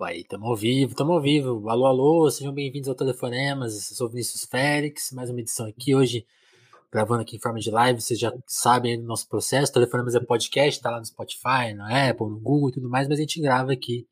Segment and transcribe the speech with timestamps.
[0.00, 1.68] Aí, tamo ao vivo, tamo ao vivo.
[1.68, 3.90] Alô, alô, sejam bem-vindos ao Telefonemas.
[3.90, 6.24] Eu sou Vinícius Félix, mais uma edição aqui hoje,
[6.88, 8.00] gravando aqui em forma de live.
[8.00, 9.72] Vocês já sabem do nosso processo.
[9.72, 13.18] Telefonemas é podcast, tá lá no Spotify, no Apple, no Google e tudo mais, mas
[13.18, 14.06] a gente grava aqui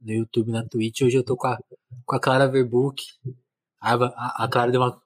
[0.00, 1.02] no YouTube, na Twitch.
[1.02, 1.60] Hoje eu tô com a,
[2.04, 3.04] com a Clara Verbook.
[3.80, 5.00] A, a, a Clara deu uma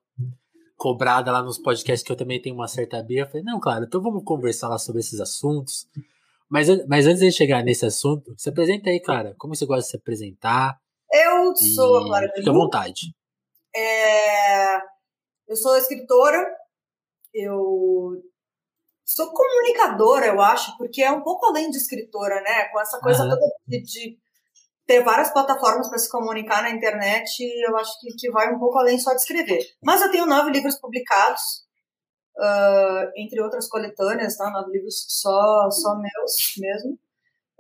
[0.75, 3.27] cobrada lá nos podcasts que eu também tenho uma certa birra.
[3.27, 5.87] Falei, não, Clara, então vamos conversar lá sobre esses assuntos.
[6.51, 9.35] Mas, mas antes de chegar nesse assunto, se apresenta aí, Clara.
[9.39, 10.79] Como você gosta de se apresentar?
[11.13, 13.15] Eu sou a Clara Fique à vontade.
[13.75, 14.77] É,
[15.47, 16.45] eu sou escritora,
[17.35, 18.23] eu
[19.05, 22.65] sou comunicadora, eu acho, porque é um pouco além de escritora, né?
[22.73, 23.31] Com essa coisa uhum.
[23.31, 24.19] toda de, de,
[24.87, 28.79] ter várias plataformas para se comunicar na internet, eu acho que, que vai um pouco
[28.79, 29.61] além só de escrever.
[29.83, 31.43] Mas eu tenho nove livros publicados,
[32.39, 34.51] uh, entre outras coletâneas, tá?
[34.51, 36.99] Nove livros só, só meus mesmo.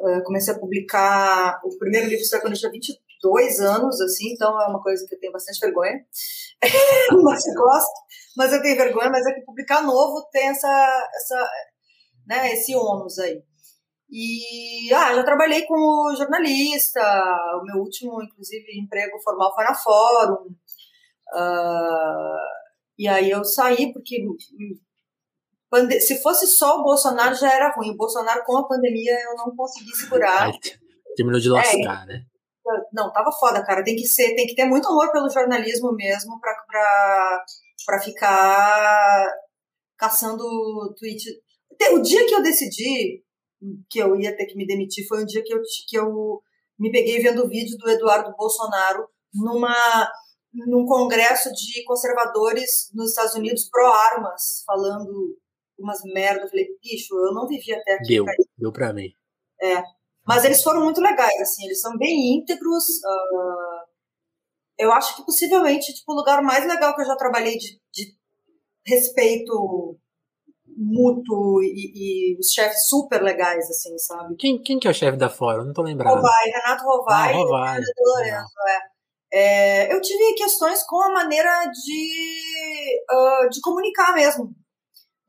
[0.00, 4.60] Uh, comecei a publicar, o primeiro livro saiu quando eu tinha 22 anos, assim, então
[4.62, 5.98] é uma coisa que eu tenho bastante vergonha.
[7.24, 8.00] mas eu gosto,
[8.36, 11.50] mas eu tenho vergonha, mas é que publicar novo tem essa, essa
[12.26, 13.42] né, esse ônus aí.
[14.10, 17.00] E ah, já trabalhei como jornalista,
[17.60, 20.46] o meu último, inclusive, emprego formal foi na Fórum.
[21.34, 22.57] Uh,
[22.98, 24.26] e aí eu saí, porque
[26.00, 27.90] se fosse só o Bolsonaro já era ruim.
[27.90, 30.50] O Bolsonaro, com a pandemia, eu não consegui segurar.
[31.14, 32.24] Terminou de lascar, é, né?
[32.92, 33.84] Não, tava foda, cara.
[33.84, 37.44] Tem que ser, tem que ter muito amor pelo jornalismo mesmo pra, pra,
[37.86, 39.32] pra ficar
[39.96, 41.24] caçando tweet.
[41.92, 43.22] O dia que eu decidi
[43.88, 46.42] que eu ia ter que me demitir foi um dia que eu, que eu
[46.78, 49.74] me peguei vendo o vídeo do Eduardo Bolsonaro numa
[50.66, 55.36] num congresso de conservadores nos Estados Unidos pró-armas, falando
[55.78, 56.44] umas merdas.
[56.44, 58.08] Eu falei, bicho, eu não vivi até aqui.
[58.08, 59.10] Deu, pra deu pra mim.
[59.60, 59.82] É.
[60.26, 62.84] Mas eles foram muito legais, assim, eles são bem íntegros.
[62.84, 63.88] Uh,
[64.78, 68.14] eu acho que possivelmente, tipo, o lugar mais legal que eu já trabalhei de, de
[68.86, 69.98] respeito
[70.76, 74.36] mútuo e, e, os chefes super legais, assim, sabe?
[74.36, 75.62] Quem, quem que é o chefe da Fora?
[75.62, 76.14] Eu não tô lembrado.
[76.14, 77.80] Rovai, Renato Rovai, ah, Rovai.
[77.98, 78.97] Lorenzo, é.
[79.32, 84.54] É, eu tive questões com a maneira de, uh, de comunicar mesmo.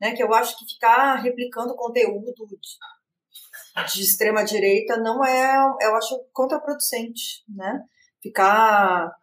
[0.00, 5.94] Né, que eu acho que ficar replicando conteúdo de, de extrema direita não é, eu
[5.94, 7.82] acho contraproducente, né?
[8.22, 9.14] Ficar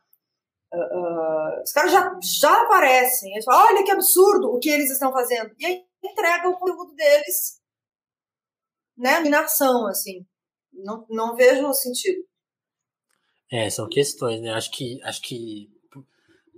[0.73, 4.91] Uh, uh, os caras já, já aparecem, eles falam, olha que absurdo o que eles
[4.91, 5.53] estão fazendo.
[5.57, 7.61] E aí entrega o conteúdo deles,
[8.97, 10.25] né, em ação, assim.
[10.73, 12.23] Não, não vejo sentido.
[13.51, 14.51] É, são questões, né?
[14.51, 15.69] Acho que, acho que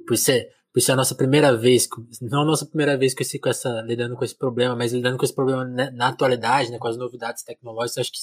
[0.08, 1.88] por ser, por ser a nossa primeira vez,
[2.22, 5.18] não a nossa primeira vez com, esse, com essa, lidando com esse problema, mas lidando
[5.18, 8.20] com esse problema na, na atualidade, né, com as novidades tecnológicas, acho que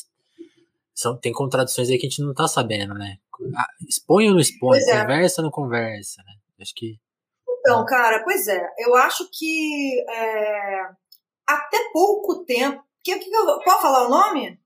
[0.93, 3.19] são, tem contradições aí que a gente não tá sabendo, né?
[3.87, 5.01] Expõe ou não expõe, é.
[5.01, 6.33] conversa ou não conversa, né?
[6.61, 6.99] Acho que.
[7.61, 10.89] Então, cara, pois é, eu acho que é,
[11.47, 12.83] até pouco tempo.
[13.05, 14.59] Que, que, pode falar o nome?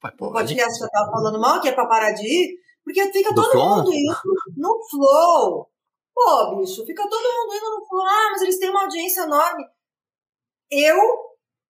[0.00, 0.16] Pode.
[0.18, 2.65] O podcast que eu tava falando mal, que é pra parar de ir.
[2.86, 3.68] Porque fica Do todo flow?
[3.78, 4.14] mundo indo
[4.56, 5.68] no flow.
[6.14, 8.06] Pô, bicho, fica todo mundo indo no flow.
[8.06, 9.64] Ah, mas eles têm uma audiência enorme.
[10.70, 10.96] Eu,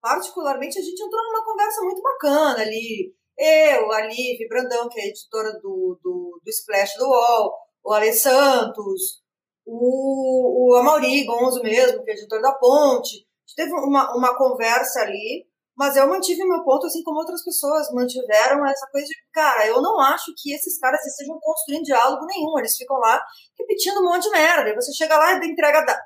[0.03, 3.15] particularmente, a gente entrou numa conversa muito bacana ali.
[3.39, 8.13] Eu, a Liv Brandão, que é editora do, do, do Splash do UOL, o Ale
[8.13, 9.23] Santos,
[9.65, 13.17] o, o Amauri Gonzo mesmo, que é editor da Ponte.
[13.17, 17.45] A gente teve uma, uma conversa ali mas eu mantive meu ponto, assim como outras
[17.45, 22.25] pessoas mantiveram essa coisa de, cara, eu não acho que esses caras estejam construindo diálogo
[22.25, 22.59] nenhum.
[22.59, 23.23] Eles ficam lá
[23.59, 24.71] repetindo um monte de merda.
[24.71, 26.03] E você chega lá e entrega dados.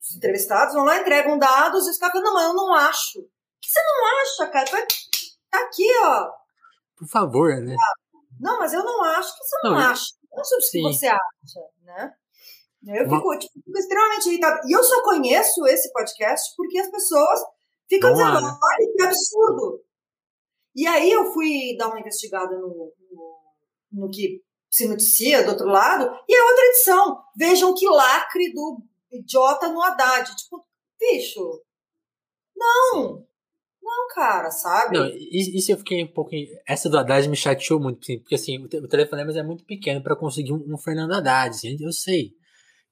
[0.00, 3.18] Os entrevistados vão lá, entregam dados e os caras falam, não, eu não acho.
[3.18, 3.28] O
[3.60, 4.86] que você não acha, cara?
[5.50, 6.28] Tá aqui, ó.
[6.96, 7.74] Por favor, né?
[8.38, 10.04] Não, mas eu não acho que você não, não acha.
[10.30, 12.12] Eu não sei o que você acha, né?
[12.86, 14.60] Eu fico, tipo, fico extremamente irritada.
[14.64, 17.40] E eu só conheço esse podcast porque as pessoas
[17.88, 19.82] Fica dizendo, olha que absurdo.
[20.74, 23.38] E aí eu fui dar uma investigada no, no,
[23.92, 27.22] no, que se noticia do outro lado, e é outra edição.
[27.36, 30.36] Vejam que lacre do idiota no Haddad.
[30.36, 30.66] Tipo,
[31.00, 31.62] bicho,
[32.54, 33.24] não.
[33.82, 34.98] Não, cara, sabe?
[34.98, 36.32] Não, isso eu fiquei um pouco.
[36.66, 40.52] Essa do Haddad me chateou muito, porque assim, o telefonema é muito pequeno para conseguir
[40.52, 41.50] um, um, Fernando Haddad.
[41.50, 42.32] Assim, eu sei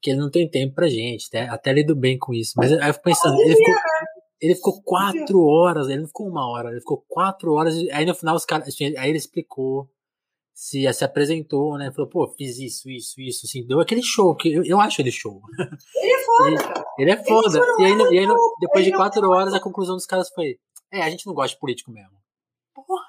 [0.01, 1.49] que ele não tem tempo pra gente, né?
[1.49, 2.53] até lido bem com isso.
[2.55, 4.04] Mas aí eu fico pensando, ele ficou, né?
[4.45, 8.13] Ele ficou quatro horas, ele não ficou uma hora, ele ficou quatro horas, aí no
[8.13, 9.89] final os caras, assim, aí ele explicou,
[10.53, 14.53] se, se apresentou, né, falou, pô, fiz isso, isso, isso, assim, deu aquele show, que
[14.53, 15.41] eu, eu acho ele show.
[15.95, 16.85] Ele é foda, ele.
[16.99, 18.27] Ele é foda, e aí, e aí
[18.59, 20.59] depois de quatro horas a conclusão dos caras foi,
[20.91, 22.15] é, a gente não gosta de político mesmo.
[22.75, 23.03] Porra.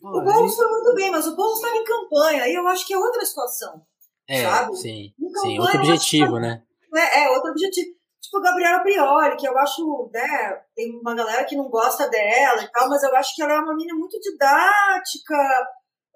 [0.00, 2.94] o Boulos foi muito bem, mas o Boulos estava em campanha, e eu acho que
[2.94, 3.84] é outra situação.
[4.28, 4.76] É, sabe?
[4.76, 5.12] sim.
[5.40, 6.62] Sim, outro objetivo, né?
[6.94, 8.01] É, é, outro objetivo.
[8.32, 12.62] Tipo, a Gabriela Prioli, que eu acho, né, tem uma galera que não gosta dela
[12.62, 15.36] e tal, mas eu acho que ela é uma menina muito didática.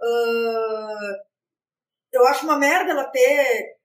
[0.00, 1.12] Uh,
[2.10, 3.76] eu acho uma merda ela ter.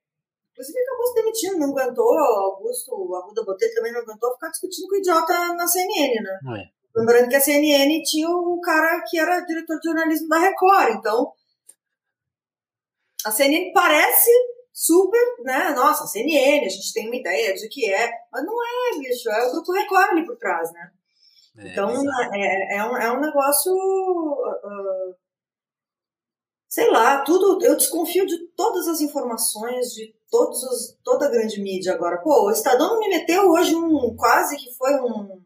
[0.53, 2.17] Inclusive, acabou se demitindo, não aguentou.
[2.17, 6.39] Augusto, Arruda Botelho também não aguentou ficar discutindo com o idiota na CNN, né?
[6.57, 6.99] É.
[6.99, 11.33] Lembrando que a CNN tinha o cara que era diretor de jornalismo da Record, então.
[13.25, 14.31] A CNN parece
[14.81, 15.73] super, né?
[15.75, 19.47] Nossa, CNN, a gente tem uma ideia de que é, mas não é, bicho, é
[19.47, 20.91] o Grupo Record ali por trás, né?
[21.57, 21.89] É, então,
[22.33, 23.71] é, é, um, é um negócio.
[23.71, 25.13] Uh,
[26.67, 27.63] sei lá, tudo.
[27.63, 32.17] Eu desconfio de todas as informações, de todos os, toda a grande mídia agora.
[32.17, 34.15] Pô, o Estadão me meteu hoje um.
[34.15, 35.41] Quase que foi um,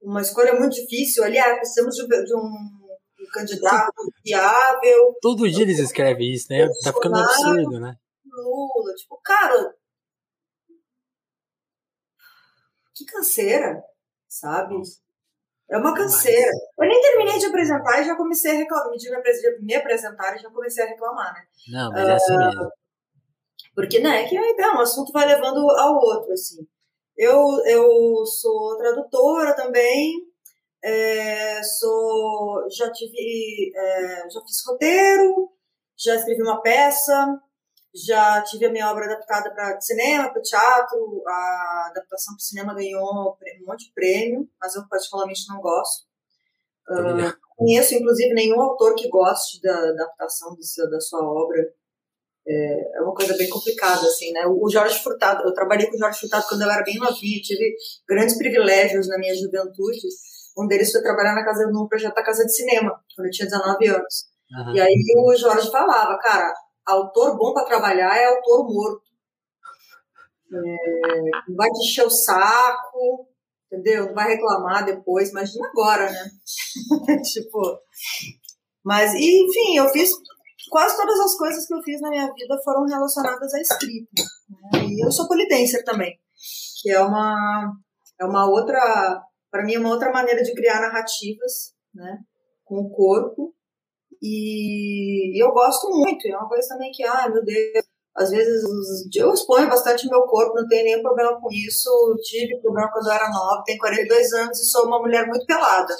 [0.00, 1.22] uma escolha muito difícil.
[1.22, 2.84] Aliás, precisamos de, de um
[3.20, 3.92] um candidato
[4.24, 5.14] viável.
[5.20, 6.68] Todo dia eles escrevem isso, né?
[6.82, 7.96] Tá ficando absurdo, né?
[8.42, 8.94] Lula.
[8.94, 9.74] Tipo, cara.
[12.94, 13.82] Que canseira,
[14.28, 14.76] sabe?
[15.70, 16.52] É uma canseira.
[16.78, 18.92] Eu nem terminei de apresentar e já comecei a reclamar.
[18.92, 19.10] De
[19.62, 21.46] me apresentar e já comecei a reclamar, né?
[21.68, 22.70] Não, mas é assim uh, mesmo.
[23.74, 26.66] Porque, né, que então, o assunto vai levando ao outro, assim.
[27.16, 30.12] Eu, eu sou tradutora também,
[30.82, 35.50] é, sou, já tive, é, já fiz roteiro,
[35.96, 37.40] já escrevi uma peça,
[37.94, 41.22] já tive a minha obra adaptada para cinema, para teatro.
[41.26, 46.04] A adaptação para cinema ganhou um monte de prêmio, mas eu particularmente não gosto.
[46.88, 50.56] Uh, conheço, inclusive, nenhum autor que goste da adaptação
[50.90, 51.72] da sua obra.
[52.46, 54.44] É, é, uma coisa bem complicada, assim, né?
[54.46, 57.74] O Jorge Furtado, eu trabalhei com o Jorge Furtado quando eu era bem novinha, tive
[58.06, 60.08] grandes privilégios na minha juventude.
[60.58, 63.48] Um deles foi trabalhar na casa, no projeto da Casa de Cinema, quando eu tinha
[63.48, 64.26] 19 anos.
[64.52, 64.74] Uhum.
[64.74, 66.52] E aí o Jorge falava, cara,
[66.86, 69.02] autor bom para trabalhar é autor morto.
[70.52, 73.28] É, vai te encher o saco,
[73.66, 74.06] entendeu?
[74.06, 76.30] Não vai reclamar depois, imagina agora, né?
[77.22, 77.78] tipo.
[78.84, 80.10] Mas, enfim, eu fiz.
[80.70, 84.22] Quase todas as coisas que eu fiz na minha vida foram relacionadas à escrita.
[84.72, 84.84] Né?
[84.86, 86.18] E eu sou polidenser também,
[86.80, 87.72] que é uma,
[88.20, 89.22] é uma outra.
[89.50, 92.18] Para mim, é uma outra maneira de criar narrativas, né?
[92.64, 93.54] Com o corpo
[94.22, 97.84] e, eu gosto muito, é uma coisa também que, ai meu Deus,
[98.16, 98.62] às vezes
[99.16, 101.90] eu exponho bastante meu corpo, não tenho nenhum problema com isso.
[102.22, 105.94] Tive problema quando eu era nova, tenho 42 anos e sou uma mulher muito pelada.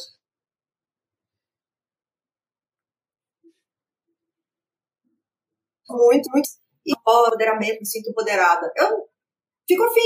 [5.88, 6.48] Muito, muito.
[6.86, 8.70] E empoderamento, me sinto empoderada.
[8.76, 9.08] Eu
[9.68, 10.00] fico afim.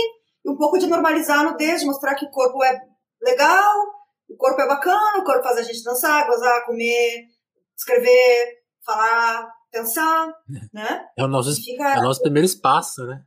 [0.46, 2.80] Um pouco de normalizar a nudez, de mostrar que o corpo é
[3.22, 3.74] legal,
[4.28, 7.26] o corpo é bacana, o corpo faz a gente dançar, gozar, comer,
[7.78, 10.34] escrever, falar, pensar,
[10.72, 11.06] né?
[11.16, 11.94] É o nosso, fica...
[11.94, 13.22] é o nosso primeiro espaço, né?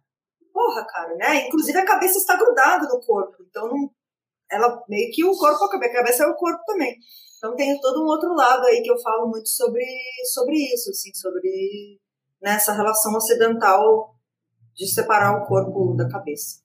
[0.53, 1.48] Porra, cara, né?
[1.48, 3.89] Inclusive a cabeça está grudada no corpo, então não,
[4.51, 6.95] ela meio que o corpo, a cabeça é o corpo também.
[7.38, 9.86] Então tem todo um outro lado aí que eu falo muito sobre,
[10.33, 12.00] sobre isso, assim, sobre
[12.42, 14.15] nessa né, relação ocidental
[14.75, 16.62] de separar o corpo da cabeça.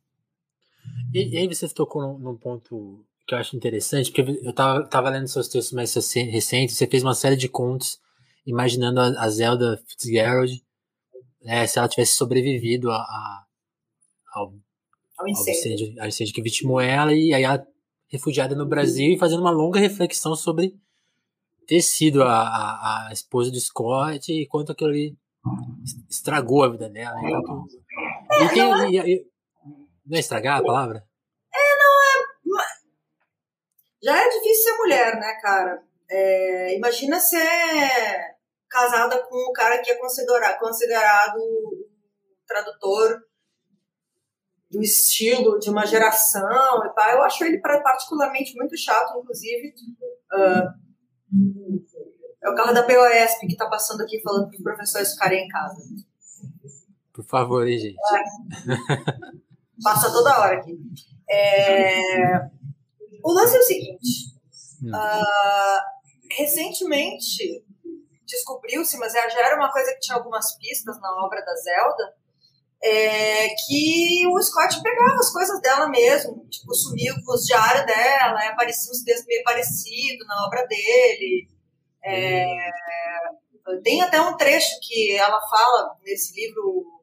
[1.14, 4.86] E, e aí você tocou num, num ponto que eu acho interessante, porque eu tava,
[4.86, 7.98] tava lendo seus textos mais recentes, você fez uma série de contos
[8.46, 10.62] imaginando a, a Zelda Fitzgerald,
[11.42, 13.44] né, se ela tivesse sobrevivido a, a
[14.32, 14.54] ao,
[15.18, 15.94] ao, incêndio.
[16.00, 17.66] Ao, incêndio, que vitimou ela, e aí ela
[18.08, 20.74] refugiada no Brasil e fazendo uma longa reflexão sobre
[21.66, 25.16] ter sido a, a, a esposa do Scott e quanto aquilo ali
[26.08, 27.16] estragou a vida dela.
[27.20, 27.30] Né?
[28.44, 29.26] e tem, e, e,
[30.06, 31.04] não é estragar a palavra?
[34.02, 35.82] Já é difícil ser mulher, né, cara?
[36.08, 38.36] É, imagina ser
[38.68, 41.38] casada com um cara que é considerado, considerado
[42.46, 43.22] tradutor
[44.70, 47.12] do estilo de uma geração e pá.
[47.12, 49.74] Eu acho ele particularmente muito chato, inclusive.
[50.32, 50.86] Uh,
[52.42, 55.48] é o carro da POSP que está passando aqui falando para os professores ficarem em
[55.48, 55.82] casa.
[57.12, 57.96] Por favor, hein, gente.
[57.96, 59.82] É.
[59.82, 60.78] Passa toda hora aqui.
[61.28, 62.38] É,
[63.26, 64.32] o lance é o seguinte:
[64.84, 65.80] uh,
[66.30, 67.64] recentemente
[68.24, 72.14] descobriu-se, mas já era uma coisa que tinha algumas pistas na obra da Zelda,
[72.82, 78.44] é, que o Scott pegava as coisas dela mesmo, tipo, sumiu com os diários dela,
[78.44, 81.48] é, aparecia uns textos meio parecidos na obra dele.
[82.04, 82.46] É,
[83.82, 86.94] tem até um trecho que ela fala nesse livro.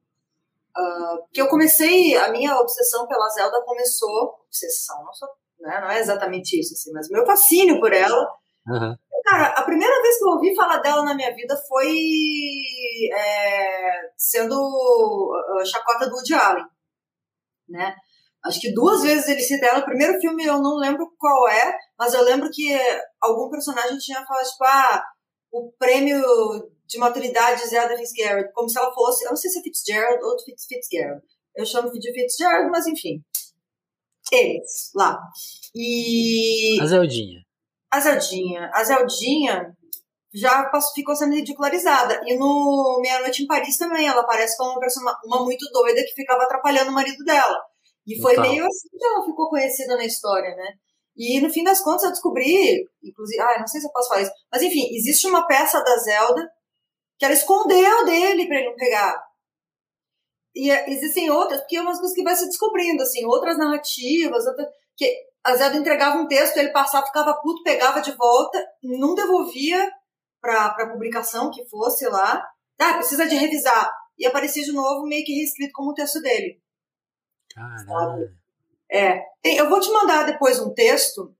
[0.75, 4.39] Uh, que eu comecei, a minha obsessão pela Zelda começou.
[4.47, 5.29] Obsessão, não sou
[5.63, 5.81] né?
[5.81, 8.27] Não é exatamente isso, assim, mas meu fascínio por ela
[8.67, 8.95] uhum.
[9.23, 11.97] Cara, a primeira vez que eu ouvi falar dela na minha vida foi
[13.13, 14.53] é, sendo
[15.59, 16.65] a chacota do Woody Allen,
[17.69, 17.95] né?
[18.45, 19.79] Acho que duas vezes ele cita ela.
[19.79, 22.77] O primeiro filme eu não lembro qual é, mas eu lembro que
[23.21, 25.03] algum personagem tinha falado, tipo, ah,
[25.53, 26.21] o prêmio
[26.85, 30.37] de maturidade Zelda Fitzgerald, como se ela fosse, eu não sei se é Fitzgerald ou
[30.43, 31.23] Fitz, Fitzgerald.
[31.55, 33.23] Eu chamo de Fitzgerald, mas enfim.
[34.35, 35.19] Eles, lá.
[35.75, 36.79] E.
[36.81, 37.41] A Zeldinha.
[37.91, 38.71] A Zeldinha.
[38.73, 39.77] A Zeldinha
[40.33, 42.19] já ficou sendo ridicularizada.
[42.25, 46.01] E no Meia Noite em Paris também, ela parece como uma pessoa uma muito doida
[46.01, 47.59] que ficava atrapalhando o marido dela.
[48.05, 50.73] E foi meio assim que ela ficou conhecida na história, né?
[51.15, 54.23] E no fim das contas eu descobri, inclusive, ah, não sei se eu posso falar
[54.23, 56.49] isso, mas enfim, existe uma peça da Zelda
[57.17, 59.23] que ela escondeu dele para ele não pegar.
[60.55, 64.45] E é, existem outras, porque é umas coisas que vai se descobrindo, assim, outras narrativas,
[64.45, 65.11] outras, que
[65.43, 69.91] a Zelda entregava um texto, ele passava, ficava puto, pegava de volta, não devolvia
[70.39, 72.45] para publicação que fosse lá.
[72.79, 73.91] Ah, precisa de revisar.
[74.17, 76.61] E aparecia de novo, meio que reescrito como o texto dele.
[77.53, 78.29] Caralho.
[78.91, 81.35] É, eu vou te mandar depois um texto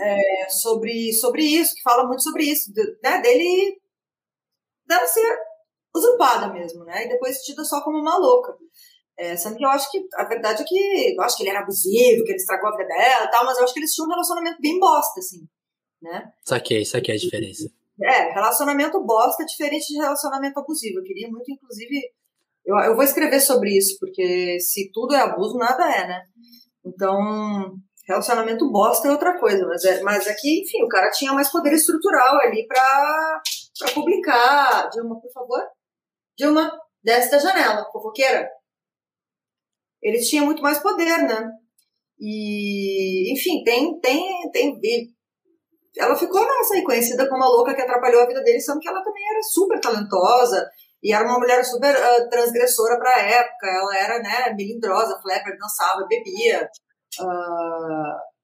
[0.00, 2.72] é, sobre, sobre isso, que fala muito sobre isso,
[3.02, 3.80] né, dele
[4.86, 5.38] dela ser
[5.96, 7.04] usurpada mesmo, né?
[7.04, 8.56] E depois tida só como uma louca.
[9.18, 11.60] É, sendo que eu acho que a verdade é que eu acho que ele era
[11.60, 14.06] abusivo, que ele estragou a vida dela e tal, mas eu acho que eles tinham
[14.06, 15.48] um relacionamento bem bosta, assim,
[16.02, 16.30] né?
[16.44, 17.70] Saquei, saquei a diferença.
[18.02, 20.98] É, relacionamento bosta é diferente de relacionamento abusivo.
[20.98, 22.12] Eu queria muito, inclusive,
[22.64, 26.22] eu, eu vou escrever sobre isso, porque se tudo é abuso, nada é, né?
[26.84, 27.74] Então,
[28.06, 31.72] relacionamento bosta é outra coisa, mas é, mas é enfim, o cara tinha mais poder
[31.72, 33.42] estrutural ali para
[33.94, 34.88] publicar.
[34.90, 35.62] Dilma, por favor.
[36.38, 36.70] Dilma,
[37.02, 38.48] desce da janela, fofoqueira.
[40.02, 41.50] Ele tinha muito mais poder, né?
[42.18, 44.80] E, enfim, tem, tem, tem.
[45.98, 48.88] Ela ficou nessa aí, conhecida como a louca que atrapalhou a vida dele, sendo que
[48.88, 50.70] ela também era super talentosa
[51.02, 53.66] e era uma mulher super uh, transgressora para a época.
[53.66, 56.68] Ela era, né, melindrosa, flapper, dançava, bebia.
[57.20, 58.35] Uh,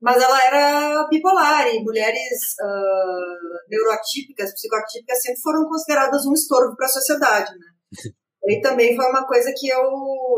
[0.00, 6.86] mas ela era bipolar e mulheres uh, neuroatípicas, psicoatípicas sempre foram consideradas um estorvo para
[6.86, 7.66] a sociedade, né?
[8.42, 9.82] E também foi uma coisa que eu,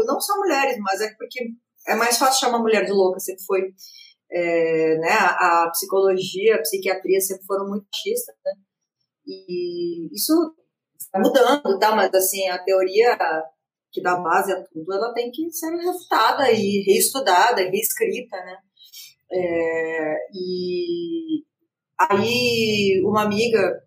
[0.05, 1.51] não só mulheres, mas é porque
[1.87, 3.61] é mais fácil chamar mulher de louca, sempre foi,
[4.29, 5.13] é, né?
[5.13, 8.53] A, a, psicologia, a psiquiatria sempre foram muito machistas, né?
[9.25, 10.33] E isso
[10.99, 11.95] está mudando, tá?
[11.95, 13.17] Mas assim, a teoria
[13.93, 18.57] que dá base a tudo, ela tem que ser refutada e reestudada e reescrita, né?
[19.33, 21.43] É, e
[21.99, 23.83] aí uma amiga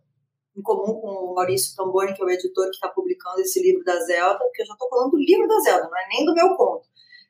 [0.57, 3.83] em comum com o Maurício Tamboni, que é o editor que está publicando esse livro
[3.83, 6.33] da Zelda, porque eu já estou falando do livro da Zelda, não é nem do
[6.33, 6.87] meu conto.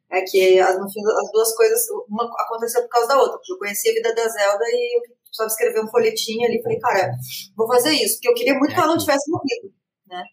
[0.10, 3.58] É que no fim as duas coisas, uma aconteceu por causa da outra, porque eu
[3.58, 7.12] conheci a vida da Zelda e eu precisava escrever um folhetinho ali, falei, cara,
[7.58, 9.74] vou fazer isso, porque eu queria muito que ela não tivesse morrido,
[10.08, 10.24] né?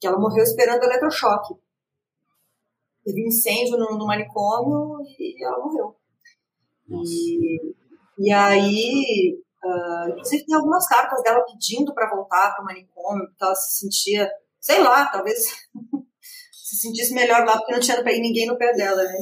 [0.00, 1.54] Que ela morreu esperando eletrochoque.
[3.04, 5.96] Teve incêndio no, no manicômio e ela morreu.
[6.88, 7.74] E,
[8.18, 13.44] e aí, uh, inclusive tem algumas cartas dela pedindo para voltar para o manicômio, porque
[13.44, 15.38] ela se sentia, sei lá, talvez
[16.52, 19.18] se sentisse melhor lá porque não tinha ninguém no pé dela, né?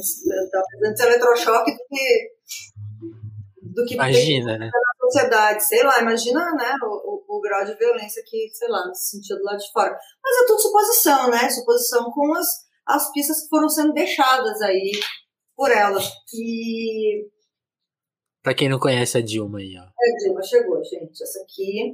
[0.51, 2.35] Talvez antes eletrochoque do que
[3.75, 4.69] do que imagina, né?
[4.73, 8.81] na sociedade, sei lá, imagina, né, o, o, o, grau de violência que, sei lá,
[8.93, 9.97] se sentia do lado de fora.
[10.23, 11.49] Mas é tudo suposição, né?
[11.49, 12.47] Suposição com as,
[12.87, 14.91] as pistas que foram sendo deixadas aí
[15.57, 15.99] por ela.
[16.33, 17.27] E
[18.45, 19.81] Pra quem não conhece a Dilma aí, ó.
[19.81, 21.23] É, a Dilma chegou, gente.
[21.23, 21.91] Essa aqui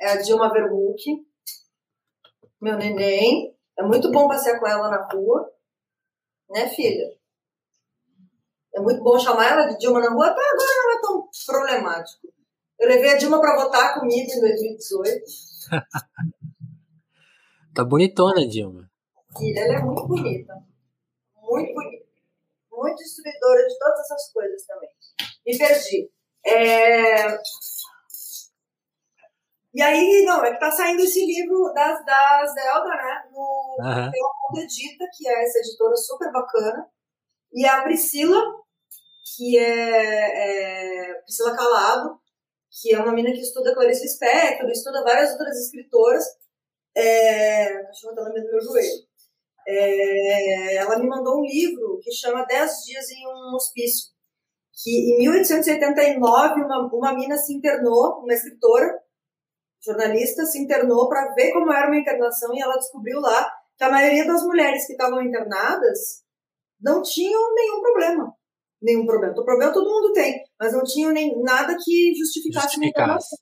[0.00, 0.98] é a Dilma Verbuck,
[2.58, 3.54] meu neném.
[3.78, 5.52] É muito bom passear com ela na rua,
[6.48, 7.04] né, filha?
[8.74, 12.32] É muito bom chamar ela de Dilma na rua, até agora não é tão problemático.
[12.78, 15.22] Eu levei a Dilma para votar comigo em 2018.
[17.76, 18.90] tá bonitona, Dilma.
[19.36, 20.54] Filha, ela é muito bonita.
[21.42, 22.06] Muito bonita.
[22.72, 24.88] Muito destruidora de todas essas coisas também
[25.46, 26.10] me perdi.
[26.46, 27.38] É...
[29.72, 33.24] E aí, não, é que tá saindo esse livro da, da Zelda, né?
[33.30, 34.10] No uhum.
[34.10, 36.88] Pela Edita, que é essa editora super bacana.
[37.52, 38.40] E a Priscila,
[39.36, 42.20] que é, é Priscila Calado,
[42.70, 46.24] que é uma menina que estuda Clarice Lispector, estuda várias outras escritoras.
[46.96, 49.10] É, a cachorra tá no meio do meu joelho.
[49.68, 54.10] É, ela me mandou um livro que chama Dez Dias em um Hospício
[54.72, 58.98] que em 1889 uma, uma mina se internou, uma escritora,
[59.84, 63.90] jornalista, se internou para ver como era uma internação e ela descobriu lá que a
[63.90, 66.22] maioria das mulheres que estavam internadas
[66.80, 68.34] não tinham nenhum problema.
[68.82, 69.34] Nenhum problema.
[69.38, 73.36] O problema todo mundo tem, mas não tinham nem nada que justificasse, justificasse.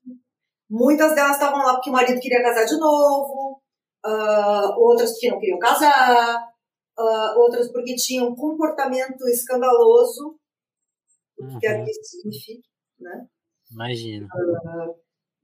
[0.69, 3.61] Muitas delas estavam lá porque o marido queria casar de novo,
[4.05, 6.37] uh, outras porque não queriam casar,
[6.99, 10.37] uh, outras porque tinham um comportamento escandaloso,
[11.41, 12.69] o que quer que isso signifique,
[12.99, 13.27] né?
[13.71, 14.27] Imagina.
[14.27, 14.95] Uh,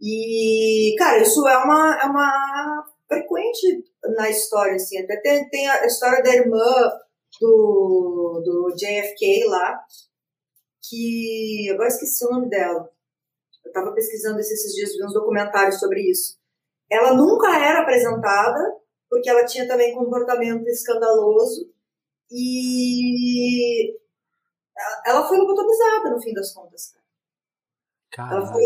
[0.01, 3.85] e, cara, isso é uma, é uma frequente
[4.17, 4.99] na história, assim.
[4.99, 6.91] Até tem, tem a história da irmã
[7.41, 9.81] do, do JFK lá,
[10.89, 12.89] que agora esqueci o nome dela.
[13.65, 16.37] Eu estava pesquisando esses dias, vi uns documentários sobre isso.
[16.91, 18.61] Ela nunca era apresentada,
[19.09, 21.73] porque ela tinha também comportamento escandaloso,
[22.31, 23.97] e
[25.05, 26.95] ela foi lobotomizada no fim das contas.
[28.11, 28.37] Cara.
[28.37, 28.63] Ela foi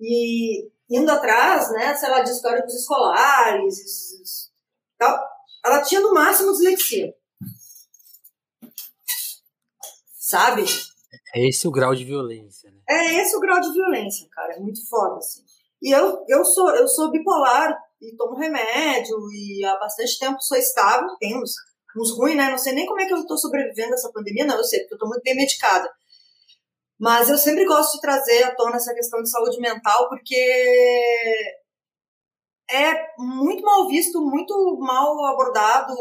[0.00, 4.50] e indo atrás, né, sei lá, de históricos escolares,
[4.98, 5.18] tal.
[5.64, 7.14] Ela tinha no máximo dislexia.
[10.14, 10.64] Sabe?
[11.34, 12.78] É esse o grau de violência, né?
[12.88, 14.54] É esse o grau de violência, cara.
[14.54, 15.44] É muito foda, assim.
[15.82, 20.56] E eu, eu, sou, eu sou bipolar e tomo remédio e há bastante tempo sou
[20.56, 21.08] estável.
[21.18, 21.40] Tem
[22.00, 22.50] uns, ruins, né?
[22.50, 24.56] Não sei nem como é que eu tô sobrevivendo essa pandemia, não.
[24.56, 25.90] Eu sei, porque eu tô muito bem medicada.
[26.98, 30.34] Mas eu sempre gosto de trazer à tona essa questão de saúde mental, porque
[32.70, 35.94] é muito mal visto, muito mal abordado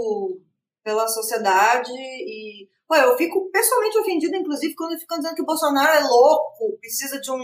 [0.84, 5.98] pela sociedade e pô, eu fico pessoalmente ofendida, inclusive, quando ficam dizendo que o Bolsonaro
[5.98, 7.36] é louco, precisa de um,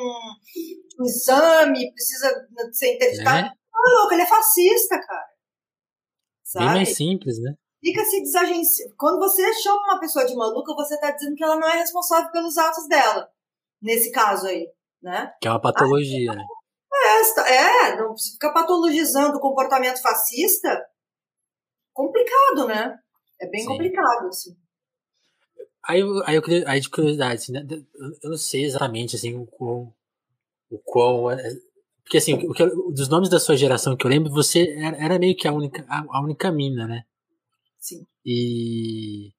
[1.00, 3.48] um exame, precisa ser interditado.
[3.48, 3.52] É.
[3.74, 5.32] Não é louco, ele é fascista, cara.
[6.44, 6.66] Sabe?
[6.66, 7.56] Bem mais simples, né?
[7.84, 8.96] Fica se desagenciando.
[8.96, 12.32] Quando você chama uma pessoa de maluca, você está dizendo que ela não é responsável
[12.32, 13.30] pelos atos dela
[13.82, 14.70] nesse caso aí,
[15.02, 15.34] né?
[15.42, 16.46] Que é uma patologia, né?
[16.94, 20.86] É, é, não fica patologizando o comportamento fascista,
[21.94, 23.00] complicado, né?
[23.40, 23.68] É bem Sim.
[23.68, 24.56] complicado, assim.
[25.84, 27.66] Aí, aí, eu, aí de curiosidade, assim, né?
[28.22, 29.92] eu não sei exatamente assim, o quão.
[30.70, 31.42] O quão é,
[32.04, 35.20] porque assim, o que, dos nomes da sua geração que eu lembro, você era, era
[35.20, 37.04] meio que a única, a, a, única mina, né?
[37.82, 38.06] Sim.
[38.24, 39.30] E,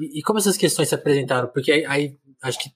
[0.00, 1.48] e, e, como essas questões se apresentaram?
[1.48, 2.70] Porque aí, aí acho que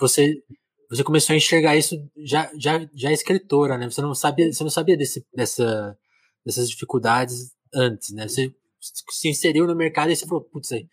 [0.00, 0.42] você
[0.88, 3.88] você começou a enxergar isso já já já escritora, né?
[3.90, 5.96] Você não sabia você não sabia desse, dessa
[6.44, 8.26] dessas dificuldades antes, né?
[8.26, 8.54] Você
[9.10, 10.88] se inseriu no mercado e você falou, putz, aí,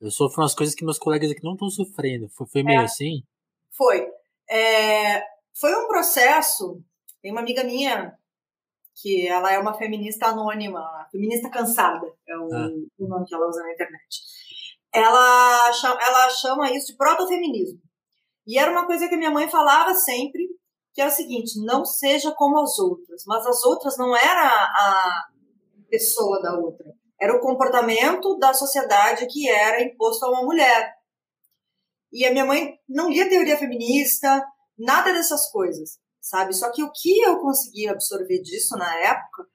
[0.00, 2.28] eu sofro umas coisas que meus colegas aqui não estão sofrendo.
[2.28, 3.22] Foi, foi meio é, assim?
[3.70, 4.06] Foi.
[4.50, 5.22] É,
[5.54, 6.82] foi um processo.
[7.22, 8.14] Tem uma amiga minha
[8.96, 10.80] que ela é uma feminista anônima,
[11.10, 12.68] feminista cansada, é o, ah.
[12.98, 14.20] o nome que ela usa na internet.
[14.92, 17.80] Ela chama, ela chama isso de protofeminismo.
[18.46, 20.46] E era uma coisa que minha mãe falava sempre,
[20.92, 23.24] que era o seguinte: não seja como as outras.
[23.26, 25.24] Mas as outras não era a
[25.90, 26.86] pessoa da outra,
[27.20, 30.94] era o comportamento da sociedade que era imposto a uma mulher.
[32.12, 34.44] E a minha mãe não lia teoria feminista,
[34.78, 36.54] nada dessas coisas, sabe?
[36.54, 39.46] Só que o que eu consegui absorver disso na época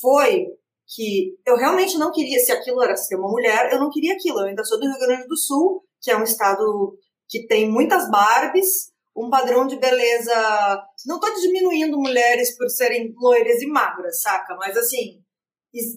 [0.00, 0.46] foi
[0.88, 4.40] que eu realmente não queria, se aquilo era ser uma mulher, eu não queria aquilo.
[4.40, 8.10] Eu ainda sou do Rio Grande do Sul, que é um estado que tem muitas
[8.10, 10.84] Barbies, um padrão de beleza.
[11.06, 14.56] Não tô diminuindo mulheres por serem loiras e magras, saca?
[14.56, 15.22] Mas assim,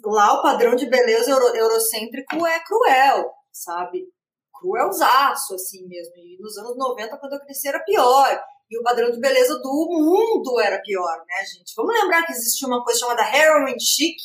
[0.06, 4.06] lá o padrão de beleza euro, eurocêntrico é cruel, sabe?
[4.54, 6.14] Cruelzaço, assim mesmo.
[6.18, 8.44] E nos anos 90, quando eu cresci, era pior.
[8.70, 11.74] E o padrão de beleza do mundo era pior, né, gente?
[11.76, 14.16] Vamos lembrar que existia uma coisa chamada heroin chic,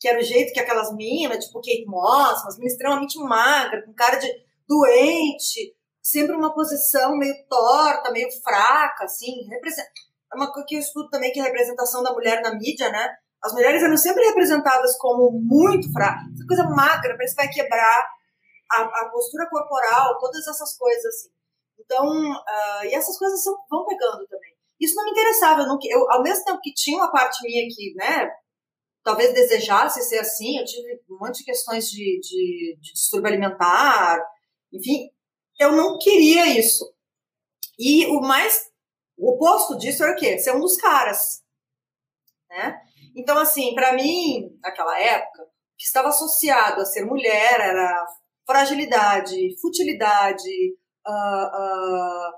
[0.00, 3.92] que era o jeito que aquelas minas, tipo Kate Moss, umas minas extremamente magras, com
[3.92, 4.28] cara de
[4.66, 9.46] doente, sempre uma posição meio torta, meio fraca, assim.
[9.48, 9.90] Representa...
[10.32, 12.88] É uma coisa que eu estudo também, que é a representação da mulher na mídia,
[12.90, 13.16] né?
[13.42, 18.06] As mulheres eram sempre representadas como muito fracas, coisa magra, parece que vai quebrar
[18.70, 21.31] a, a postura corporal, todas essas coisas, assim.
[21.84, 24.52] Então, uh, e essas coisas são, vão pegando também.
[24.80, 27.62] Isso não me interessava, eu, não, eu, ao mesmo tempo que tinha uma parte minha
[27.68, 28.30] que, né,
[29.04, 34.18] talvez desejasse ser assim, eu tive um monte de questões de, de, de distúrbio alimentar,
[34.72, 35.10] enfim,
[35.58, 36.92] eu não queria isso.
[37.78, 38.70] E o mais
[39.16, 40.38] o oposto disso era o quê?
[40.38, 41.42] Ser um dos caras,
[42.50, 42.76] né?
[43.14, 45.44] Então, assim, para mim, naquela época,
[45.78, 48.06] que estava associado a ser mulher era
[48.46, 52.32] fragilidade, futilidade, uh,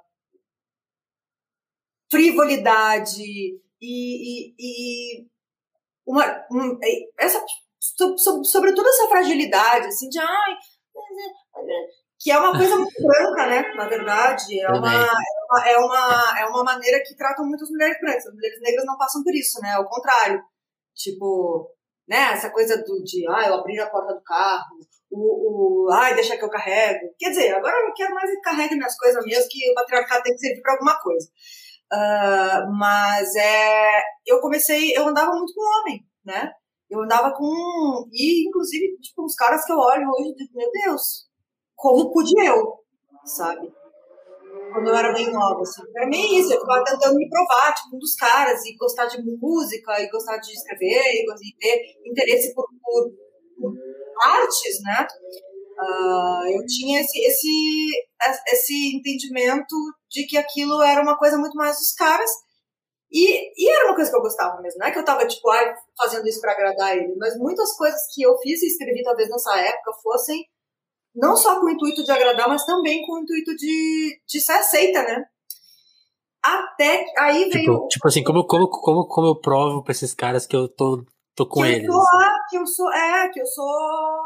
[2.11, 5.27] frivolidade e, e, e
[6.07, 6.79] uma, um,
[7.19, 7.45] essa,
[8.45, 10.57] sobretudo essa fragilidade, assim, de ai,
[12.25, 13.75] que é uma coisa muito branca, né?
[13.75, 15.07] Na verdade, é uma, é
[15.51, 18.27] uma, é uma, é uma maneira que tratam muitas mulheres brancas.
[18.27, 19.73] As mulheres negras não passam por isso, né?
[19.73, 20.43] Ao contrário.
[20.95, 21.71] Tipo,
[22.09, 22.33] né?
[22.33, 24.79] Essa coisa do, de, ah, eu abrir a porta do carro,
[25.15, 27.15] o, o ai, deixa que eu carrego.
[27.19, 30.23] Quer dizer, agora eu não quero mais que carregue minhas coisas mesmo, que o patriarcado
[30.23, 31.29] tem que servir para alguma coisa.
[31.93, 36.51] Uh, mas é, eu comecei, eu andava muito com homem, né?
[36.91, 38.09] Eu andava com.
[38.13, 41.29] E, inclusive, tipo, uns caras que eu olho hoje e digo, meu Deus,
[41.77, 42.81] como pude eu,
[43.25, 43.73] sabe?
[44.73, 45.83] Quando eu era bem nova, assim.
[45.93, 49.23] Pra mim, isso, eu ficava tentando me provar, tipo, um dos caras, e gostar de
[49.23, 53.13] música, e gostar de escrever, e ter interesse por, por
[54.23, 55.07] artes, né?
[55.77, 58.07] Uh, eu tinha esse, esse,
[58.49, 59.75] esse entendimento
[60.09, 62.31] de que aquilo era uma coisa muito mais dos caras
[63.11, 65.49] e, e era uma coisa que eu gostava mesmo, não é que eu tava, tipo,
[65.51, 69.29] ai, fazendo isso para agradar ele, mas muitas coisas que eu fiz e escrevi talvez
[69.29, 70.45] nessa época fossem
[71.15, 74.53] não só com o intuito de agradar, mas também com o intuito de, de ser
[74.53, 75.25] aceita, né?
[76.43, 77.89] Até aí tipo, veio.
[77.89, 81.05] Tipo assim, como, como, como, como eu provo pra esses caras que eu tô,
[81.37, 81.87] tô com que eles?
[81.87, 82.34] Eu sou, assim?
[82.49, 84.23] Que eu sou, é, que eu sou.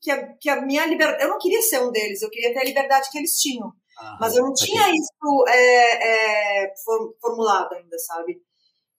[0.00, 1.22] Que a, que a minha liberdade.
[1.22, 3.72] Eu não queria ser um deles, eu queria ter a liberdade que eles tinham.
[4.20, 6.72] Mas eu não tinha isso é, é,
[7.20, 8.40] formulado ainda, sabe?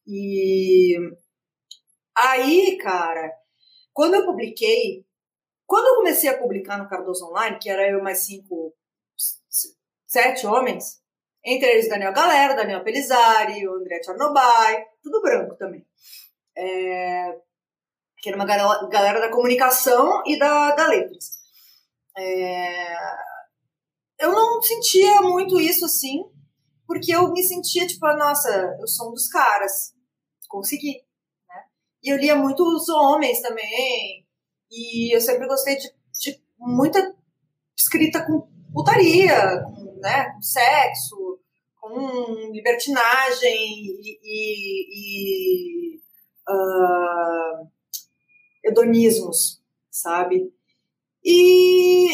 [0.06, 0.98] E
[2.18, 3.32] aí, cara,
[3.94, 5.06] quando eu publiquei,
[5.66, 8.76] quando eu comecei a publicar no Cardoso Online, que era eu mais cinco,
[10.06, 11.02] sete homens,
[11.46, 15.86] entre eles Daniel Galera, Daniel Pelizari, o André Tchernobyl, tudo branco também.
[16.58, 17.40] É,
[18.22, 21.40] que era uma galera da comunicação e da, da letras.
[22.18, 22.96] É,
[24.20, 26.24] eu não sentia muito isso assim,
[26.86, 29.94] porque eu me sentia tipo, nossa, eu sou um dos caras,
[30.48, 31.02] consegui.
[31.48, 31.64] Né?
[32.04, 34.28] E eu lia muito os homens também,
[34.70, 35.90] e eu sempre gostei de,
[36.22, 37.16] de muita
[37.78, 41.40] escrita com putaria, com, né, com sexo,
[41.80, 46.00] com libertinagem e, e, e
[46.50, 47.79] uh,
[48.64, 50.54] hedonismos, sabe?
[51.24, 52.10] E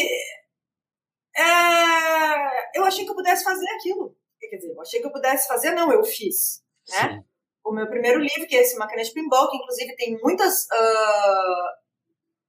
[1.36, 4.16] é, eu achei que eu pudesse fazer aquilo.
[4.40, 6.62] Quer dizer, eu achei que eu pudesse fazer, não, eu fiz.
[6.88, 7.24] Né?
[7.64, 10.66] O meu primeiro livro, que é esse Máquina de Pinball, que inclusive tem muitas.
[10.66, 11.86] Uh,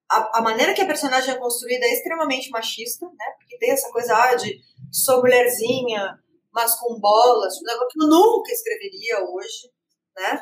[0.10, 3.26] a, a, maneira que a personagem é construída é extremamente machista, né?
[3.40, 6.18] Porque tem essa coisa ah, de sou mulherzinha,
[6.54, 9.72] mas com bolas, tipo, negócio que eu nunca escreveria hoje,
[10.16, 10.42] né?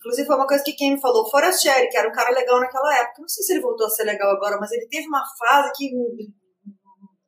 [0.00, 2.98] Inclusive foi uma coisa que quem me falou, Forastieri, que era um cara legal naquela
[3.00, 3.20] época.
[3.20, 5.90] Não sei se ele voltou a ser legal agora, mas ele teve uma fase que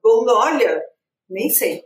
[0.03, 0.83] Bom, olha,
[1.31, 1.85] nem sei.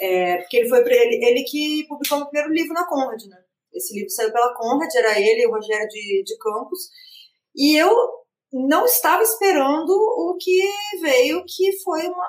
[0.00, 3.36] É, porque ele foi ele, ele que publicou o primeiro livro na Conrad, né?
[3.72, 6.88] Esse livro saiu pela Conrad, era ele e o Rogério de, de Campos.
[7.54, 7.94] E eu
[8.50, 10.62] não estava esperando o que
[11.02, 12.28] veio, que foi uma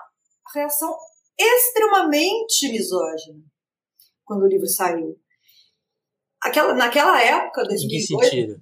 [0.53, 0.93] reação
[1.39, 3.39] extremamente misógina
[4.25, 5.17] quando o livro saiu.
[6.43, 8.61] Aquela, naquela época, 2008, em que sentido?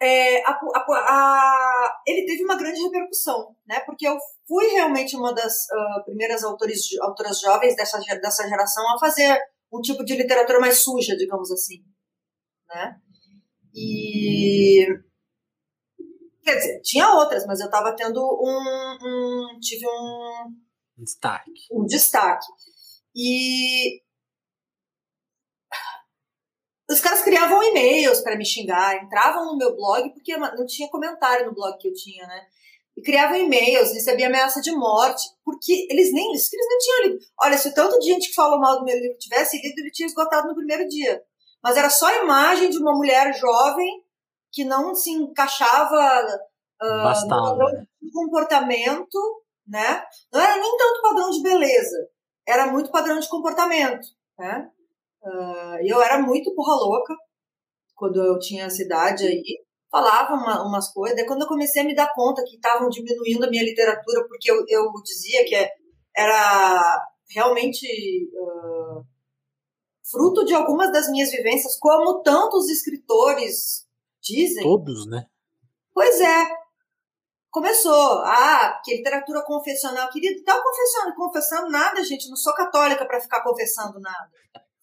[0.00, 3.80] É, a, a, a, ele teve uma grande repercussão, né?
[3.80, 8.98] Porque eu fui realmente uma das uh, primeiras autores, autoras jovens dessa, dessa geração a
[8.98, 9.38] fazer
[9.72, 11.84] um tipo de literatura mais suja, digamos assim,
[12.68, 12.96] né?
[13.74, 14.86] E
[16.44, 20.54] quer dizer, tinha outras, mas eu estava tendo um, um, tive um
[20.96, 22.46] destaque, um destaque
[23.14, 24.00] e
[27.48, 31.76] criavam e-mails para me xingar, entravam no meu blog, porque não tinha comentário no blog
[31.78, 32.46] que eu tinha, né?
[32.96, 37.18] E criavam e-mails, recebia ameaça de morte, porque eles nem, eles nem tinham lido.
[37.40, 39.90] Olha, se o tanto de gente que falou mal do meu livro tivesse lido, ele
[39.90, 41.22] tinha esgotado no primeiro dia.
[41.62, 44.04] Mas era só a imagem de uma mulher jovem
[44.52, 46.40] que não se encaixava
[46.82, 49.18] uh, no padrão de comportamento,
[49.66, 50.04] né?
[50.32, 52.08] Não era nem tanto padrão de beleza,
[52.46, 54.06] era muito padrão de comportamento,
[54.38, 54.70] né?
[55.22, 57.14] Uh, eu era muito porra louca
[57.98, 59.64] quando eu tinha essa idade aí.
[59.90, 61.16] Falava uma, umas coisas.
[61.16, 64.50] Daí quando eu comecei a me dar conta que estavam diminuindo a minha literatura, porque
[64.50, 65.54] eu, eu dizia que
[66.16, 67.86] era realmente
[68.34, 69.04] uh,
[70.10, 73.86] fruto de algumas das minhas vivências, como tantos escritores
[74.22, 74.62] dizem.
[74.62, 75.26] Todos, né?
[75.92, 76.46] Pois é.
[77.50, 78.22] Começou.
[78.24, 80.10] Ah, que literatura confessional.
[80.10, 82.28] Querido, tá confessando, confessando nada, gente.
[82.28, 84.30] Não sou católica para ficar confessando nada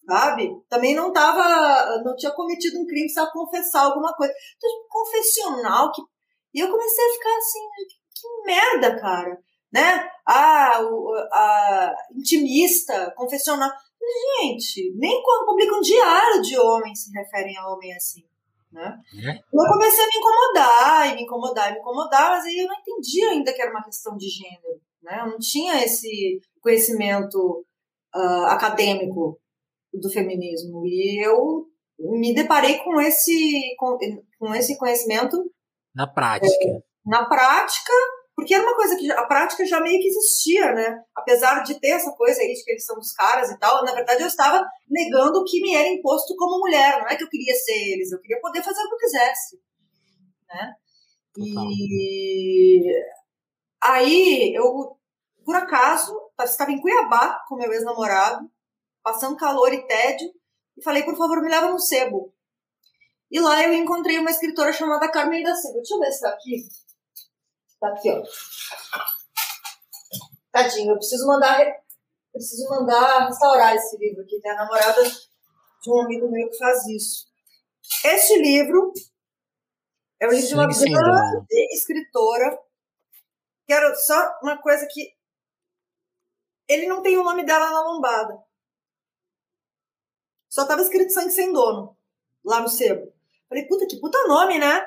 [0.06, 0.50] sabe?
[0.68, 4.32] Também não tava, não tinha cometido um crime, precisava confessar alguma coisa.
[4.56, 6.02] Então, tipo, confessional, que...
[6.54, 7.60] e eu comecei a ficar assim,
[8.14, 9.38] que merda, cara,
[9.72, 10.08] né?
[10.26, 13.70] Ah, o, a intimista, confessional.
[14.40, 18.22] Gente, nem quando publicam um diário de homens se referem a homem assim.
[18.70, 18.96] Né?
[19.24, 19.30] É.
[19.32, 22.76] Eu comecei a me incomodar, e me incomodar, e me incomodar, mas aí eu não
[22.78, 24.80] entendia ainda que era uma questão de gênero.
[25.02, 25.18] Né?
[25.20, 27.64] Eu não tinha esse conhecimento
[28.14, 29.40] uh, acadêmico
[30.00, 30.86] do feminismo.
[30.86, 31.66] E eu
[31.98, 33.98] me deparei com esse, com,
[34.38, 35.36] com esse conhecimento.
[35.94, 36.68] Na prática.
[36.68, 37.92] É, na prática,
[38.34, 41.02] porque era uma coisa que a prática já meio que existia, né?
[41.14, 43.94] Apesar de ter essa coisa aí de que eles são os caras e tal, na
[43.94, 47.00] verdade eu estava negando o que me era imposto como mulher.
[47.00, 49.60] Não é que eu queria ser eles, eu queria poder fazer o que eu quisesse,
[50.48, 50.74] né?
[51.38, 52.92] E
[53.82, 54.98] aí eu,
[55.44, 58.50] por acaso, estava em Cuiabá com meu ex-namorado,
[59.06, 60.28] passando calor e tédio,
[60.76, 62.34] e falei, por favor, me leva no sebo.
[63.30, 65.76] E lá eu encontrei uma escritora chamada Carmen da Silva.
[65.76, 66.68] Deixa eu ver se tá aqui.
[67.78, 68.22] Tá aqui, ó.
[70.50, 71.64] Tadinho, eu preciso mandar,
[72.32, 74.40] preciso mandar restaurar esse livro aqui.
[74.40, 77.28] Tem a namorada de um amigo meu que faz isso.
[78.04, 78.92] Este livro
[80.20, 81.66] é o livro sim, de uma sim, grande sim.
[81.74, 82.58] escritora.
[83.68, 85.14] Quero só uma coisa que
[86.68, 88.45] ele não tem o nome dela na lombada.
[90.56, 91.94] Só estava escrito Sangue Sem Dono,
[92.42, 93.12] lá no sebo.
[93.46, 94.86] Falei, puta, que puta nome, né?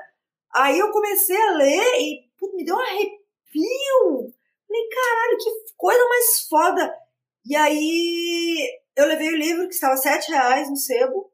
[0.51, 4.33] Aí eu comecei a ler e puta, me deu um arrepio.
[4.67, 6.97] Falei, caralho, que coisa mais foda.
[7.45, 11.31] E aí eu levei o livro, que estava sete reais no sebo,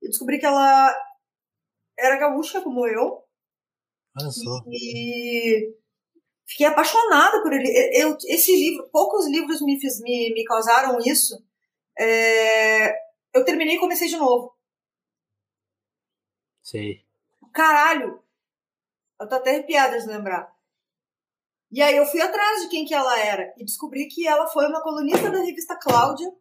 [0.00, 0.96] e descobri que ela
[1.98, 3.22] era gaúcha como eu.
[4.18, 4.64] Olha só.
[4.72, 5.70] E
[6.46, 7.68] fiquei apaixonada por ele.
[7.92, 11.44] Eu, esse livro, poucos livros me, fiz, me, me causaram isso.
[11.98, 13.03] É,
[13.34, 14.56] eu terminei e comecei de novo.
[16.62, 17.04] Sei.
[17.52, 18.22] Caralho!
[19.20, 20.54] Eu tô até arrepiada de lembrar.
[21.70, 24.66] E aí eu fui atrás de quem que ela era e descobri que ela foi
[24.66, 26.32] uma colunista da revista Cláudia,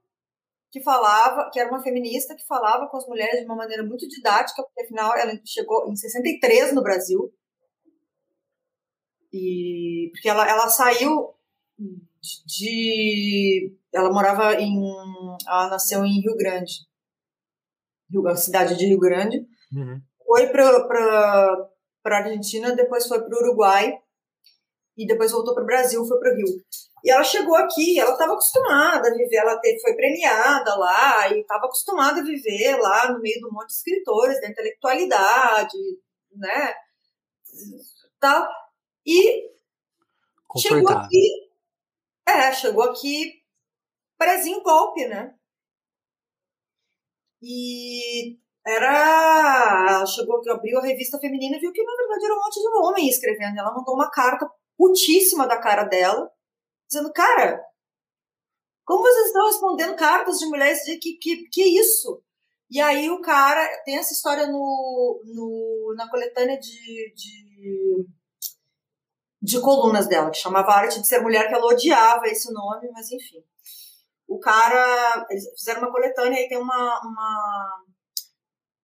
[0.72, 4.08] que falava, que era uma feminista que falava com as mulheres de uma maneira muito
[4.08, 7.34] didática, porque afinal ela chegou em 63 no Brasil.
[9.32, 11.34] E porque ela, ela saiu
[12.46, 14.82] de ela morava em
[15.48, 16.88] ela nasceu em Rio Grande.
[18.28, 19.46] a cidade de Rio Grande.
[19.72, 20.02] Uhum.
[20.26, 21.70] Foi para
[22.04, 23.98] para Argentina, depois foi para o Uruguai
[24.98, 26.48] e depois voltou para o Brasil, foi para o Rio.
[27.04, 31.42] E ela chegou aqui, ela estava acostumada a viver, ela teve, foi premiada lá e
[31.42, 35.78] estava acostumada a viver lá no meio de um monte de escritores, da intelectualidade,
[36.34, 36.74] né?
[38.20, 38.48] Tal.
[39.06, 39.50] E
[40.58, 41.52] chegou aqui,
[42.28, 43.44] é, chegou aqui
[44.18, 45.36] prezinho golpe, né?
[47.42, 50.06] E era.
[50.06, 52.68] Chegou aqui, abriu a revista feminina e viu que na verdade era um monte de
[52.68, 53.60] homem escrevendo.
[53.60, 56.32] Ela mandou uma carta putíssima da cara dela,
[56.90, 57.62] dizendo, cara,
[58.86, 62.22] como vocês estão respondendo cartas de mulheres de que, que, que isso?
[62.70, 68.08] E aí o cara tem essa história no, no, na coletânea de, de,
[69.44, 73.12] de colunas dela, que chamava Arte de Ser Mulher, que ela odiava esse nome, mas
[73.12, 73.44] enfim.
[74.26, 77.84] O cara, eles fizeram uma coletânea e tem uma, uma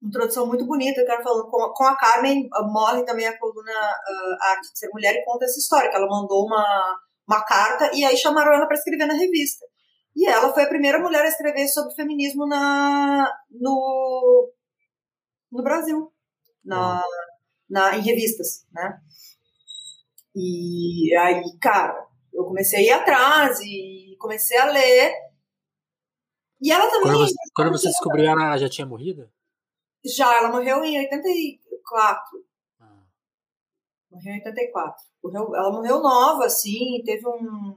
[0.04, 4.44] introdução muito bonita, eu quero falando com, com a Carmen, morre também a coluna uh,
[4.50, 8.04] Arte de Ser Mulher e conta essa história, que ela mandou uma, uma carta e
[8.04, 9.66] aí chamaram ela para escrever na revista.
[10.14, 14.52] E ela foi a primeira mulher a escrever sobre feminismo na, no,
[15.50, 16.12] no Brasil,
[16.66, 17.02] na,
[17.70, 19.00] na, em revistas, né?
[20.42, 25.14] E aí, cara, eu comecei a ir atrás e comecei a ler.
[26.62, 27.12] E ela também.
[27.12, 29.30] Quando você, quando você descobriu, ela já tinha morrido?
[30.06, 32.46] Já, ela morreu em 84.
[32.80, 33.04] Ah.
[34.10, 35.06] Morreu em 84.
[35.22, 37.76] Morreu, ela morreu nova, assim, teve um,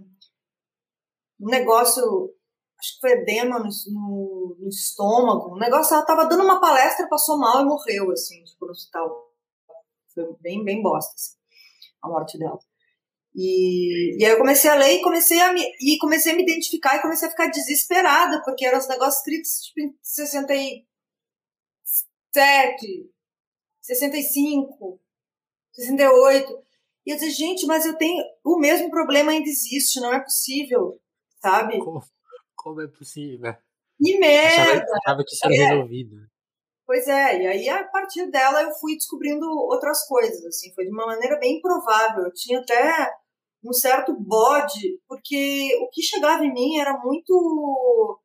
[1.41, 2.33] um negócio,
[2.79, 5.57] acho que foi edema no, no, no estômago.
[5.57, 9.33] Um negócio, ela tava dando uma palestra, passou mal e morreu, assim, tipo, no hospital.
[10.15, 11.42] Foi bem, bem bosta, assim,
[12.03, 12.59] a morte dela.
[13.35, 16.43] E, e aí eu comecei a ler e comecei a me, e comecei a me
[16.43, 20.87] identificar e comecei a ficar desesperada, porque eram os negócios escritos tipo, em 60 e
[22.33, 23.11] 67,
[23.81, 25.01] 65,
[25.73, 26.63] 68.
[27.05, 28.23] E eu disse, gente, mas eu tenho.
[28.45, 31.01] O mesmo problema ainda existe, não é possível,
[31.41, 31.79] sabe?
[31.79, 32.03] Como,
[32.55, 33.55] como é possível?
[33.99, 34.63] Que merda!
[34.63, 35.69] Achava, achava que isso era é.
[35.69, 36.32] resolvido.
[36.93, 40.91] Pois é, e aí a partir dela eu fui descobrindo outras coisas, assim, foi de
[40.91, 42.25] uma maneira bem improvável.
[42.25, 43.11] Eu tinha até
[43.65, 48.21] um certo bode, porque o que chegava em mim era muito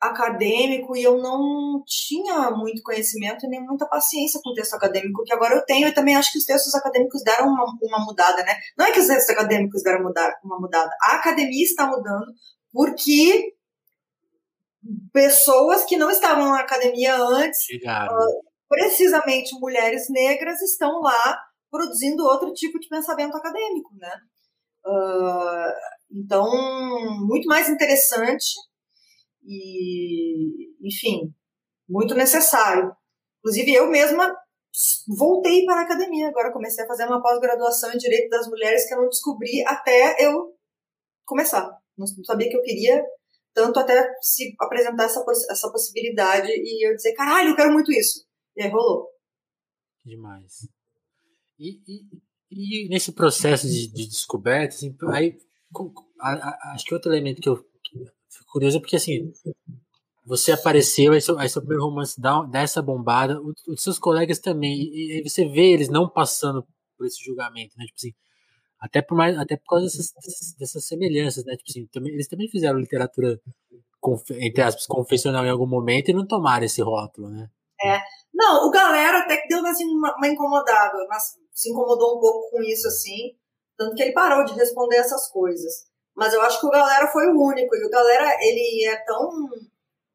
[0.00, 5.32] acadêmico e eu não tinha muito conhecimento nem muita paciência com o texto acadêmico, que
[5.32, 8.56] agora eu tenho, e também acho que os textos acadêmicos deram uma, uma mudada, né?
[8.76, 12.26] Não é que os textos acadêmicos deram mudar, uma mudada, a academia está mudando
[12.72, 13.54] porque
[15.12, 21.38] pessoas que não estavam na academia antes, uh, precisamente mulheres negras, estão lá
[21.70, 24.12] produzindo outro tipo de pensamento acadêmico, né?
[24.86, 25.72] Uh,
[26.12, 26.46] então,
[27.26, 28.54] muito mais interessante
[29.42, 31.32] e, enfim,
[31.88, 32.94] muito necessário.
[33.40, 34.34] Inclusive, eu mesma
[35.16, 36.28] voltei para a academia.
[36.28, 40.16] Agora comecei a fazer uma pós-graduação em Direito das Mulheres que eu não descobri até
[40.24, 40.54] eu
[41.24, 41.70] começar.
[41.96, 43.04] Não sabia que eu queria
[43.54, 48.26] tanto até se apresentar essa, essa possibilidade e eu dizer, caralho, eu quero muito isso.
[48.56, 49.08] E aí rolou.
[50.04, 50.68] Demais.
[51.58, 55.38] E, e, e nesse processo de, de descoberta, assim, aí,
[56.20, 59.32] a, a, acho que outro elemento que eu fico curioso é porque, assim,
[60.26, 63.98] você apareceu, aí seu, aí seu primeiro romance dá, dá essa bombada, os, os seus
[63.98, 66.66] colegas também, e, aí você vê eles não passando
[66.98, 67.84] por esse julgamento, né?
[67.86, 68.14] Tipo assim,
[68.84, 71.56] até por, mais, até por causa dessas, dessas semelhanças, né?
[71.56, 73.40] Tipo assim, também, eles também fizeram literatura,
[74.32, 77.48] entre aspas, confessional em algum momento e não tomaram esse rótulo, né?
[77.82, 77.98] É.
[78.34, 82.50] Não, o galera até que deu assim, uma, uma incomodada, mas se incomodou um pouco
[82.50, 83.34] com isso, assim,
[83.78, 85.86] tanto que ele parou de responder essas coisas.
[86.14, 89.30] Mas eu acho que o galera foi o único, e o galera, ele é tão.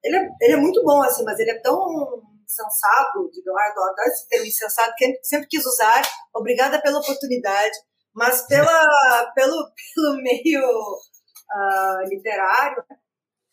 [0.04, 4.08] Ele é, ele é muito bom, assim, mas ele é tão sensato, digamos, eu adoro
[4.08, 6.04] esse termo insensato, que sempre quis usar.
[6.36, 7.76] Obrigada pela oportunidade,
[8.20, 12.84] mas pela, pelo, pelo meio uh, literário,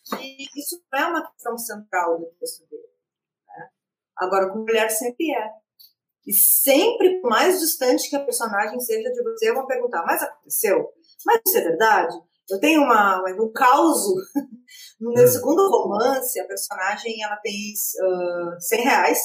[0.04, 2.82] que isso não é uma questão central do texto dele.
[3.46, 3.68] Né?
[4.16, 5.50] Agora, com mulher sempre é.
[6.26, 10.92] E sempre, por mais distante que a personagem seja de você, vão perguntar: mas aconteceu?
[11.24, 12.16] Mas isso é verdade?
[12.50, 14.00] Eu tenho uma, um caos.
[14.98, 15.28] No meu hum.
[15.28, 19.18] segundo romance, a personagem ela tem uh, 100 reais.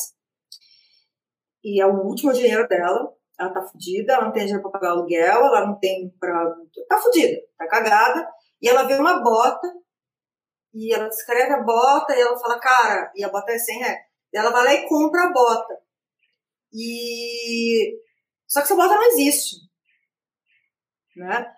[1.64, 3.12] E é o último dinheiro dela.
[3.42, 6.56] Ela tá fodida, ela não tem dinheiro pra pagar aluguel, ela não tem pra.
[6.88, 8.30] Tá fodida, tá cagada.
[8.62, 9.68] E ela vê uma bota,
[10.72, 14.00] e ela descreve a bota, e ela fala, cara, e a bota é 100 reais.
[14.32, 15.76] E ela vai lá e compra a bota.
[16.72, 18.00] E.
[18.48, 19.56] Só que essa bota não existe.
[21.16, 21.52] Né?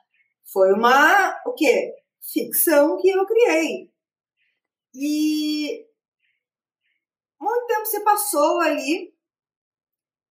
[0.53, 1.93] Foi uma, o quê?
[2.31, 3.91] Ficção que eu criei.
[4.95, 5.85] E
[7.41, 9.12] muito tempo se passou ali.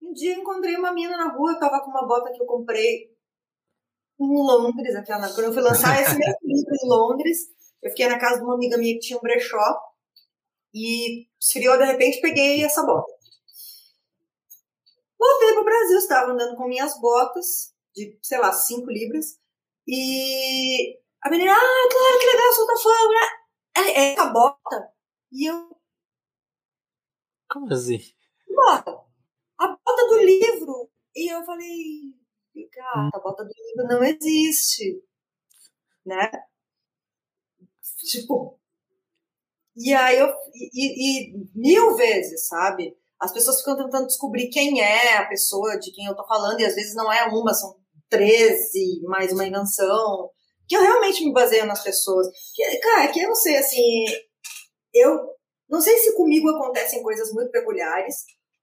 [0.03, 3.13] Um dia encontrei uma menina na rua, eu tava com uma bota que eu comprei
[4.21, 7.39] em Londres, aquela, quando eu fui lançar esse mesmo livro em Londres,
[7.83, 9.81] eu fiquei na casa de uma amiga minha que tinha um brechó
[10.75, 13.13] e esfriou, de repente peguei essa bota.
[15.19, 19.39] Voltei pro Brasil, estava andando com minhas botas de, sei lá, 5 libras,
[19.87, 23.43] e a menina, ah, claro, que legal, solta fogo, né?
[23.77, 24.93] É, é essa bota.
[25.31, 25.77] E eu.
[27.49, 28.01] Como assim?
[28.49, 29.12] Bota.
[30.03, 30.91] Bota do livro.
[31.15, 31.69] E eu falei,
[32.73, 35.03] cara, a bota do livro não existe.
[36.05, 36.31] Né?
[38.11, 38.59] Tipo.
[39.77, 40.29] E aí eu.
[40.55, 42.97] E, e mil vezes, sabe?
[43.21, 46.65] As pessoas ficam tentando descobrir quem é a pessoa de quem eu tô falando, e
[46.65, 47.77] às vezes não é uma, são
[48.09, 50.29] 13, mais uma invenção,
[50.67, 52.27] que eu realmente me baseio nas pessoas.
[52.53, 54.05] Que, cara, que eu não sei, assim,
[54.93, 55.21] eu
[55.71, 58.17] não sei se comigo acontecem coisas muito peculiares,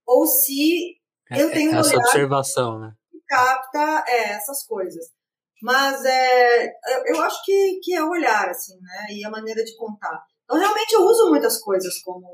[0.06, 0.99] ou se
[1.38, 2.92] eu tenho é, essa observação, né?
[3.10, 5.06] Que capta é, essas coisas.
[5.62, 6.66] Mas é,
[7.06, 9.06] eu acho que, que é o olhar, assim, né?
[9.10, 10.22] E a maneira de contar.
[10.44, 12.26] Então, realmente, eu uso muitas coisas como,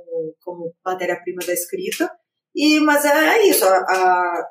[0.43, 2.11] como matéria-prima da escrita,
[2.55, 3.65] e, mas é, é isso.
[3.65, 4.49] A, a,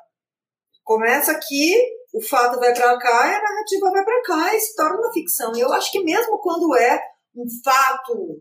[0.84, 1.74] começa aqui,
[2.14, 5.12] o fato vai para cá e a narrativa vai para cá e se torna uma
[5.12, 5.52] ficção.
[5.56, 7.00] E eu acho que mesmo quando é
[7.34, 8.40] um fato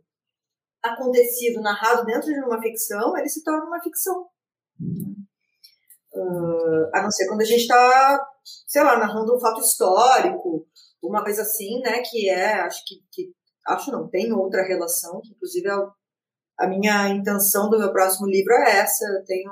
[0.83, 4.27] acontecido, narrado dentro de uma ficção, ele se torna uma ficção.
[6.15, 8.25] Uh, a não ser quando a gente está,
[8.65, 10.65] sei lá, narrando um fato histórico,
[11.03, 13.33] uma coisa assim, né, que é, acho que, que
[13.67, 15.73] acho não, tem outra relação, que inclusive é
[16.57, 19.51] a minha intenção do meu próximo livro é essa, eu tenho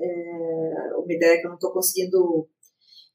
[0.00, 2.48] é, uma ideia que eu não estou conseguindo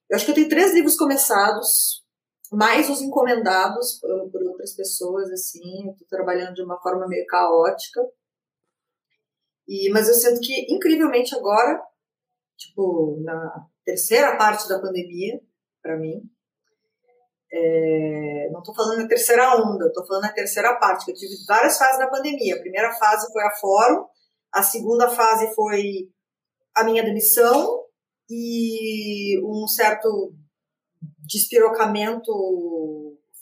[0.10, 2.04] eu acho que eu tenho três livros começados,
[2.52, 5.90] mais os encomendados por, por outras pessoas, assim.
[5.90, 8.02] Estou trabalhando de uma forma meio caótica.
[9.68, 11.82] E, mas eu sinto que, incrivelmente agora,
[12.58, 15.40] tipo, na terceira parte da pandemia,
[15.82, 16.22] para mim,
[17.52, 21.34] é, não estou falando na terceira onda, estou falando na terceira parte, que eu tive
[21.48, 22.56] várias fases da pandemia.
[22.56, 24.06] A primeira fase foi a fórum,
[24.52, 26.10] a segunda fase foi
[26.76, 27.86] a minha demissão,
[28.30, 30.34] e um certo
[31.20, 32.32] despirocamento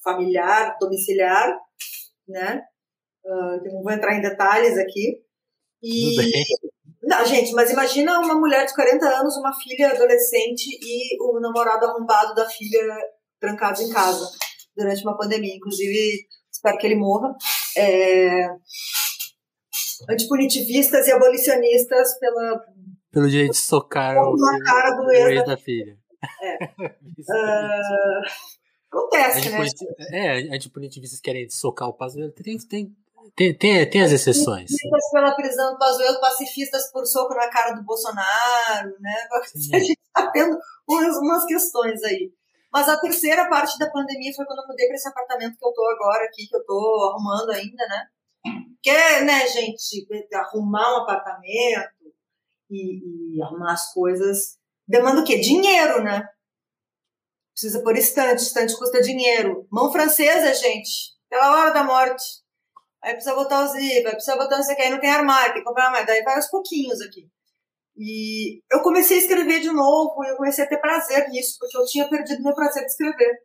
[0.03, 1.57] familiar, domiciliar,
[2.27, 2.61] né?
[3.23, 5.23] Uh, não vou entrar em detalhes aqui.
[5.81, 6.15] E,
[7.03, 11.85] não, gente, mas imagina uma mulher de 40 anos, uma filha adolescente e o namorado
[11.85, 12.97] arrombado da filha
[13.39, 14.29] trancados em casa
[14.75, 15.55] durante uma pandemia.
[15.55, 17.35] Inclusive, espero que ele morra.
[17.77, 18.47] É...
[20.09, 22.61] Antipunitivistas e abolicionistas pela
[23.11, 24.35] pelo jeito de socar o,
[24.65, 25.95] cara do ex da filha.
[26.41, 26.65] É.
[26.65, 28.21] uh,
[28.91, 29.67] acontece, né?
[30.11, 32.17] É, antipunitivos querem socar o passo.
[32.31, 32.95] Tem, tem,
[33.35, 34.69] Tem, tem, tem as exceções.
[34.69, 39.15] Pacifistas pela prisão do Pazuello, pacifistas por soco na cara do Bolsonaro, né?
[39.55, 39.75] Sim.
[39.75, 40.57] A gente está tendo
[40.87, 42.31] umas, umas questões aí.
[42.71, 45.73] Mas a terceira parte da pandemia foi quando eu mudei para esse apartamento que eu
[45.73, 48.07] tô agora aqui, que eu tô arrumando ainda, né?
[48.81, 52.13] Que é, né, gente, arrumar um apartamento
[52.69, 54.57] e, e arrumar as coisas
[54.87, 55.39] demanda o quê?
[55.39, 56.27] Dinheiro, né?
[57.53, 59.67] Precisa por estante, estante custa dinheiro.
[59.71, 62.42] Mão francesa, gente, pela hora da morte.
[63.03, 65.53] Aí precisa botar os IVA, precisa botar não sei o que, aí não tem armário,
[65.53, 66.07] tem que comprar mais.
[66.07, 67.27] Daí vai aos pouquinhos aqui.
[67.97, 71.77] E eu comecei a escrever de novo e eu comecei a ter prazer nisso, porque
[71.77, 73.43] eu tinha perdido meu prazer de escrever.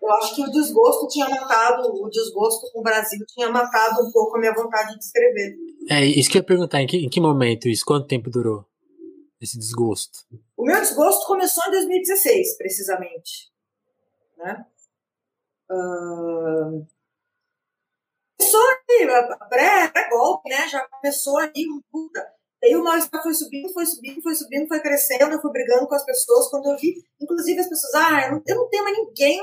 [0.00, 4.12] Eu acho que o desgosto tinha matado, o desgosto com o Brasil tinha matado um
[4.12, 5.56] pouco a minha vontade de escrever.
[5.90, 7.84] É, isso que eu ia perguntar, em que, em que momento isso?
[7.84, 8.64] Quanto tempo durou
[9.40, 10.18] esse desgosto?
[10.56, 13.50] O meu desgosto começou em 2016, precisamente.
[14.38, 14.64] Né?
[15.70, 16.86] Uh...
[18.54, 20.68] Começou pré-golpe, né?
[20.68, 22.24] Já começou ali um puta
[22.64, 25.94] Daí o mal-estar foi subindo, foi subindo, foi subindo, foi crescendo, eu fui brigando com
[25.94, 26.48] as pessoas.
[26.48, 29.38] Quando eu vi, inclusive as pessoas, ah, eu não, eu não tenho mais ninguém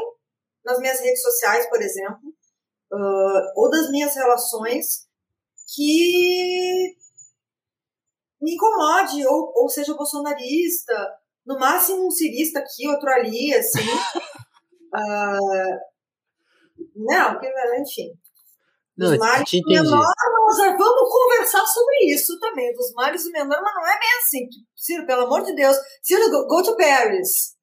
[0.65, 2.33] nas minhas redes sociais, por exemplo,
[2.91, 5.07] uh, ou das minhas relações,
[5.75, 6.95] que
[8.41, 10.93] me incomode, ou, ou seja bolsonarista,
[11.45, 13.87] no máximo um cirista aqui, outro ali, assim.
[14.95, 15.79] uh,
[16.95, 17.39] não,
[17.81, 18.17] enfim.
[18.97, 23.73] Não, males e menor, nós vamos conversar sobre isso também, dos males e menor, mas
[23.73, 24.49] não é bem assim.
[24.75, 27.55] Ciro, pelo amor de Deus, Ciro, go, go to Paris,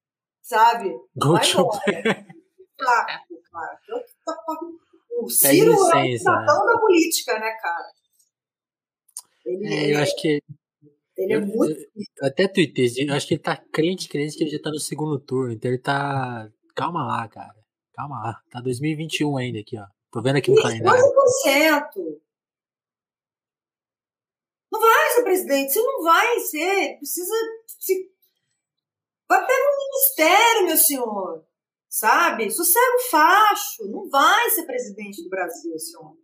[0.43, 0.91] sabe?
[1.17, 2.27] Go Vai to Paris.
[2.79, 3.07] Claro,
[3.53, 3.79] cara.
[5.21, 7.93] O Ciro é, é o cidadão da política, né, cara?
[9.45, 10.43] Ele é, eu acho que.
[11.17, 11.79] Ele é muito.
[12.21, 14.79] Eu, até tuitei, eu acho que ele tá crente, crente que ele já tá no
[14.79, 16.49] segundo turno, então ele tá.
[16.75, 17.55] Calma lá, cara.
[17.93, 18.41] Calma lá.
[18.51, 19.87] Tá 2021 ainda aqui, ó.
[20.11, 21.03] Tô vendo aqui no calendário.
[21.03, 22.21] 12%.
[24.71, 26.97] Não vai ser presidente, você não vai ser.
[26.97, 27.35] Precisa.
[27.67, 28.13] Se...
[29.29, 31.45] Vai pegar um ministério, meu senhor.
[31.89, 32.51] Sabe?
[32.51, 33.87] Sossego facho.
[33.91, 36.23] Não vai ser presidente do Brasil homem.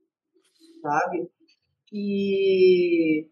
[0.80, 1.30] Sabe?
[1.92, 3.28] E.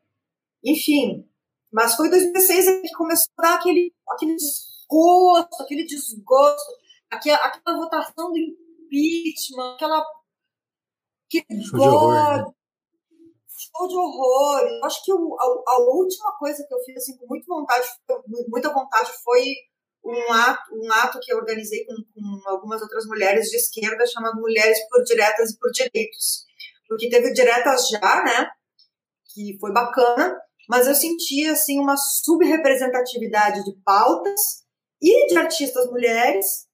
[0.65, 1.29] Enfim.
[1.71, 6.73] Mas foi 2016 que começou a dar aquele, aquele desgosto, aquele desgosto,
[7.11, 10.05] aquela, aquela votação do impeachment, aquela
[11.41, 12.45] que show de horror, né?
[13.49, 14.61] show de horror.
[14.61, 17.87] Eu acho que o, a, a, última coisa que eu fiz assim com muita vontade,
[18.49, 19.55] muita vontade foi
[20.05, 24.41] um ato, um ato que eu organizei com, com algumas outras mulheres de esquerda chamado
[24.41, 26.45] Mulheres por Diretas e por Direitos.
[26.89, 28.51] Porque teve diretas já, né?
[29.33, 30.37] Que foi bacana,
[30.68, 34.64] mas eu senti assim uma subrepresentatividade de pautas
[35.01, 36.66] e de artistas mulheres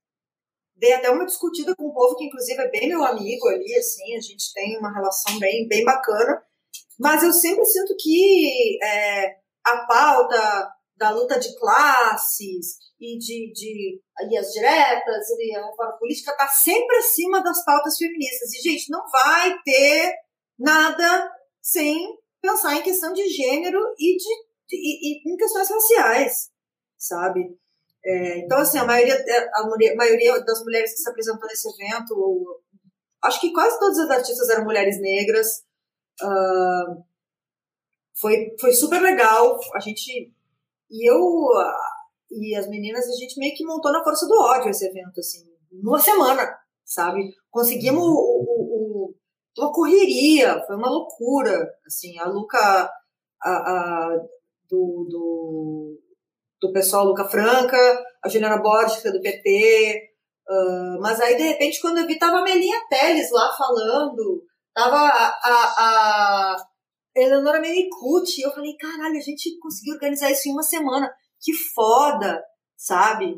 [0.79, 4.17] dei até uma discutida com o povo que inclusive é bem meu amigo ali, assim,
[4.17, 6.43] a gente tem uma relação bem, bem bacana,
[6.99, 14.01] mas eu sempre sinto que é, a pauta da luta de classes e de, de
[14.29, 18.53] e as diretas e a reforma política está sempre acima das pautas feministas.
[18.53, 20.13] E, gente, não vai ter
[20.59, 21.31] nada
[21.63, 24.29] sem pensar em questão de gênero e, de,
[24.73, 26.51] e, e em questões raciais,
[26.97, 27.57] sabe?
[28.05, 32.63] É, então, assim, a maioria, é, a, maioria das mulheres que se apresentou nesse evento,
[33.25, 35.65] acho que quase todas as artistas eram mulheres negras.
[36.23, 37.05] Uh,
[38.21, 39.59] foi, foi super legal.
[39.75, 40.33] A gente.
[40.91, 41.51] E eu
[42.31, 45.45] e as meninas, a gente meio que montou na força do ódio esse evento, assim,
[45.73, 47.35] numa semana, sabe?
[47.51, 49.15] Conseguimos o, o, o,
[49.59, 51.73] uma correria, foi uma loucura.
[51.87, 52.91] Assim, a Luca
[53.43, 54.17] a, a,
[54.69, 56.01] do, do
[56.61, 57.77] do pessoal Luca Franca,
[58.23, 60.03] a Juliana Borges, que é do PT.
[60.49, 64.43] Uh, mas aí, de repente, quando eu vi, tava a Melinha Teles lá falando,
[64.75, 66.57] tava a, a, a
[67.17, 68.43] Eleonora Menicucci.
[68.43, 71.13] Eu falei, caralho, a gente conseguiu organizar isso em uma semana.
[71.41, 72.43] Que foda,
[72.77, 73.37] sabe?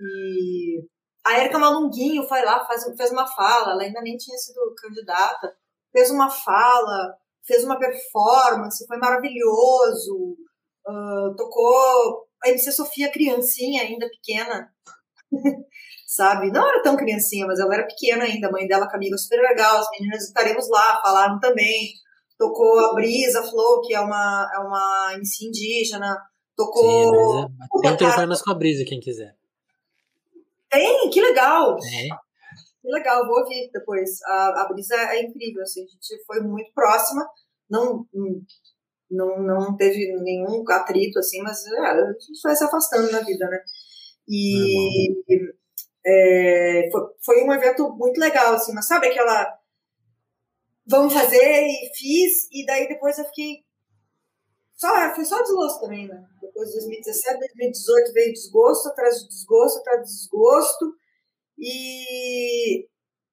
[0.00, 0.82] E
[1.24, 5.54] a Erika Malunguinho foi lá, faz, fez uma fala, ela ainda nem tinha sido candidata,
[5.92, 7.14] fez uma fala,
[7.44, 10.36] fez uma performance, foi maravilhoso.
[10.86, 14.72] Uh, tocou a MC Sofia criancinha ainda, pequena,
[16.06, 16.50] sabe?
[16.50, 19.78] Não era tão criancinha, mas ela era pequena ainda, a mãe dela, Camila, super legal,
[19.78, 21.92] as meninas estaremos lá, falaram também,
[22.38, 26.16] tocou a Brisa Flow, que é uma, é uma MC indígena,
[26.56, 27.42] tocou...
[27.42, 29.36] Sim, Tem um telefone com a Brisa, quem quiser.
[30.70, 31.10] Tem?
[31.10, 31.76] Que legal!
[31.76, 32.08] É.
[32.80, 34.22] Que legal, vou ouvir depois.
[34.24, 37.26] A, a Brisa é incrível, assim, a gente foi muito próxima,
[37.68, 38.06] não
[39.10, 43.46] não, não teve nenhum atrito, assim, mas é, a gente vai se afastando na vida,
[43.48, 43.58] né?
[44.28, 45.22] E
[46.06, 49.58] é, foi, foi um evento muito legal, assim, mas sabe aquela.
[50.86, 53.64] vamos fazer, e fiz, e daí depois eu fiquei.
[54.74, 56.24] Só, foi só desgosto também, né?
[56.40, 60.94] Depois de 2017, 2018 veio desgosto atrás de desgosto atrás de desgosto.
[61.58, 62.86] E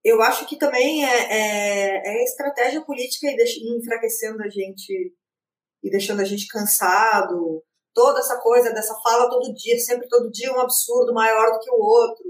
[0.04, 5.14] eu acho que também é, é, é estratégia política e enfraquecendo a gente
[5.86, 7.64] e deixando a gente cansado.
[7.94, 11.70] Toda essa coisa dessa fala todo dia, sempre todo dia um absurdo maior do que
[11.70, 12.26] o outro.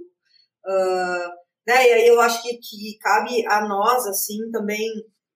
[0.68, 1.30] Uh,
[1.66, 1.88] né?
[1.88, 4.88] E aí eu acho que, que cabe a nós, assim, também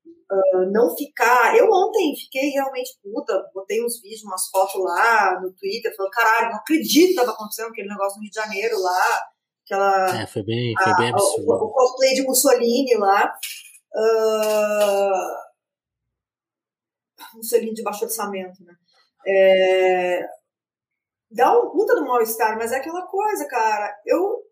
[0.05, 1.55] uh, não ficar.
[1.55, 6.49] Eu ontem fiquei realmente puta, botei uns vídeos, umas fotos lá no Twitter, falando, caralho,
[6.51, 9.23] não acredito que estava acontecendo aquele negócio no Rio de Janeiro lá.
[9.65, 11.51] Aquela, é, foi bem, foi bem absurdo.
[11.51, 13.33] O, o, cosplay de Mussolini lá.
[13.95, 15.48] Uh,
[17.35, 18.73] Mussolini de baixo orçamento, né?
[19.27, 20.21] É,
[21.31, 23.95] dá um puta do mal-estar, mas é aquela coisa, cara.
[24.05, 24.43] Eu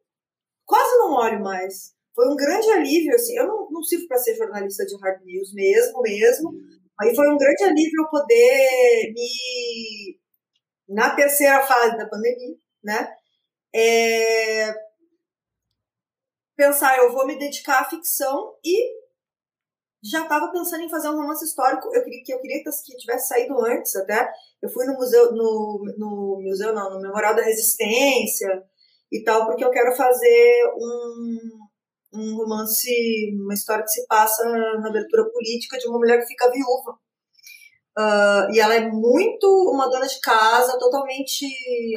[0.66, 1.96] quase não olho mais.
[2.14, 3.38] Foi um grande alívio, assim.
[3.38, 6.52] Eu não, não sirvo para ser jornalista de hard news mesmo, mesmo.
[7.00, 10.20] Aí foi um grande alívio eu poder me.
[10.90, 13.14] Na terceira fase da pandemia, né?
[13.76, 14.74] É,
[16.56, 18.97] pensar, eu vou me dedicar à ficção e
[20.10, 21.90] já estava pensando em fazer um romance histórico.
[21.94, 24.30] Eu queria que eu queria que tivesse saído antes até.
[24.62, 28.64] Eu fui no museu, no, no museu não, no Memorial da Resistência
[29.12, 31.40] e tal, porque eu quero fazer um,
[32.14, 32.90] um romance,
[33.42, 34.44] uma história que se passa
[34.80, 36.98] na abertura política de uma mulher que fica viúva.
[37.98, 41.46] Uh, e ela é muito uma dona de casa, totalmente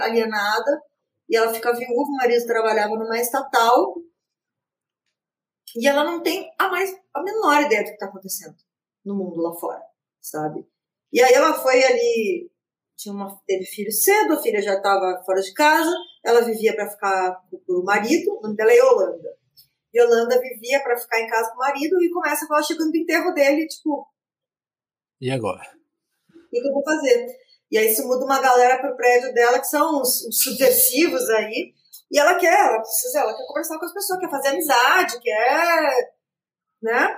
[0.01, 0.81] alienada,
[1.29, 2.11] e ela fica viúva.
[2.11, 3.95] O marido trabalhava numa estatal
[5.77, 8.57] e ela não tem a mais a menor ideia do que está acontecendo
[9.05, 9.83] no mundo lá fora,
[10.21, 10.67] sabe?
[11.13, 12.51] E aí ela foi ali,
[12.97, 15.93] tinha uma, teve filho cedo, a filha já estava fora de casa,
[16.25, 19.41] ela vivia para ficar com o marido, o nome dela é Yolanda.
[19.95, 22.97] Yolanda vivia para ficar em casa com o marido e começa com ela chegando do
[22.97, 24.07] enterro dele, tipo.
[25.21, 25.63] E agora?
[26.29, 27.27] O que, eu vou fazer?
[27.71, 31.75] E aí se muda uma galera pro prédio dela, que são os, os subversivos aí,
[32.11, 36.13] e ela quer, ela precisa, ela quer conversar com as pessoas, quer fazer amizade, quer,
[36.83, 37.17] né?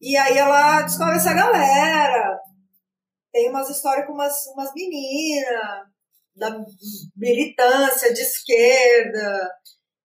[0.00, 2.38] E aí ela descobre essa galera.
[3.32, 5.86] Tem umas histórias com umas, umas meninas
[6.36, 6.58] da
[7.16, 9.50] militância de esquerda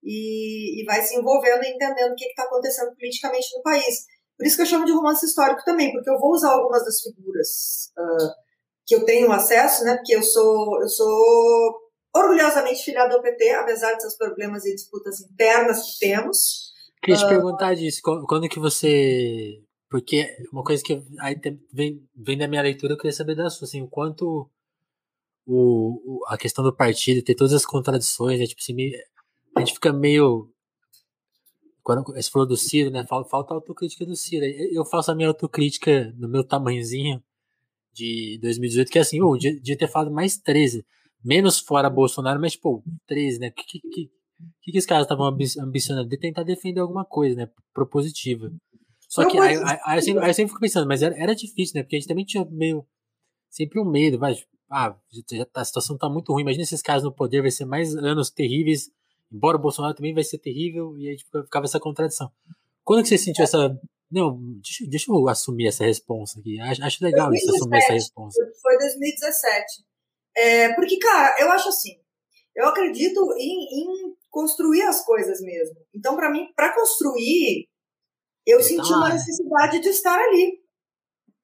[0.02, 4.06] e, e vai se envolvendo e entendendo o que está acontecendo politicamente no país.
[4.36, 7.00] Por isso que eu chamo de romance histórico também, porque eu vou usar algumas das
[7.02, 8.32] figuras uh,
[8.86, 9.96] que eu tenho acesso, né?
[9.96, 15.82] Porque eu sou, eu sou orgulhosamente filiado ao PT, apesar desses problemas e disputas internas
[15.82, 16.72] que temos.
[17.02, 19.62] Queria te uh, perguntar disso, quando que você...
[19.90, 21.40] Porque uma coisa que aí
[21.72, 24.50] vem, vem da minha leitura, eu queria saber da sua, assim, o quanto
[25.46, 28.92] o, o, a questão do partido ter todas as contradições, né, tipo assim, meio,
[29.56, 30.52] a gente fica meio...
[31.82, 34.44] Quando você falou do Ciro, né, falta, falta autocrítica do Ciro.
[34.44, 37.22] Eu faço a minha autocrítica no meu tamanhozinho
[37.94, 40.84] de 2018, que é assim, oh, de, de ter falado mais 13
[41.24, 43.48] menos fora Bolsonaro, mas, tipo, 13, né?
[43.48, 44.10] O que, que,
[44.62, 46.08] que, que, os caras estavam ambicionando?
[46.08, 47.50] De tentar defender alguma coisa, né?
[47.72, 48.52] Propositiva.
[49.08, 51.34] Só que aí, aí, aí, eu sempre, aí, eu sempre fico pensando, mas era, era
[51.34, 51.82] difícil, né?
[51.82, 52.86] Porque a gente também tinha meio.
[53.50, 54.46] Sempre um medo, mas.
[54.70, 54.94] Ah,
[55.52, 56.42] tá, a situação tá muito ruim.
[56.42, 58.90] Imagina esses caras no poder, vai ser mais anos terríveis.
[59.32, 62.30] Embora o Bolsonaro também vai ser terrível, e aí tipo, ficava essa contradição.
[62.84, 63.78] Quando que você sentiu essa.
[64.10, 66.58] Não, deixa, deixa eu assumir essa resposta aqui.
[66.60, 68.44] Acho, acho legal 2017, isso, assumir essa resposta.
[68.62, 69.64] Foi 2017.
[70.40, 72.00] É, porque, cara, eu acho assim,
[72.54, 75.76] eu acredito em, em construir as coisas mesmo.
[75.92, 77.68] Então, para mim, para construir,
[78.46, 80.62] eu então, senti uma necessidade de estar ali,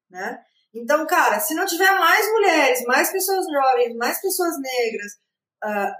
[0.09, 0.41] né?
[0.73, 5.11] Então, cara, se não tiver mais mulheres, mais pessoas jovens, mais pessoas negras
[5.65, 5.93] uh,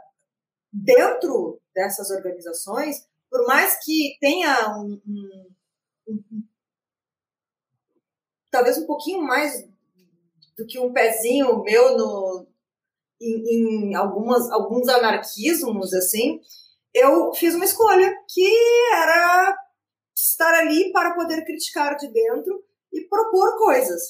[0.71, 5.53] dentro dessas organizações, por mais que tenha um, um,
[6.07, 6.47] um,
[8.49, 9.67] talvez um pouquinho mais
[10.57, 12.47] do que um pezinho meu no,
[13.25, 16.39] em, em algumas, alguns anarquismos, assim,
[16.93, 18.49] eu fiz uma escolha que
[18.93, 19.57] era
[20.15, 22.63] estar ali para poder criticar de dentro
[22.93, 24.01] e propor coisas.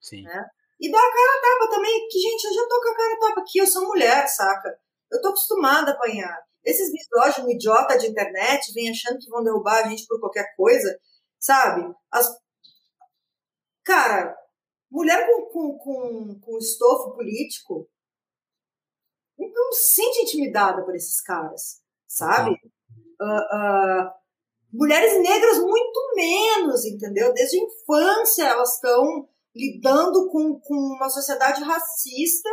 [0.00, 0.22] Sim.
[0.22, 0.44] Né?
[0.80, 3.14] E dar a cara a tapa também, que, gente, eu já tô com a cara
[3.14, 4.78] a tapa aqui, eu sou mulher, saca?
[5.10, 6.36] Eu tô acostumada a apanhar.
[6.64, 10.98] Esses misóginos idiota de internet vêm achando que vão derrubar a gente por qualquer coisa,
[11.38, 11.94] sabe?
[12.10, 12.28] As...
[13.84, 14.36] Cara,
[14.90, 17.88] mulher com, com, com, com estofo político
[19.38, 22.52] não se sente intimidada por esses caras, sabe?
[23.20, 24.10] Uh, uh,
[24.72, 27.32] mulheres negras muito menos, entendeu?
[27.32, 32.48] Desde a infância elas estão lidando com, com uma sociedade racista,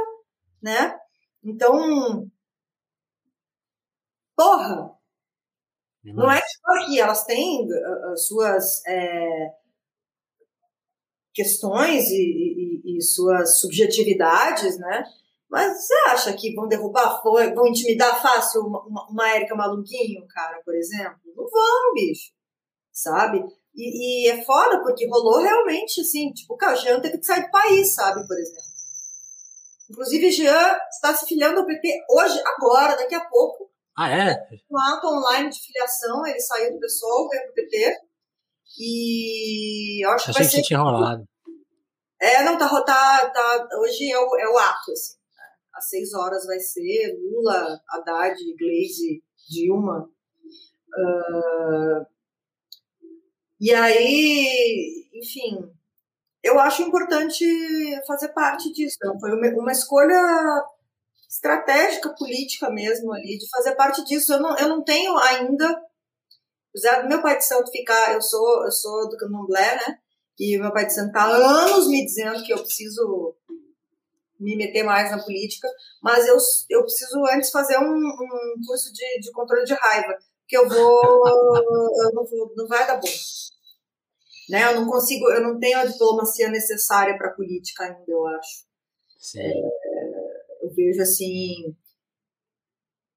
[0.62, 0.98] né?
[1.44, 2.32] Então,
[4.36, 4.98] porra,
[6.04, 7.68] não é só que elas têm
[8.12, 9.54] as suas é,
[11.34, 15.04] questões e, e, e, suas subjetividades, né?
[15.54, 20.60] Mas você acha que vão derrubar, vão intimidar fácil uma, uma, uma Érica Maluquinho, cara,
[20.66, 21.20] por exemplo?
[21.36, 22.32] Não vão, bicho.
[22.92, 23.38] Sabe?
[23.76, 27.52] E, e, é foda, porque rolou realmente, assim, tipo, o Jean teve que sair do
[27.52, 28.64] país, sabe, por exemplo.
[29.92, 33.70] Inclusive, Jean está se filiando ao PT hoje, agora, daqui a pouco.
[33.96, 34.36] Ah, é?
[34.72, 38.00] Um ato online de filiação, ele saiu do PSOL, veio pro PT.
[38.80, 41.24] E eu acho Achei que, vai que tinha rolado.
[42.20, 45.22] É, não, tá, tá, tá hoje é o, é o ato, assim.
[45.74, 50.10] Às seis horas vai ser Lula, Haddad, Gleisi, Dilma.
[50.96, 52.06] Uh,
[53.60, 55.72] e aí, enfim,
[56.44, 57.46] eu acho importante
[58.06, 58.98] fazer parte disso.
[58.98, 60.64] Então, foi uma, escolha
[61.30, 64.34] estratégica política mesmo ali, de fazer parte disso.
[64.34, 65.82] Eu não, eu não tenho ainda
[66.74, 70.00] apesar do meu pai de santo ficar, eu sou, eu sou do candomblé, né?
[70.40, 73.36] E meu pai de santo tá há anos me dizendo que eu preciso
[74.40, 75.68] me meter mais na política,
[76.02, 76.38] mas eu,
[76.70, 80.18] eu preciso antes fazer um, um curso de, de controle de raiva,
[80.48, 83.08] que eu vou, eu não, vou, não vai dar bom.
[84.50, 84.64] Né?
[84.66, 88.66] Eu não consigo, eu não tenho a diplomacia necessária para política ainda, eu acho.
[89.38, 91.76] É, eu vejo assim,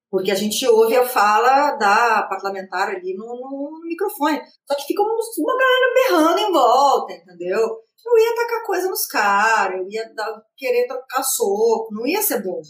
[0.09, 4.39] porque a gente ouve a fala da parlamentar ali no, no microfone.
[4.65, 7.86] Só que fica uma galera berrando em volta, entendeu?
[8.05, 12.43] Eu ia tacar coisa nos caras, eu ia dar, querer trocar soco, não ia ser
[12.43, 12.61] bom.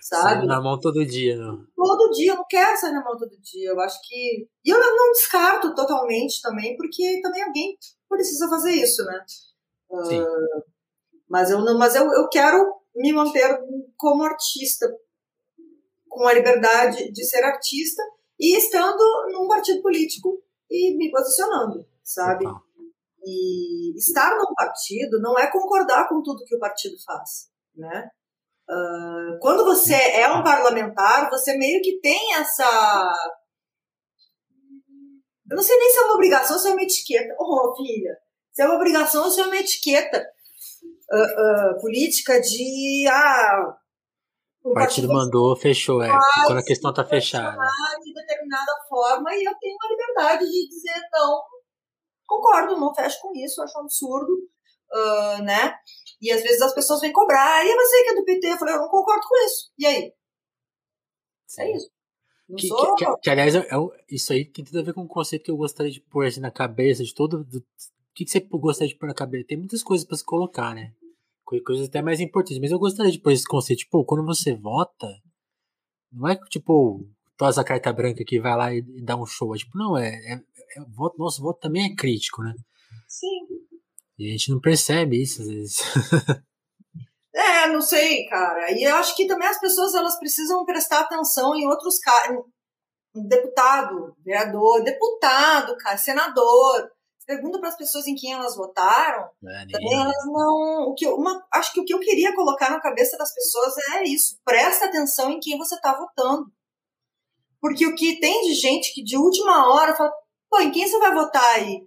[0.00, 0.22] Sabe?
[0.22, 1.64] Sair na mão todo dia, não.
[1.74, 3.70] Todo dia, eu não quero sair na mão todo dia.
[3.70, 4.46] Eu acho que.
[4.64, 7.76] E eu não descarto totalmente também, porque também alguém
[8.08, 9.24] precisa fazer isso, né?
[10.06, 10.20] Sim.
[10.20, 10.62] Uh,
[11.28, 13.58] mas eu, não, mas eu, eu quero me manter
[13.96, 14.86] como artista,
[16.08, 18.02] com a liberdade de ser artista
[18.38, 22.44] e estando num partido político e me posicionando, sabe?
[23.26, 28.08] E estar num partido não é concordar com tudo que o partido faz, né?
[28.68, 32.64] Uh, quando você é um parlamentar, você meio que tem essa.
[35.50, 37.34] Eu não sei nem se é uma obrigação ou se é uma etiqueta.
[37.38, 38.16] Oh, filha,
[38.52, 40.26] se é uma obrigação ou se é uma etiqueta
[41.12, 43.06] uh, uh, política de.
[43.10, 43.76] Ah,
[44.64, 46.08] o partido mandou, fechou, é.
[46.46, 47.58] Quando a questão está fechada.
[48.02, 51.42] De determinada forma, e eu tenho a liberdade de dizer, não,
[52.26, 54.32] concordo, não fecho com isso, acho um absurdo,
[54.92, 55.74] uh, né?
[56.20, 58.74] E às vezes as pessoas vêm cobrar, e você que é do PT, eu falei,
[58.74, 59.70] eu não concordo com isso.
[59.78, 60.12] E aí?
[61.58, 61.90] É isso.
[62.56, 63.68] Que, que, que, que, aliás, é,
[64.10, 66.40] isso aí tem tudo a ver com o conceito que eu gostaria de pôr assim,
[66.40, 67.42] na cabeça de todo.
[67.44, 67.62] Do, o
[68.14, 69.46] que, que você gostaria de pôr na cabeça?
[69.48, 70.92] Tem muitas coisas para se colocar, né?
[71.64, 72.58] coisas até mais importantes.
[72.58, 75.06] Mas eu gostaria de pôr esse conceito, tipo, quando você vota,
[76.12, 77.06] não é tipo,
[77.36, 79.54] tosa a carta branca que vai lá e, e dá um show.
[79.54, 80.53] É, tipo, não, é, é, é,
[80.94, 82.54] voto, nosso voto também é crítico, né?
[83.08, 83.46] Sim.
[84.18, 85.78] E a gente não percebe isso às vezes.
[87.34, 88.70] é, não sei, cara.
[88.72, 92.44] E eu acho que também as pessoas elas precisam prestar atenção em outros casos.
[93.14, 96.90] Deputado, vereador, deputado, cara, senador
[97.26, 100.88] pergunta para as pessoas em quem elas votaram, é, também elas não.
[100.88, 103.74] O que eu, uma, acho que o que eu queria colocar na cabeça das pessoas
[103.94, 106.46] é isso: presta atenção em quem você está votando.
[107.60, 110.12] Porque o que tem de gente que de última hora fala,
[110.54, 111.84] pô, em quem você vai votar aí?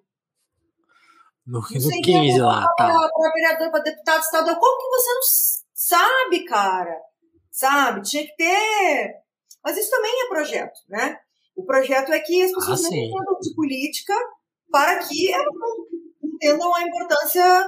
[1.46, 2.88] No, no 15 lá, tá.
[2.88, 5.22] Para vereador, para deputado estadual, como que você não
[5.74, 7.02] sabe, cara?
[7.50, 8.02] Sabe?
[8.02, 9.16] Tinha que ter.
[9.64, 11.18] Mas isso também é projeto, né?
[11.56, 14.14] O projeto é que as pessoas ah, não entendam de política
[14.70, 15.48] para que elas
[16.22, 17.68] entendam a importância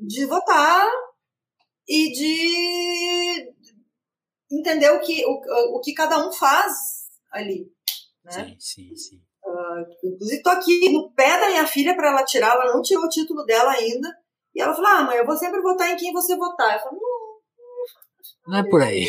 [0.00, 0.90] de votar
[1.86, 3.54] e de
[4.50, 6.72] entender o que, o, o que cada um faz
[7.30, 7.72] ali.
[8.24, 8.32] Né?
[8.32, 9.31] Sim, sim, sim.
[9.80, 13.08] Inclusive, estou aqui no pé da minha filha para ela tirar, ela não tirou o
[13.08, 14.08] título dela ainda.
[14.54, 16.74] E ela falou: Ah, mãe, eu vou sempre votar em quem você votar.
[16.74, 17.22] Eu falei: Não,
[18.46, 19.06] não é por aí.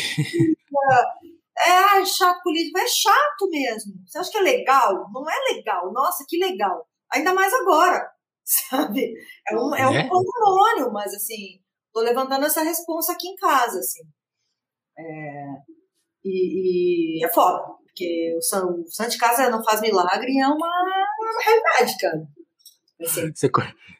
[1.56, 3.94] É, é chato político, é chato mesmo.
[4.06, 5.08] Você acha que é legal?
[5.12, 5.92] Não é legal.
[5.92, 6.88] Nossa, que legal.
[7.12, 8.10] Ainda mais agora,
[8.44, 9.14] sabe?
[9.48, 10.08] É um, é um é?
[10.08, 11.60] pandemônio, mas assim,
[11.92, 14.02] tô levantando essa responsa aqui em casa, assim.
[14.98, 15.44] É,
[16.24, 17.62] e, e, é foda,
[17.94, 22.26] porque o, santo de casa não faz milagre é uma, uma realidade, cara.
[23.00, 23.32] Assim.
[23.32, 23.50] Você,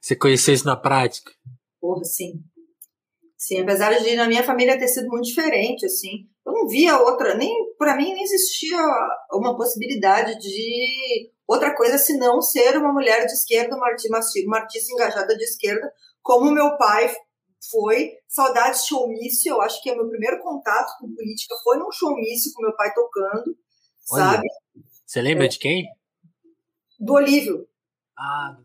[0.01, 1.31] você conheceu isso na prática?
[1.81, 2.43] Porra, sim.
[3.37, 7.35] Sim, apesar de na minha família ter sido muito diferente, assim, eu não via outra,
[7.37, 8.79] nem para mim nem existia
[9.33, 14.17] uma possibilidade de outra coisa senão ser uma mulher de esquerda, uma artista,
[14.47, 15.93] uma artista engajada de esquerda,
[16.23, 17.15] como meu pai
[17.71, 18.13] foi.
[18.29, 22.63] Saudades showmício, eu acho que é meu primeiro contato com política foi num showmício com
[22.63, 23.57] meu pai tocando,
[24.11, 24.49] Olha, sabe?
[25.07, 25.87] Você lembra é, de quem?
[26.99, 27.67] Do Olívio.
[28.19, 28.57] Ah,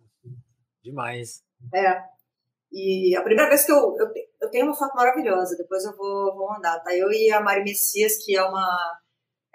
[0.84, 1.44] demais.
[1.74, 2.02] É.
[2.72, 4.08] E a primeira vez que eu, eu,
[4.42, 6.96] eu tenho uma foto maravilhosa, depois eu vou, vou mandar, tá?
[6.96, 9.00] Eu e a Mari Messias, que é uma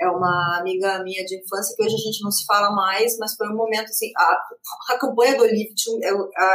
[0.00, 3.36] é uma amiga minha de infância que hoje a gente não se fala mais, mas
[3.36, 6.08] foi um momento assim, a, a campanha do Olive tinha,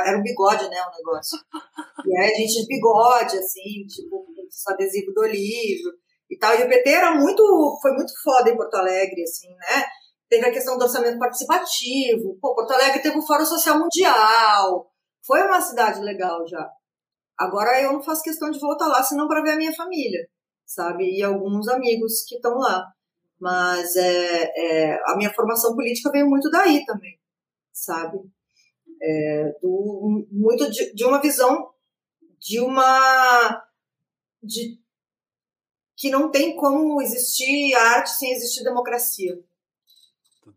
[0.06, 1.40] era um bigode, né, o negócio.
[2.06, 5.94] E aí a gente de bigode, assim, tipo, com adesivo do livro
[6.30, 6.56] e tal.
[6.56, 7.44] E o PT era muito,
[7.82, 9.86] foi muito foda em Porto Alegre, assim, né?
[10.30, 12.38] Teve a questão do orçamento participativo.
[12.40, 14.92] Pô, Porto Alegre teve o Fórum Social Mundial.
[15.26, 16.70] Foi uma cidade legal já.
[17.38, 20.28] Agora eu não faço questão de voltar lá, senão para ver a minha família,
[20.66, 21.06] sabe?
[21.18, 22.86] E alguns amigos que estão lá.
[23.40, 27.18] Mas é, é, a minha formação política veio muito daí também,
[27.72, 28.20] sabe?
[29.02, 31.70] É, do, muito de, de, uma visão
[32.38, 33.64] de uma.
[34.44, 34.79] De,
[36.00, 39.38] que não tem como existir arte sem existir democracia.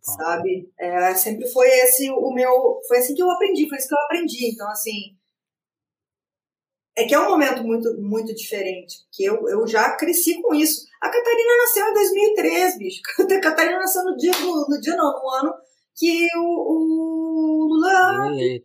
[0.01, 0.73] Sabe?
[0.79, 2.81] É, sempre foi esse o meu.
[2.87, 4.53] Foi assim que eu aprendi, foi isso que eu aprendi.
[4.53, 5.17] Então, assim,
[6.97, 10.87] é que é um momento muito, muito diferente, porque eu, eu já cresci com isso.
[11.01, 13.01] A Catarina nasceu em 2003, bicho.
[13.37, 15.55] A Catarina nasceu no dia, no, no dia não, no ano
[15.97, 18.31] que o, o Lula.
[18.37, 18.65] Ele,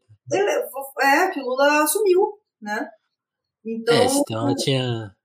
[1.01, 2.87] é, que o Lula assumiu, né?
[3.65, 3.95] Então.
[3.95, 5.16] É, então ela tinha.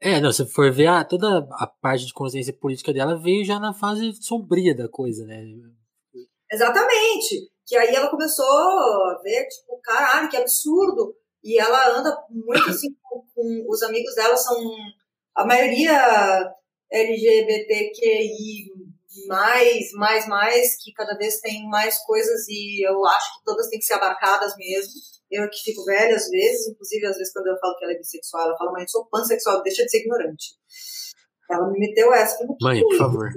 [0.00, 3.58] É, não, se for ver, ah, toda a parte de consciência política dela veio já
[3.58, 5.44] na fase sombria da coisa, né?
[6.50, 7.50] Exatamente.
[7.66, 12.88] Que aí ela começou a ver, tipo, caralho, que absurdo e ela anda muito assim
[13.02, 14.56] com, com os amigos dela são
[15.34, 16.54] a maioria
[16.90, 18.70] LGBTQI
[19.26, 23.78] mais, mais, mais, que cada vez tem mais coisas e eu acho que todas têm
[23.78, 24.92] que ser abarcadas mesmo.
[25.30, 27.98] Eu que fico velha às vezes, inclusive às vezes quando eu falo que ela é
[27.98, 30.54] bissexual, ela fala, mãe, eu sou pansexual, deixa de ser ignorante.
[31.50, 32.44] Ela me meteu essa.
[32.60, 33.30] Mãe, por favor,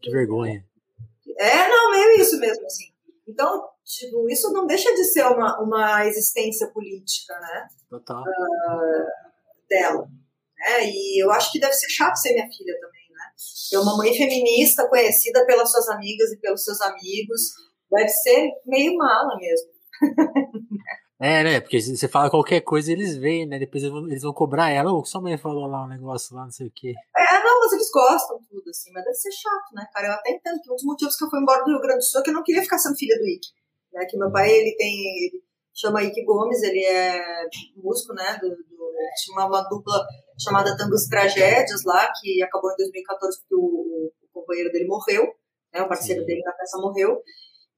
[0.00, 0.64] que vergonha.
[1.38, 2.84] É, não, meio isso mesmo, assim.
[3.28, 7.68] Então, tipo, isso não deixa de ser uma, uma existência política, né?
[7.90, 8.22] Total.
[8.22, 9.06] Uh,
[9.68, 10.08] dela.
[10.58, 10.88] Né?
[10.88, 13.24] E eu acho que deve ser chato ser minha filha também, né?
[13.70, 17.52] Ter uma mãe feminista conhecida pelas suas amigas e pelos seus amigos
[17.90, 19.70] deve ser meio mala mesmo.
[21.18, 21.60] É, né?
[21.60, 23.58] Porque você fala qualquer coisa eles veem, né?
[23.58, 24.92] Depois eles vão, cobrar ela.
[24.92, 26.94] Ou sua mãe falou lá um negócio lá, não sei o quê.
[27.16, 28.90] É, não, mas eles gostam tudo, assim.
[28.92, 30.08] Mas deve ser chato, né, cara?
[30.08, 32.04] Eu até entendo que um dos motivos que eu fui embora do Rio Grande do
[32.04, 33.48] Sul é que eu não queria ficar sendo filha do Ike.
[33.94, 34.04] Né?
[34.08, 34.92] Que meu pai, ele tem...
[35.26, 35.42] Ele
[35.74, 37.44] chama Ike Gomes, ele é
[37.76, 38.38] músico, né?
[38.40, 38.92] Do, do,
[39.22, 40.06] tinha uma, uma dupla
[40.38, 45.24] chamada Tangos Tragédias lá, que acabou em 2014 porque o, o, o companheiro dele morreu.
[45.72, 45.82] Né?
[45.82, 46.26] O parceiro Sim.
[46.26, 47.22] dele na peça morreu.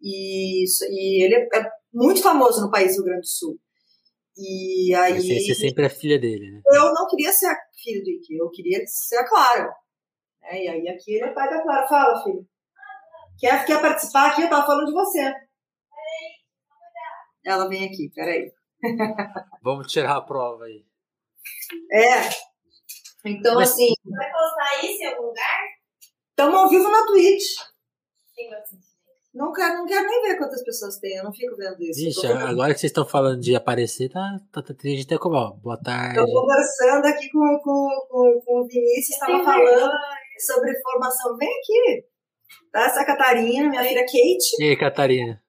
[0.01, 3.59] E, e ele é, é muito famoso no país do Rio Grande do Sul.
[4.37, 5.21] E aí.
[5.21, 6.61] Você, sempre é filha dele, né?
[6.67, 9.75] Eu não queria ser a filha do Ike, eu queria ser a Clara.
[10.45, 11.89] É, e aí aqui ele é pai da Clara.
[11.89, 12.47] Fala, filho.
[13.39, 14.43] Quer, quer participar aqui?
[14.43, 15.33] Eu tava falando de você.
[17.45, 18.53] Ela vem aqui, peraí.
[19.63, 20.85] Vamos tirar a prova aí.
[21.93, 22.29] É.
[23.25, 23.93] Então, Mas, assim.
[24.05, 25.61] Vai postar isso em algum lugar?
[26.31, 27.45] Estamos ao vivo na Twitch.
[29.35, 32.01] Não quero, não quero nem ver quantas pessoas tem, eu não fico vendo isso.
[32.05, 35.53] Vixe, agora que vocês estão falando de aparecer, tá, tá, tá tem gente como, ó,
[35.53, 36.19] boa tarde.
[36.19, 39.93] Estou conversando aqui com, com, com, com o Vinícius, estava falando
[40.39, 41.37] sobre formação.
[41.37, 42.07] Vem aqui.
[42.73, 42.87] Tá?
[42.87, 44.61] Essa é a Catarina, minha filha Kate.
[44.61, 45.43] E aí, Catarina?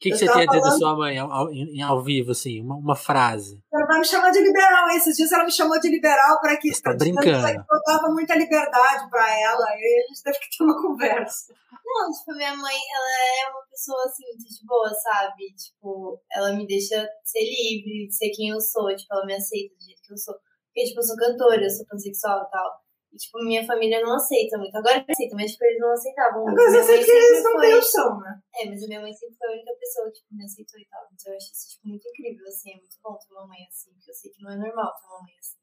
[0.00, 1.48] O que, que você tem a dizer da sua mãe ao, ao,
[1.84, 3.62] ao vivo, assim, uma, uma, frase?
[3.70, 4.88] Ela vai me chamar de liberal.
[4.96, 6.72] Esses dias ela me chamou de liberal para que.
[6.72, 7.46] Você tá brincando.
[7.46, 11.52] Eu dava muita liberdade para ela e a gente teve que ter uma conversa.
[11.84, 13.12] Não, tipo, minha mãe, ela
[13.44, 15.52] é uma pessoa, assim, muito de boa, sabe?
[15.54, 18.96] Tipo, ela me deixa ser livre, ser quem eu sou.
[18.96, 20.34] Tipo, ela me aceita do jeito que eu sou.
[20.68, 22.70] Porque, tipo, eu sou cantora, eu sou pansexual e tal.
[23.12, 24.74] E, tipo, minha família não aceita muito.
[24.76, 26.48] Agora aceita, mas, tipo, eles não aceitavam.
[26.48, 28.40] Agora eu sei que eles não têm opção, né?
[28.54, 30.86] É, mas a minha mãe sempre foi a única pessoa que, tipo, me aceitou e
[30.86, 31.02] tal.
[31.12, 32.72] Então eu acho isso, tipo, muito incrível, assim.
[32.72, 35.06] É muito bom ter uma mãe assim, porque eu sei que não é normal ter
[35.06, 35.58] uma mãe assim.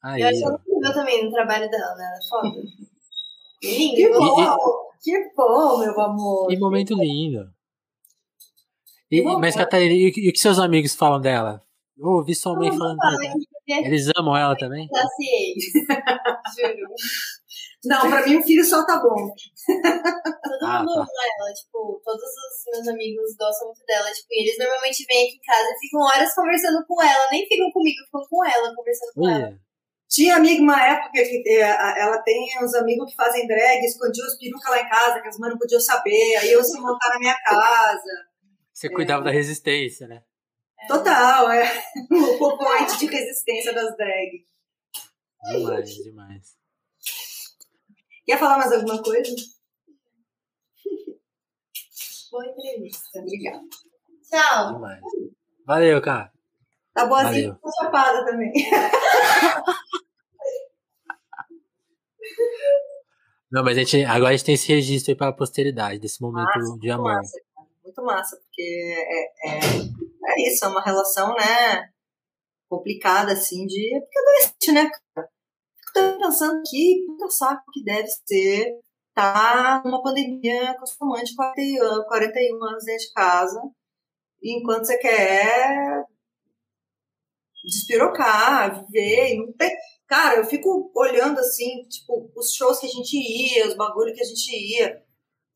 [0.00, 2.04] Aí, eu acho ela incrível também no trabalho dela, né?
[2.06, 2.62] Ela é foda.
[3.62, 3.96] lindo.
[3.96, 4.88] Que bom!
[5.00, 6.48] Que bom, meu amor.
[6.48, 7.50] Que momento lindo.
[9.10, 11.62] E, mas, Catarina, e, e o que seus amigos falam dela?
[11.96, 12.98] Eu ouvi sua mãe falando.
[13.68, 14.88] Eles amam ela também?
[16.56, 16.88] Juro.
[17.84, 19.14] Não, pra mim o filho só tá bom.
[19.14, 21.00] Todo ah, mundo tá.
[21.00, 21.08] ama
[21.40, 25.36] ela, tipo, todos os meus amigos gostam muito dela, tipo, e eles normalmente vêm aqui
[25.36, 29.12] em casa e ficam horas conversando com ela, nem ficam comigo, ficam com ela, conversando
[29.14, 29.58] com ela.
[30.08, 31.60] Tinha amigo uma época que é,
[32.00, 35.38] ela tem uns amigos que fazem drag, escondiam os perucas lá em casa, que as
[35.38, 38.26] mães não podiam saber, aí eu se montar na minha casa.
[38.72, 39.24] Você cuidava é.
[39.26, 40.22] da resistência, né?
[40.86, 44.46] Total, é o popoite de resistência das drag.
[45.50, 46.58] Demais, demais.
[48.24, 49.34] Quer falar mais alguma coisa?
[52.30, 53.18] Boa entrevista.
[53.18, 53.62] Obrigada.
[54.30, 54.74] Tchau.
[54.74, 55.00] Demais.
[55.66, 56.32] Valeu, cara.
[56.92, 58.52] Tá boazinha, tá chapada também.
[63.50, 66.20] Não, mas a gente, agora a gente tem esse registro aí para a posteridade, desse
[66.20, 67.14] momento massa, de amor.
[67.14, 67.40] Massa,
[67.82, 69.60] muito massa, porque é, é,
[70.28, 71.90] é, isso, é uma relação, né,
[72.68, 74.00] complicada, assim, de...
[74.00, 75.28] Porque é doente, né, cara?
[75.76, 78.78] Fico pensando que puta saco que deve ser
[79.14, 83.60] tá numa pandemia com sua mãe de 41, 41 anos dentro de casa,
[84.42, 86.04] enquanto você quer
[87.64, 89.76] despirocar, viver, não tem
[90.08, 94.22] Cara, eu fico olhando assim, tipo, os shows que a gente ia, os bagulho que
[94.22, 95.02] a gente ia.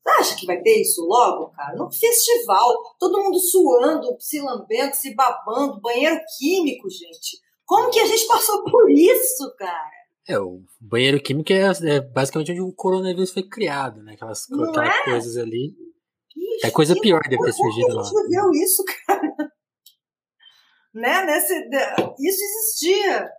[0.03, 1.75] Você acha que vai ter isso logo, cara?
[1.77, 7.39] No festival, todo mundo suando, se lambendo, se babando, banheiro químico, gente.
[7.65, 9.91] Como que a gente passou por isso, cara?
[10.27, 14.13] É, o banheiro químico é, é basicamente onde o coronavírus foi criado, né?
[14.13, 15.03] Aquelas, aquelas é?
[15.05, 15.73] coisas ali.
[16.35, 18.01] Ixi, é coisa pior deve ter surgido lá.
[18.01, 19.51] A gente viu isso, cara.
[20.93, 21.25] né?
[21.25, 21.53] Nesse,
[22.19, 23.29] isso existia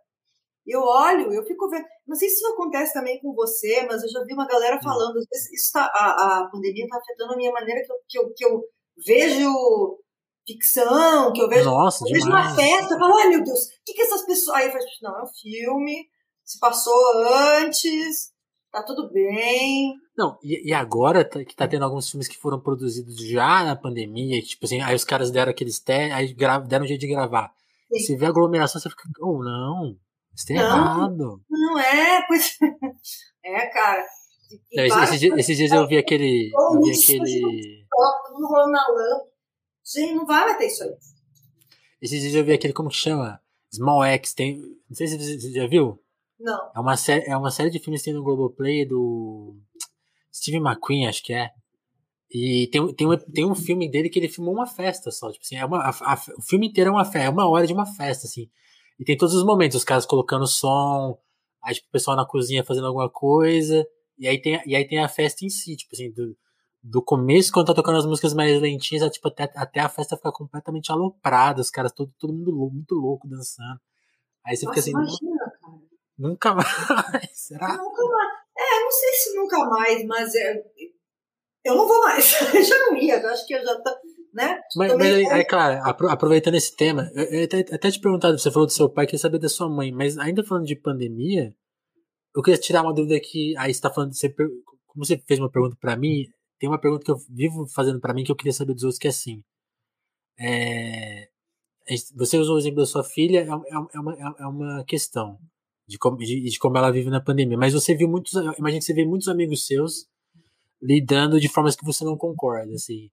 [0.67, 1.85] eu olho, eu fico vendo.
[2.07, 5.17] Não sei se isso acontece também com você, mas eu já vi uma galera falando.
[5.17, 8.19] Às vezes isso tá, a, a pandemia está afetando a minha maneira que eu, que
[8.19, 8.63] eu, que eu
[9.07, 9.99] vejo
[10.47, 13.69] ficção, que eu vejo, Nossa, eu vejo uma festa, eu falo, ai meu Deus, o
[13.85, 14.59] que, que essas pessoas.
[14.59, 16.07] Aí eu falo, não, é um filme,
[16.45, 16.95] se passou
[17.63, 18.31] antes,
[18.71, 19.95] tá tudo bem.
[20.17, 23.75] Não, e, e agora tá, que tá tendo alguns filmes que foram produzidos já na
[23.75, 27.53] pandemia, tipo assim, aí os caras deram aqueles testes, aí deram um jeito de gravar.
[27.93, 27.99] Sim.
[28.01, 29.97] Se vê aglomeração, você fica, oh, não.
[30.37, 31.41] Isso tem errado.
[31.49, 32.59] Não é, pois.
[33.47, 34.03] É, cara.
[34.73, 36.51] Não, esses, esses, dias eu vi aquele.
[36.51, 37.87] Eu vi aquele.
[37.91, 38.81] Todo mundo rolando na.
[39.85, 40.97] Gente, não vai ter isso aí.
[42.01, 43.39] Esses dias eu vi aquele, como que chama?
[43.71, 44.33] Small X.
[44.33, 44.57] Tem,
[44.89, 46.03] não sei se você já viu.
[46.41, 46.71] Não.
[46.75, 49.57] É uma, série, é uma série de filmes que tem no Globoplay do.
[50.33, 51.51] Steve McQueen, acho que é.
[52.31, 55.31] E tem, tem, um, tem um filme dele que ele filmou uma festa só.
[55.31, 57.67] Tipo assim, é uma, a, a, o filme inteiro é uma festa, é uma hora
[57.67, 58.51] de uma festa, assim.
[58.99, 61.19] E tem todos os momentos, os caras colocando som,
[61.63, 63.87] aí tipo, o pessoal na cozinha fazendo alguma coisa,
[64.19, 66.37] e aí tem, e aí tem a festa em si, tipo assim, do,
[66.83, 70.33] do começo, quando tá tocando as músicas mais lentinhas, tipo, até, até a festa ficar
[70.33, 73.81] completamente aloprada, os caras todo, todo mundo louco, muito louco dançando.
[74.47, 74.91] Aí você Nossa, fica assim.
[74.91, 75.79] Imagina, cara.
[76.19, 77.31] Nunca mais.
[77.33, 77.77] Será?
[77.77, 78.35] Nunca mais.
[78.57, 80.63] É, não sei se nunca mais, mas é,
[81.65, 82.33] eu não vou mais.
[82.55, 83.91] eu já não ia, eu acho que eu já tô
[84.35, 84.61] né?
[84.75, 85.81] Mas, mas aí, aí, claro,
[86.11, 89.39] aproveitando esse tema, eu, até, até te perguntado, você falou do seu pai, queria saber
[89.39, 91.55] da sua mãe, mas ainda falando de pandemia,
[92.35, 95.51] eu queria tirar uma dúvida aqui, aí você tá falando, você, como você fez uma
[95.51, 96.27] pergunta para mim,
[96.59, 98.99] tem uma pergunta que eu vivo fazendo para mim que eu queria saber dos outros,
[98.99, 99.45] que é assim,
[100.37, 101.29] é,
[102.17, 105.39] você usou o exemplo da sua filha, é, é, é, uma, é uma questão
[105.87, 108.85] de como, de, de como ela vive na pandemia, mas você viu muitos, imagina que
[108.85, 110.09] você vê muitos amigos seus
[110.83, 113.11] lidando de formas que você não concorda, assim,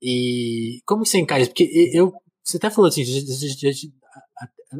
[0.00, 1.50] e como que você encara isso?
[1.50, 3.88] Porque eu, você até falou assim, já, já, já,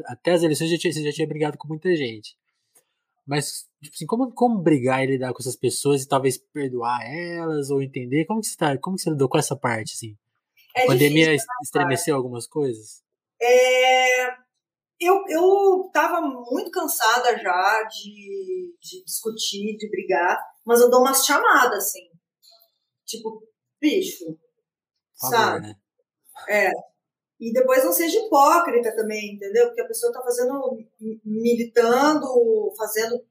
[0.05, 2.37] até as eleições você já tinha brigado com muita gente.
[3.25, 7.69] Mas, tipo assim, como, como brigar e lidar com essas pessoas e talvez perdoar elas
[7.69, 8.25] ou entender?
[8.25, 10.17] Como que você, tá, como que você lidou com essa parte, assim?
[10.75, 13.03] É a pandemia estremeceu algumas coisas?
[13.41, 14.29] É,
[14.99, 21.25] eu, eu tava muito cansada já de, de discutir, de brigar, mas eu dou umas
[21.25, 22.09] chamadas, assim.
[23.05, 23.43] Tipo,
[23.79, 24.25] bicho,
[25.19, 25.67] favor, sabe?
[25.67, 25.75] Né?
[26.49, 26.71] É.
[27.39, 29.67] E depois não seja hipócrita também, entendeu?
[29.67, 30.77] Porque a pessoa está fazendo,
[31.23, 33.23] militando, fazendo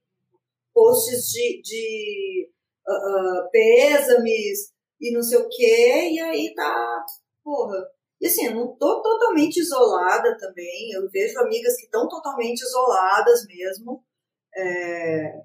[0.73, 2.51] posts de, de
[2.87, 7.05] uh, uh, pêsames e não sei o quê, e aí tá,
[7.45, 7.87] porra.
[8.21, 13.47] E assim, eu não tô totalmente isolada também, eu vejo amigas que estão totalmente isoladas
[13.47, 14.03] mesmo.
[14.57, 15.41] É,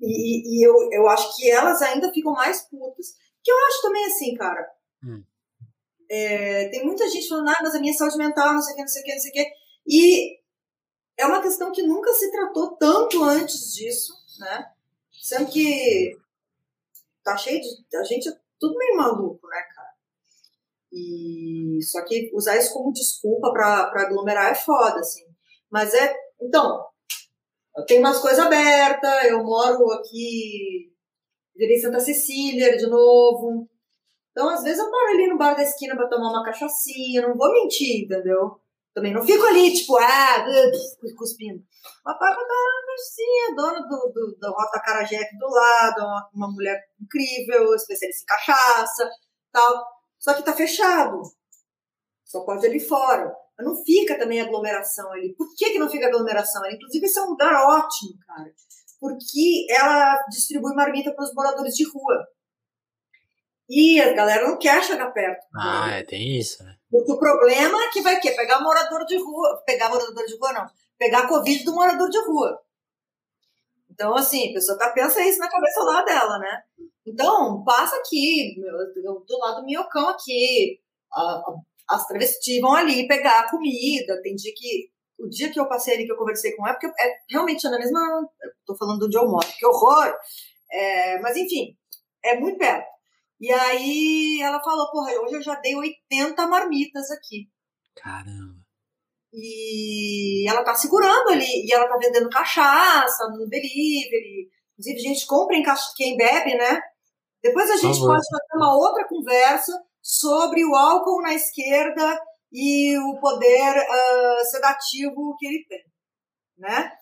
[0.00, 3.14] E, e, eu, eu acho que elas ainda ficam mais putas.
[3.42, 4.70] Que eu acho também assim, cara.
[5.02, 5.22] Hum.
[6.10, 8.82] É, tem muita gente falando, ah, mas a minha saúde mental, não sei o que,
[8.82, 9.52] não sei o que, não sei o que.
[9.86, 10.38] E
[11.18, 14.70] é uma questão que nunca se tratou tanto antes disso, né?
[15.10, 16.16] Sendo que
[17.24, 17.96] tá cheio de.
[17.96, 19.88] A gente é tudo meio maluco, né, cara?
[20.92, 25.24] E só que usar isso como desculpa para aglomerar é foda, assim.
[25.70, 26.14] Mas é.
[26.40, 26.86] Então,
[27.86, 30.92] tenho umas coisas abertas, eu moro aqui,
[31.54, 33.68] virei Santa Cecília de novo.
[34.30, 37.36] Então, às vezes, eu paro ali no bar da esquina para tomar uma cachaçinha, não
[37.36, 38.60] vou mentir, entendeu?
[38.94, 40.44] Também não fico ali, tipo, ah,
[41.16, 41.62] cuspindo.
[42.04, 46.00] Mas paro pra dar uma cachaçinha, dona do, do, do Rota Carajé aqui do lado,
[46.00, 49.10] uma, uma mulher incrível, especialista em cachaça,
[49.52, 49.84] tal.
[50.18, 51.20] Só que tá fechado.
[52.24, 53.34] Só pode ali fora.
[53.58, 55.34] Mas não fica também aglomeração ali.
[55.34, 56.76] Por que, que não fica aglomeração ali?
[56.76, 58.52] Inclusive, esse é um lugar ótimo, cara.
[59.00, 62.24] Porque ela distribui marmita para os moradores de rua.
[63.68, 65.44] E a galera não quer chegar perto.
[65.56, 66.76] Ah, é, tem isso, né?
[66.88, 68.30] Porque o problema é que vai quê?
[68.30, 69.62] Pegar morador de rua.
[69.66, 70.66] Pegar morador de rua, não.
[70.96, 72.62] Pegar a Covid do morador de rua.
[73.90, 76.62] Então, assim, a pessoa tá, pensa isso na cabeça lá dela, né?
[77.04, 78.54] Então, passa aqui,
[78.96, 80.80] do lado do minhocão aqui.
[81.88, 84.20] As travestis vão ali pegar comida.
[84.22, 84.90] Tem dia que.
[85.18, 87.76] O dia que eu passei ali, que eu conversei com ela, porque é realmente na
[87.78, 88.00] mesma.
[88.64, 90.14] Tô falando onde eu moro, que horror!
[90.70, 91.76] É, mas, enfim,
[92.24, 92.86] é muito perto.
[93.40, 97.48] E aí ela falou, porra, hoje eu já dei 80 marmitas aqui.
[97.96, 98.58] Caramba.
[99.32, 104.48] E ela tá segurando ali, e ela tá vendendo cachaça no delivery.
[104.72, 106.80] Inclusive, gente, comprem cachaça, quem bebe, né?
[107.42, 109.72] Depois a gente pode fazer uma outra conversa
[110.02, 112.20] sobre o álcool na esquerda
[112.52, 115.84] e o poder uh, sedativo que ele tem,
[116.56, 116.92] né?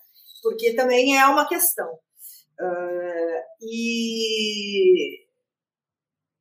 [0.42, 1.88] Porque também é uma questão.
[2.58, 5.26] Uh, e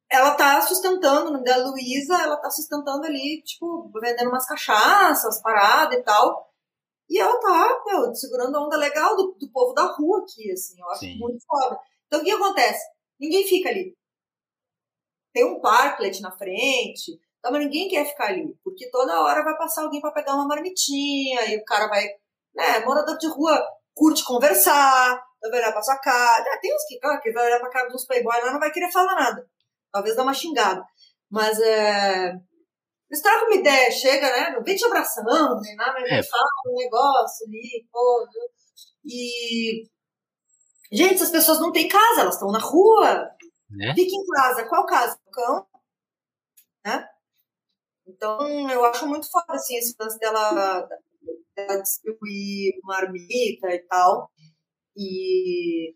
[0.10, 6.00] ela tá sustentando, nome dela Luísa, ela tá sustentando ali, tipo, vendendo umas cachaças, paradas
[6.00, 6.50] e tal.
[7.10, 10.80] E ela tá, meu, segurando a onda legal do, do povo da rua aqui, assim,
[10.80, 11.20] eu acho Sim.
[11.20, 11.80] muito foda.
[12.08, 12.84] Então o que acontece?
[13.20, 13.96] Ninguém fica ali.
[15.36, 19.56] Tem um parklet na frente, então, mas ninguém quer ficar ali, porque toda hora vai
[19.56, 22.04] passar alguém para pegar uma marmitinha, e o cara vai,
[22.56, 23.62] né, morador de rua
[23.94, 26.60] curte conversar, vai olhar pra sua cara.
[26.60, 28.92] tem uns que, claro, que vai olhar pra cara dos playboy lá não vai querer
[28.92, 29.46] falar nada
[29.96, 30.84] talvez dá uma xingada.
[31.32, 32.34] Mas é.
[33.10, 34.50] Eles trocam uma ideia, chega, né?
[34.56, 36.24] Não vem te abraçando, nem nada, mas é.
[36.24, 38.28] fala um negócio ali, pô.
[39.06, 39.88] E.
[40.92, 43.30] Gente, essas pessoas não têm casa, elas estão na rua.
[43.76, 43.94] Né?
[43.94, 44.66] Fica em casa.
[44.70, 45.20] Qual casa?
[45.26, 45.68] O cão?
[46.86, 47.10] Né?
[48.08, 50.88] Então, eu acho muito foda, assim, esse lance dela,
[51.56, 54.32] dela distribuir marmita e tal.
[54.96, 55.96] E.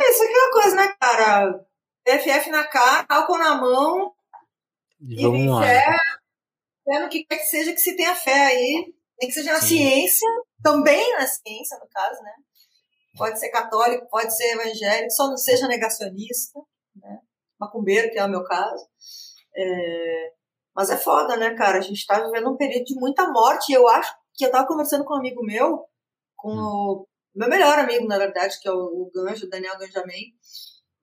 [0.00, 1.64] É aquela coisa, né, cara?
[2.04, 4.12] PFF na cara, álcool na mão.
[5.00, 5.62] E vamos lá.
[5.62, 5.96] Fé,
[6.84, 8.94] fé no que quer que seja que se tenha fé aí.
[9.20, 9.78] Nem que seja na Sim.
[9.78, 10.28] ciência,
[10.62, 12.32] também na ciência, no caso, né?
[13.16, 16.58] Pode ser católico, pode ser evangélico, só não seja negacionista?
[17.64, 18.86] Macumbeiro, que é o meu caso.
[19.56, 20.32] É...
[20.74, 21.78] Mas é foda, né, cara?
[21.78, 23.70] A gente tá vivendo um período de muita morte.
[23.70, 25.84] E eu acho que eu tava conversando com um amigo meu,
[26.36, 26.56] com hum.
[26.56, 30.32] o meu melhor amigo, na verdade, que é o, Ganjo, o Daniel Ganjamin.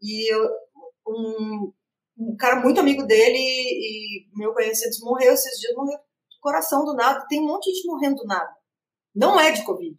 [0.02, 0.50] E eu,
[1.08, 1.74] um,
[2.18, 6.94] um cara muito amigo dele e meu conhecido morreu esses dias, morreu do coração do
[6.94, 7.26] nada.
[7.28, 8.54] Tem um monte de gente morrendo do nada.
[9.16, 9.96] Não é de Covid.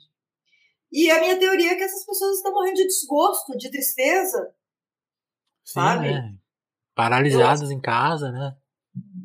[0.90, 4.54] E a minha teoria é que essas pessoas estão morrendo de desgosto, de tristeza.
[5.64, 6.12] Sim, sabe?
[6.12, 6.34] Né?
[6.94, 8.52] Paralisadas em casa, né?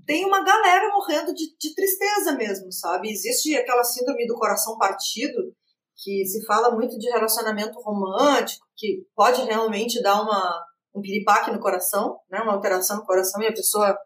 [0.05, 3.11] Tem uma galera morrendo de, de tristeza mesmo, sabe?
[3.11, 5.53] Existe aquela síndrome do coração partido,
[5.97, 10.65] que se fala muito de relacionamento romântico, que pode realmente dar uma,
[10.95, 12.39] um piripaque no coração, né?
[12.39, 13.97] Uma alteração no coração e a pessoa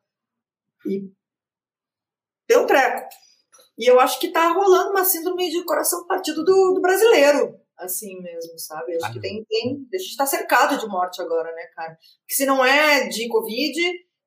[0.88, 1.12] e
[2.48, 3.08] deu um treco.
[3.78, 8.22] E eu acho que tá rolando uma síndrome de coração partido do, do brasileiro, assim
[8.22, 8.96] mesmo, sabe?
[8.96, 9.88] Acho ah, que tem, tem.
[9.94, 11.98] A gente tá cercado de morte agora, né, cara?
[12.28, 13.80] Que se não é de Covid,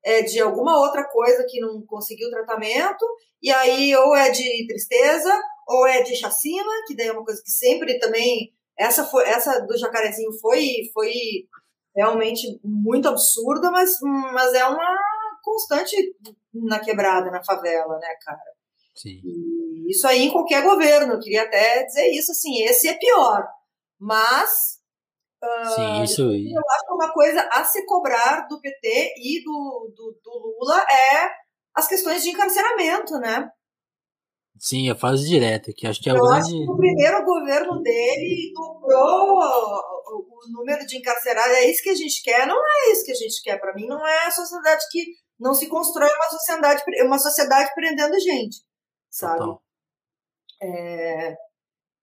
[0.05, 3.05] é de alguma outra coisa que não conseguiu tratamento,
[3.42, 5.32] e aí ou é de tristeza,
[5.66, 8.52] ou é de chacina, que daí é uma coisa que sempre também.
[8.76, 11.12] Essa, foi, essa do jacarezinho foi, foi
[11.94, 14.98] realmente muito absurda, mas, mas é uma
[15.42, 15.94] constante
[16.52, 18.40] na quebrada, na favela, né, cara?
[18.94, 19.20] Sim.
[19.24, 19.53] E
[19.89, 23.47] isso aí em qualquer governo, eu queria até dizer isso, assim, esse é pior,
[23.99, 24.78] mas
[25.74, 29.93] Sim, uh, isso eu acho que uma coisa a se cobrar do PT e do,
[29.95, 31.30] do, do Lula é
[31.74, 33.49] as questões de encarceramento, né?
[34.59, 36.39] Sim, eu faço direto, que acho que é eu o grande...
[36.39, 41.53] Acho que o primeiro governo dele dobrou o número de encarcerados.
[41.53, 42.47] É isso que a gente quer?
[42.47, 43.59] Não é isso que a gente quer.
[43.59, 45.05] Para mim, não é a sociedade que
[45.39, 48.59] não se constrói uma sociedade, uma sociedade prendendo gente,
[49.11, 49.45] sabe?
[50.62, 51.34] É...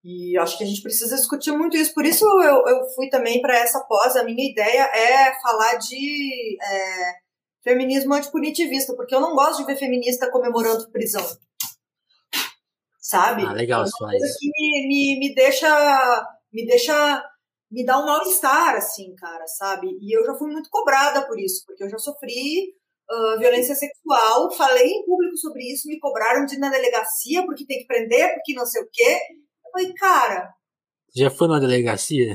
[0.04, 1.94] E acho que a gente precisa discutir muito isso.
[1.94, 4.16] Por isso eu, eu fui também para essa pós.
[4.16, 7.12] A minha ideia é falar de é,
[7.62, 11.24] feminismo antipunitivista, porque eu não gosto de ver feminista comemorando prisão
[13.12, 13.44] sabe?
[13.44, 15.68] Ah, legal, é que me, me, me deixa,
[16.50, 17.22] me deixa,
[17.70, 19.88] me dá um mal-estar, assim, cara, sabe?
[20.00, 22.72] E eu já fui muito cobrada por isso, porque eu já sofri
[23.12, 27.66] uh, violência sexual, falei em público sobre isso, me cobraram de ir na delegacia porque
[27.66, 29.18] tem que prender, porque não sei o quê.
[29.64, 30.52] Eu falei, cara...
[31.14, 32.34] Já foi numa delegacia?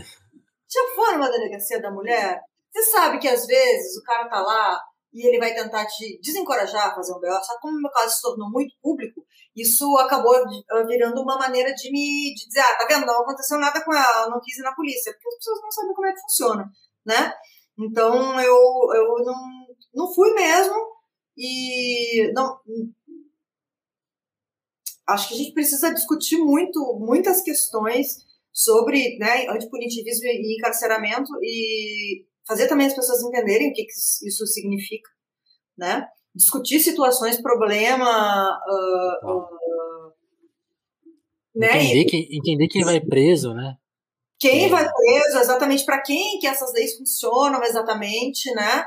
[0.70, 2.40] Já foi numa delegacia da mulher?
[2.72, 4.80] Você sabe que às vezes o cara tá lá
[5.14, 8.16] e ele vai tentar te desencorajar a fazer um BO, só como o meu caso
[8.16, 9.26] se tornou muito público,
[9.56, 13.58] isso acabou ah, virando uma maneira de me de dizer, ah, tá vendo, não aconteceu
[13.58, 16.08] nada com ela, ela não quis ir na polícia, porque as pessoas não sabem como
[16.08, 16.70] é que funciona,
[17.06, 17.34] né?
[17.80, 18.56] Então eu,
[18.94, 19.57] eu não
[19.94, 20.76] não fui mesmo.
[21.38, 22.60] E não,
[25.08, 32.26] acho que a gente precisa discutir muito, muitas questões sobre né, antipunitivismo e encarceramento e
[32.48, 35.10] fazer também as pessoas entenderem o que, que isso significa,
[35.78, 36.08] né?
[36.34, 40.14] Discutir situações, problema, uh, uh,
[41.56, 41.84] né?
[41.84, 43.76] Entender, quem, entender quem vai preso, né?
[44.40, 44.70] Quem é.
[44.70, 48.86] vai preso, exatamente para quem que essas leis funcionam exatamente, né?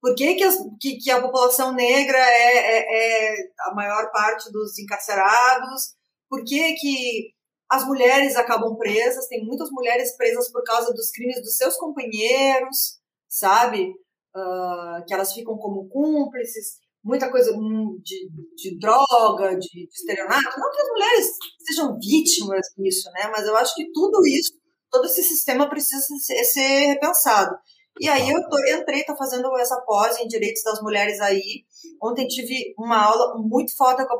[0.00, 4.50] Por que, que, as, que, que a população negra é, é, é, a maior parte
[4.52, 5.94] dos encarcerados?
[6.28, 7.34] Por que, que
[7.70, 9.26] as mulheres acabam presas?
[9.26, 13.92] Tem muitas mulheres presas por causa dos crimes dos seus companheiros, sabe?
[14.36, 20.22] Uh, que elas ficam como cúmplices, muita coisa hum, de, de droga, de, de.
[20.22, 21.26] Não que as mulheres
[21.66, 23.28] sejam vítimas disso, né?
[23.32, 24.52] Mas eu acho que tudo isso,
[24.90, 27.56] todo esse sistema precisa ser, ser repensado.
[28.00, 31.64] E aí eu tô, entrei, tô fazendo essa pós em Direitos das Mulheres aí.
[32.02, 34.18] Ontem tive uma aula muito foda com a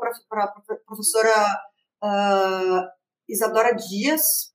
[0.85, 1.45] professora
[2.03, 2.87] uh,
[3.27, 4.49] Isadora Dias,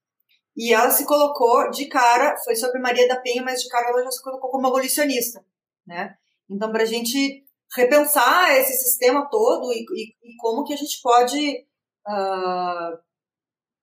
[0.57, 4.05] e ela se colocou de cara, foi sobre Maria da Penha, mas de cara ela
[4.05, 5.45] já se colocou como abolicionista,
[5.87, 6.17] né?
[6.49, 7.45] Então, para a gente
[7.75, 11.67] repensar esse sistema todo e, e, e, como que a gente pode
[12.07, 12.99] uh,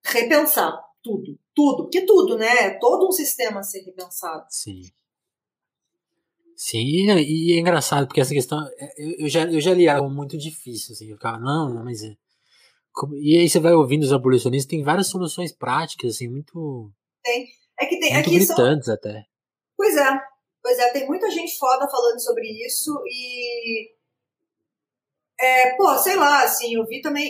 [0.05, 0.71] repensar
[1.03, 2.77] tudo, tudo, porque tudo, né?
[2.79, 4.45] Todo um sistema a ser repensado.
[4.49, 4.83] Sim.
[6.63, 8.93] Sim, e, é engraçado, porque essa questão, é,
[9.23, 12.03] eu, já, eu já li algo muito difícil, assim, eu ficava, não, não, mas...
[12.03, 12.15] É,
[13.19, 16.91] e aí você vai ouvindo os abolicionistas, tem várias soluções práticas, assim, muito...
[17.23, 17.47] Tem,
[17.79, 18.13] é que tem...
[18.13, 18.93] Muito aqui gritantes são...
[18.93, 19.25] até.
[19.75, 20.21] Pois é,
[20.61, 23.95] pois é, tem muita gente foda falando sobre isso e...
[25.39, 27.27] É, pô, sei lá, assim, eu vi também...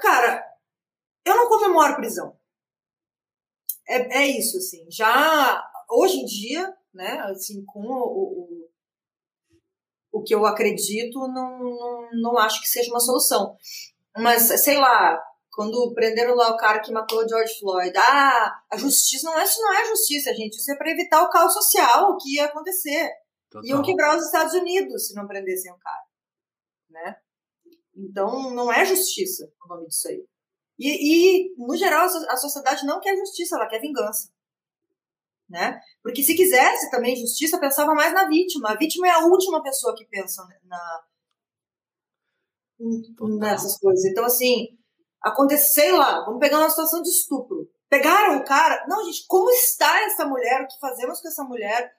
[0.00, 0.40] Cara,
[1.24, 2.36] eu não comemoro prisão.
[3.88, 7.20] É, é isso, assim, já hoje em dia né?
[7.30, 8.68] Assim, com o,
[10.12, 13.56] o, o que eu acredito, não, não, não acho que seja uma solução.
[14.16, 15.18] Mas, sei lá,
[15.50, 19.60] quando prenderam lá o cara que matou George Floyd, ah, a justiça não é isso
[19.60, 23.10] não é justiça, gente, isso é para evitar o caos social que ia acontecer.
[23.50, 23.68] Total.
[23.68, 26.04] Iam quebrar os Estados Unidos se não prendessem o cara,
[26.90, 27.16] né?
[27.94, 30.24] Então não é justiça o nome disso aí.
[30.78, 34.32] E, e no geral a sociedade não quer justiça, ela quer vingança
[35.52, 35.78] né?
[36.02, 38.70] Porque se quisesse também justiça, pensava mais na vítima.
[38.70, 41.00] A vítima é a última pessoa que pensa na
[43.38, 44.04] nessas coisas.
[44.06, 44.66] Então, assim,
[45.22, 47.68] aconteceu, sei lá, vamos pegar uma situação de estupro.
[47.88, 48.84] Pegaram o cara.
[48.88, 50.62] Não, gente, como está essa mulher?
[50.62, 51.92] O que fazemos com essa mulher?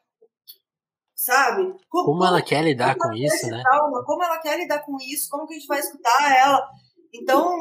[1.16, 1.74] Sabe?
[1.88, 3.64] Como, como ela quer lidar com isso, né?
[3.64, 5.30] Calma, como ela quer lidar com isso?
[5.30, 6.68] Como que a gente vai escutar ela?
[7.14, 7.58] Então,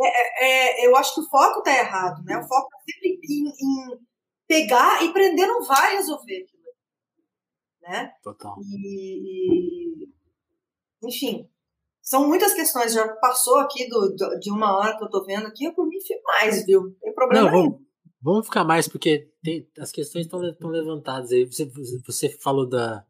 [0.00, 2.38] é, é, é eu acho que o foco está errado, né?
[2.38, 4.06] O foco é sempre em, em
[4.46, 6.56] pegar e prender não vai resolver aquilo.
[7.82, 8.12] Né?
[8.22, 8.56] Total.
[8.60, 10.08] E, e,
[11.04, 11.48] enfim,
[12.02, 12.92] são muitas questões.
[12.92, 15.86] Já passou aqui do, do, de uma hora que eu tô vendo aqui, eu por
[15.86, 16.82] mim fico mais, viu?
[16.82, 17.80] Não tem problema não, vamos,
[18.20, 21.44] vamos, ficar mais, porque tem, as questões estão levantadas aí.
[21.46, 21.70] Você,
[22.04, 23.04] você falou da,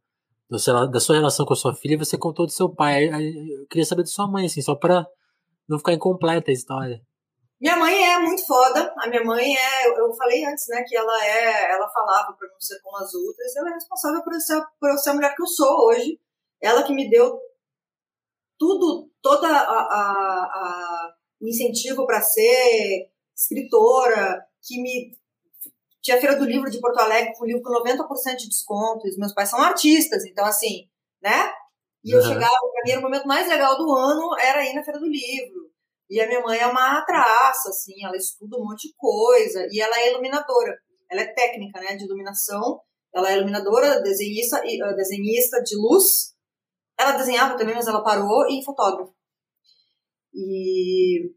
[0.49, 3.09] da sua relação com a sua filha você contou do seu pai.
[3.09, 5.07] Eu queria saber da sua mãe, assim, só para
[5.69, 7.03] não ficar incompleta a história.
[7.61, 8.93] Minha mãe é muito foda.
[8.99, 12.61] A minha mãe é, eu falei antes, né, que ela é, ela falava para não
[12.61, 13.57] ser como as outras.
[13.57, 16.21] Ela é responsável por ser, por eu ser a mulher que eu sou hoje.
[16.61, 17.39] Ela que me deu
[18.59, 25.15] tudo, toda a, a, a o incentivo para ser escritora, que me
[26.03, 29.07] tinha a feira do livro de Porto Alegre com livro com 90% de desconto.
[29.07, 30.89] E meus pais são artistas, então assim,
[31.23, 31.53] né?
[32.05, 34.85] E eu chegava, para mim, era o momento mais legal do ano era ir na
[34.85, 35.66] feira do livro
[36.09, 39.81] e a minha mãe é uma traça, assim, ela estuda um monte de coisa e
[39.81, 40.79] ela é iluminadora.
[41.11, 42.81] Ela é técnica, né, de iluminação.
[43.15, 46.35] Ela é iluminadora, desenhista, uh, desenhista de luz.
[46.99, 49.13] Ela desenhava também, mas ela parou e fotógrafa.
[50.35, 51.33] E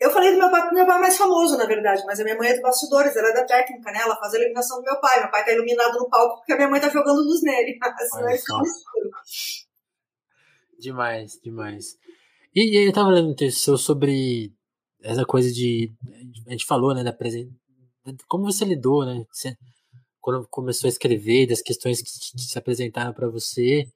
[0.00, 2.36] eu falei do meu pai, meu pai é mais famoso, na verdade, mas a minha
[2.36, 4.00] mãe é de bastidores, ela é da técnica, né?
[4.02, 5.20] Ela faz a iluminação do meu pai.
[5.20, 7.62] Meu pai tá iluminado no palco porque a minha mãe tá jogando luz nele.
[7.70, 7.94] Ele fica
[10.78, 11.96] Demais, demais.
[12.54, 14.52] E, e eu tava lendo um texto seu sobre
[15.02, 15.92] essa coisa de.
[16.46, 17.50] A gente falou, né, da presença.
[18.28, 19.24] Como você lidou, né?
[19.32, 19.56] Você,
[20.20, 23.86] quando começou a escrever, das questões que se apresentaram para você.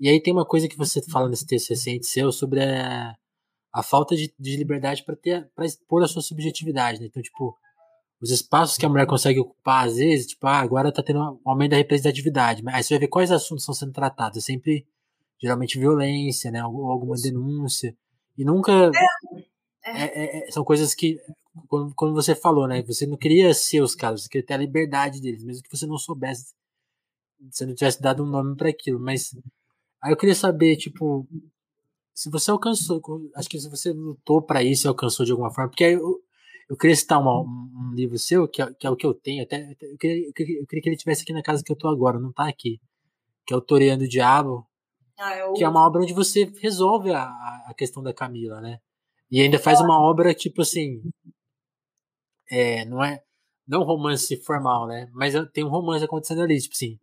[0.00, 3.16] E aí tem uma coisa que você fala nesse texto recente seu sobre a,
[3.72, 7.06] a falta de, de liberdade para ter para expor a sua subjetividade, né?
[7.06, 7.56] Então, tipo,
[8.20, 11.40] os espaços que a mulher consegue ocupar, às vezes, tipo, ah, agora tá tendo um
[11.46, 12.62] aumento da representatividade.
[12.62, 14.38] Mas aí você vai ver quais assuntos estão sendo tratados.
[14.38, 14.86] É sempre,
[15.40, 16.64] geralmente, violência, né?
[16.66, 17.96] Ou alguma denúncia.
[18.38, 18.72] E nunca.
[18.72, 19.48] É.
[19.84, 21.18] É, é, é, são coisas que,
[21.66, 22.82] quando, quando você falou, né?
[22.82, 25.86] Você não queria ser os caras, você queria ter a liberdade deles, mesmo que você
[25.86, 26.54] não soubesse
[27.50, 29.36] você não tivesse dado um nome para aquilo, mas
[30.02, 31.26] aí eu queria saber, tipo,
[32.14, 33.00] se você alcançou,
[33.34, 36.20] acho que se você lutou para isso e alcançou de alguma forma, porque eu,
[36.68, 39.44] eu queria citar uma, um livro seu, que é, que é, o que eu tenho,
[39.44, 42.18] até, eu queria, eu queria, que ele estivesse aqui na casa que eu tô agora,
[42.18, 42.80] não tá aqui,
[43.46, 44.66] que é o Toreando o Diabo,
[45.18, 45.52] ah, eu...
[45.52, 47.24] que é uma obra onde você resolve a,
[47.66, 48.80] a questão da Camila, né?
[49.30, 51.02] E ainda faz uma obra, tipo assim,
[52.50, 53.22] é, não é,
[53.66, 55.08] não romance formal, né?
[55.12, 56.98] Mas tem um romance acontecendo ali, tipo assim,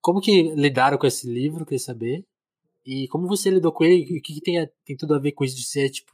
[0.00, 2.24] como que lidaram com esse livro, queria saber,
[2.86, 4.02] e como você lidou com ele?
[4.18, 6.10] O que, que tem, tem tudo a ver com isso de ser, tipo,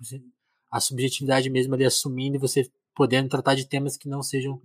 [0.68, 4.60] a subjetividade mesmo ali assumindo e você podendo tratar de temas que não sejam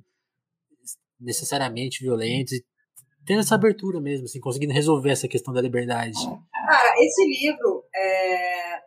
[1.19, 2.65] necessariamente violentos e
[3.25, 6.17] tendo essa abertura mesmo, assim, conseguindo resolver essa questão da liberdade.
[6.51, 8.77] Cara, esse livro, é...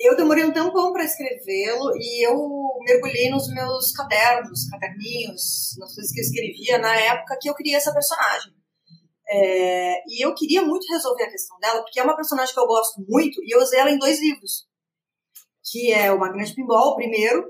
[0.00, 2.34] eu demorei um tempão para escrevê-lo e eu
[2.86, 7.76] mergulhei nos meus cadernos, caderninhos, nas coisas que eu escrevia na época que eu criei
[7.76, 8.52] essa personagem.
[9.26, 12.66] É, e eu queria muito resolver a questão dela, porque é uma personagem que eu
[12.66, 14.66] gosto muito, e eu usei ela em dois livros.
[15.64, 17.42] Que é o Magnete Pinball, o primeiro,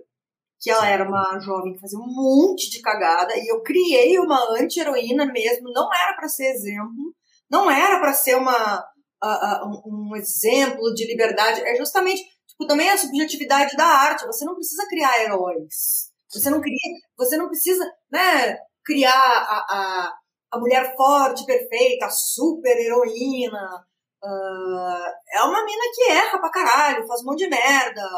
[0.65, 4.41] que ela era uma jovem que fazia um monte de cagada, e eu criei uma
[4.59, 7.15] anti-heroína mesmo, não era para ser exemplo,
[7.51, 8.79] não era para ser uma,
[9.23, 14.47] uh, uh, um exemplo de liberdade, é justamente, tipo, também a subjetividade da arte, você
[14.47, 16.75] não precisa criar heróis, você não cria,
[17.15, 20.13] você não precisa, né, criar a, a
[20.55, 23.85] a mulher forte, perfeita, a super heroína.
[24.23, 28.09] Uh, é uma mina que erra pra caralho, faz um monte de merda.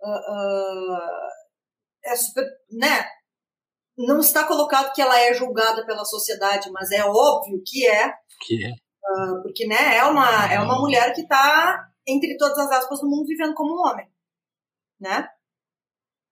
[0.00, 1.28] Uh, uh,
[2.08, 3.04] é super, né?
[3.96, 8.12] Não está colocado que ela é julgada pela sociedade, mas é óbvio que é.
[8.40, 8.72] Que é.
[9.42, 13.26] porque, né, é uma, é uma mulher que está, entre todas as aspas do mundo,
[13.26, 14.08] vivendo como um homem.
[15.00, 15.28] Né?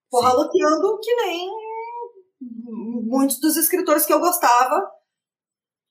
[0.09, 1.49] Porraloteando que nem
[2.39, 4.89] muitos dos escritores que eu gostava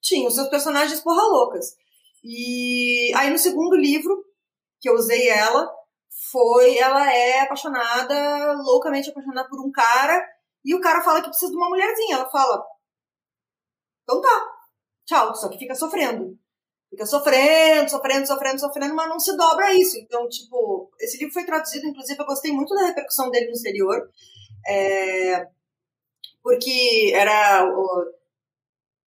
[0.01, 1.75] tinham seus personagens porra loucas.
[2.23, 4.25] E aí no segundo livro,
[4.81, 5.71] que eu usei ela,
[6.31, 10.27] foi ela é apaixonada, loucamente apaixonada por um cara,
[10.65, 12.17] e o cara fala que precisa de uma mulherzinha.
[12.17, 12.65] Ela fala:
[14.03, 14.53] "Então tá.
[15.07, 16.39] Tchau", só que fica sofrendo.
[16.91, 19.99] Fica sofrendo, sofrendo, sofrendo, sofrendo, mas não se dobra isso.
[19.99, 24.09] Então, tipo, esse livro foi traduzido, inclusive eu gostei muito da repercussão dele no exterior.
[24.69, 25.47] É,
[26.43, 27.67] porque era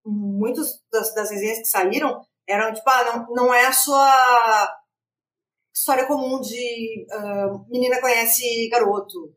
[0.05, 4.78] muitas das, das resenhas que saíram eram tipo, ah, não, não é a sua
[5.73, 9.33] história comum de uh, menina conhece garoto.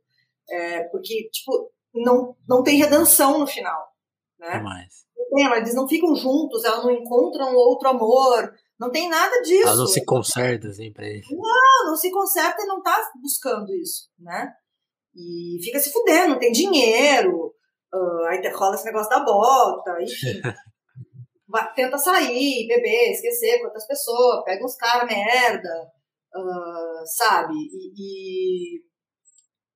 [0.48, 3.88] É, porque, tipo, não, não tem redenção no final.
[4.38, 4.58] Né?
[4.58, 5.06] Mais.
[5.16, 8.52] Não tem, eles não ficam juntos, elas não encontram outro amor.
[8.78, 9.68] Não tem nada disso.
[9.68, 11.22] Elas não se consertam assim pra ele.
[11.30, 14.52] Não, não se conserta e não tá buscando isso, né?
[15.14, 17.54] E fica se fudendo, não tem dinheiro.
[17.94, 20.40] Uh, aí rola esse negócio da bota, enfim.
[21.76, 25.92] tenta sair, beber, esquecer quantas pessoas, pega uns caras merda,
[26.34, 27.54] uh, sabe?
[27.54, 28.80] E, e,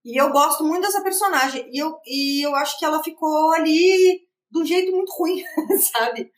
[0.05, 1.69] e, eu gosto muito dessa personagem.
[1.73, 4.21] E eu, e eu acho que ela ficou ali
[4.51, 5.43] de um jeito muito ruim,
[5.93, 6.31] sabe?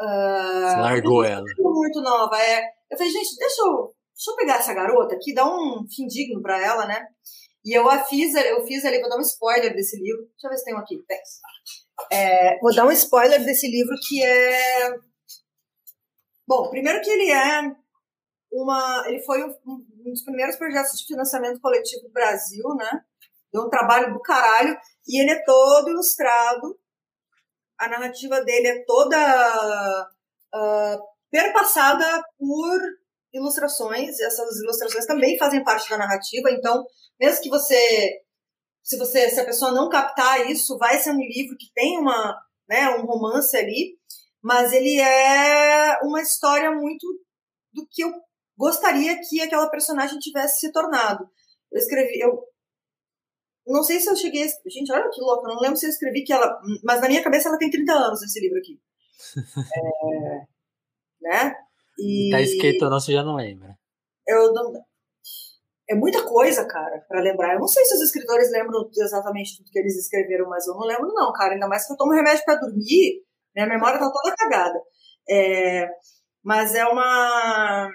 [0.00, 1.44] Uh, Você largou ela.
[1.58, 2.62] Muito nova, é.
[2.90, 6.42] Eu falei, gente, deixa eu, deixa eu pegar essa garota aqui, dar um fim digno
[6.42, 7.06] pra ela, né?
[7.64, 10.22] E eu a fiz, eu fiz ali, vou dar um spoiler desse livro.
[10.22, 11.04] Deixa eu ver se tem um aqui.
[12.10, 14.94] É, vou dar um spoiler desse livro que é.
[16.48, 17.79] Bom, primeiro que ele é
[18.52, 19.04] uma.
[19.06, 23.02] Ele foi um, um dos primeiros projetos de financiamento coletivo do Brasil, né?
[23.52, 24.76] Deu um trabalho do caralho.
[25.06, 26.78] E ele é todo ilustrado.
[27.78, 30.08] A narrativa dele é toda
[30.54, 30.98] uh,
[31.30, 32.80] perpassada por
[33.32, 34.20] ilustrações.
[34.20, 36.50] Essas ilustrações também fazem parte da narrativa.
[36.50, 36.84] Então,
[37.18, 38.20] mesmo que você
[38.82, 42.36] se você se a pessoa não captar isso, vai ser um livro que tem uma,
[42.68, 43.96] né, um romance ali,
[44.42, 47.06] mas ele é uma história muito
[47.72, 48.12] do que eu
[48.60, 51.26] gostaria que aquela personagem tivesse se tornado.
[51.72, 52.44] Eu escrevi, eu
[53.66, 56.22] não sei se eu cheguei, gente, olha que louco, eu não lembro se eu escrevi
[56.24, 58.78] que ela, mas na minha cabeça ela tem 30 anos esse livro aqui.
[59.74, 60.46] é,
[61.22, 61.54] né?
[61.98, 63.78] E tá escrito ou não, você já não lembra.
[64.26, 64.72] Eu não,
[65.88, 67.54] é muita coisa, cara, para lembrar.
[67.54, 70.86] Eu não sei se os escritores lembram exatamente tudo que eles escreveram, mas eu não
[70.86, 71.54] lembro, não, cara.
[71.54, 73.24] Ainda mais que eu tomo remédio para dormir,
[73.54, 74.80] minha memória tá toda cagada.
[75.28, 75.88] É,
[76.42, 77.88] mas é uma.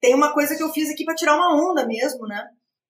[0.00, 2.48] Tem uma coisa que eu fiz aqui para tirar uma onda mesmo, né?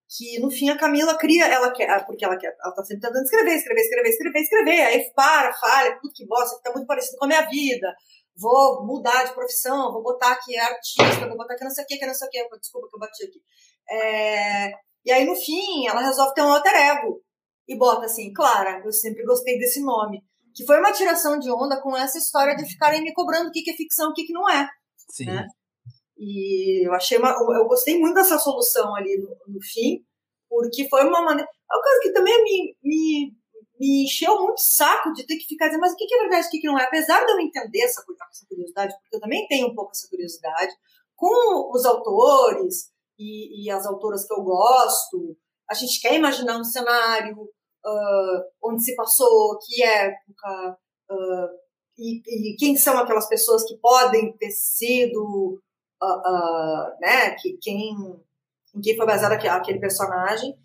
[0.08, 3.02] Que no fim a Camila cria, ela quer, ah, porque ela quer, ela tá sempre
[3.02, 4.80] tentando escrever, escrever, escrever, escrever, escrever.
[4.82, 7.94] Aí para, falha, puta que bosta, que tá muito parecido com a minha vida
[8.40, 11.98] vou mudar de profissão, vou botar aqui artista, vou botar aqui não sei o que,
[11.98, 13.42] que não sei o que, desculpa que eu bati aqui.
[13.90, 14.72] É,
[15.04, 17.22] e aí, no fim, ela resolve ter um alter ego.
[17.68, 20.22] E bota assim, Clara, eu sempre gostei desse nome.
[20.54, 23.62] que foi uma tiração de onda com essa história de ficarem me cobrando o que,
[23.62, 24.68] que é ficção e o que, que não é.
[25.10, 25.26] Sim.
[25.26, 25.46] Né?
[26.20, 30.04] E eu achei uma, eu gostei muito dessa solução ali no, no fim,
[30.48, 31.48] porque foi uma maneira.
[31.48, 33.32] É uma coisa que também me, me,
[33.80, 36.46] me encheu muito saco de ter que ficar dizendo, mas o que, que é verdade,
[36.46, 36.84] o que, que não é?
[36.84, 40.72] Apesar de eu entender essa, essa curiosidade, porque eu também tenho um pouco essa curiosidade,
[41.16, 45.36] com os autores e, e as autoras que eu gosto,
[45.70, 50.78] a gente quer imaginar um cenário uh, onde se passou, que época,
[51.10, 51.48] uh,
[51.98, 55.60] e, e, quem são aquelas pessoas que podem ter sido,
[56.02, 57.94] uh, né, que, quem,
[58.74, 60.56] em quem foi baseado aquele personagem.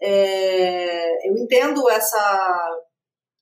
[0.00, 2.78] É, eu entendo essa,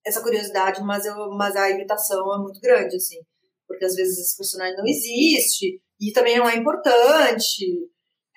[0.04, 3.18] essa curiosidade, mas, eu, mas a imitação é muito grande, assim,
[3.66, 7.64] porque às vezes esse personagem não existe e também não é importante.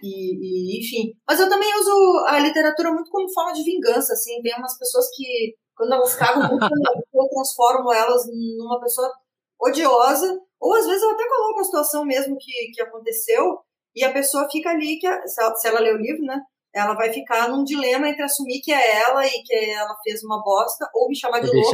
[0.02, 1.14] E, e, enfim.
[1.28, 4.42] Mas eu também uso a literatura muito como forma de vingança, assim.
[4.42, 6.66] Tem umas pessoas que, quando elas cagam muito,
[7.14, 8.24] eu transformo elas
[8.58, 9.12] numa pessoa
[9.60, 10.40] odiosa.
[10.60, 13.60] Ou às vezes eu até coloco a situação mesmo que, que aconteceu
[13.96, 16.40] e a pessoa fica ali, que se ela, se ela lê o livro, né?
[16.74, 20.42] Ela vai ficar num dilema entre assumir que é ela e que ela fez uma
[20.44, 21.70] bosta, ou me chamar de louca,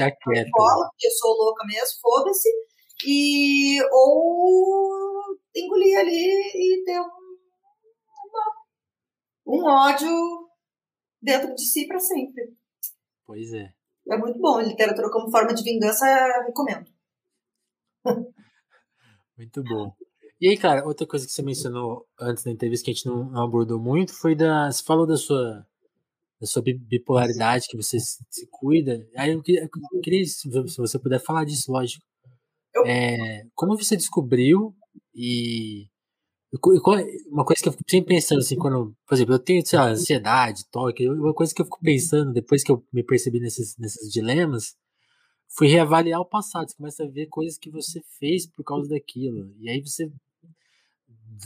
[0.87, 2.49] porque eu sou louca mesmo, foda-se,
[3.05, 5.21] e ou
[5.53, 6.23] engolir ali
[6.55, 7.25] e ter um
[9.45, 10.09] um ódio
[11.21, 12.53] dentro de si para sempre.
[13.25, 13.69] Pois é.
[14.09, 14.59] É muito bom.
[14.59, 16.05] Literatura como forma de vingança,
[16.45, 16.85] recomendo.
[19.37, 19.93] Muito bom.
[20.39, 23.35] E aí, cara, outra coisa que você mencionou antes da entrevista que a gente não
[23.41, 24.71] abordou muito foi da.
[24.71, 25.65] Você falou da sua,
[26.41, 29.07] da sua bipolaridade, que você se cuida.
[29.17, 29.63] Aí eu queria,
[29.93, 32.03] eu queria se você puder falar disso, lógico.
[32.85, 34.75] É, como você descobriu
[35.15, 35.87] e
[37.31, 39.89] uma coisa que eu fico sempre pensando, assim, quando, por exemplo, eu tenho, sei lá,
[39.89, 44.11] ansiedade, toque, uma coisa que eu fico pensando, depois que eu me percebi nesses, nesses
[44.11, 44.75] dilemas,
[45.57, 46.69] foi reavaliar o passado.
[46.69, 49.53] Você começa a ver coisas que você fez por causa daquilo.
[49.59, 50.11] E aí você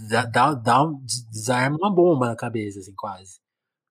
[0.10, 0.86] dá, dá, dá
[1.32, 3.40] desarma uma bomba na cabeça, assim, quase.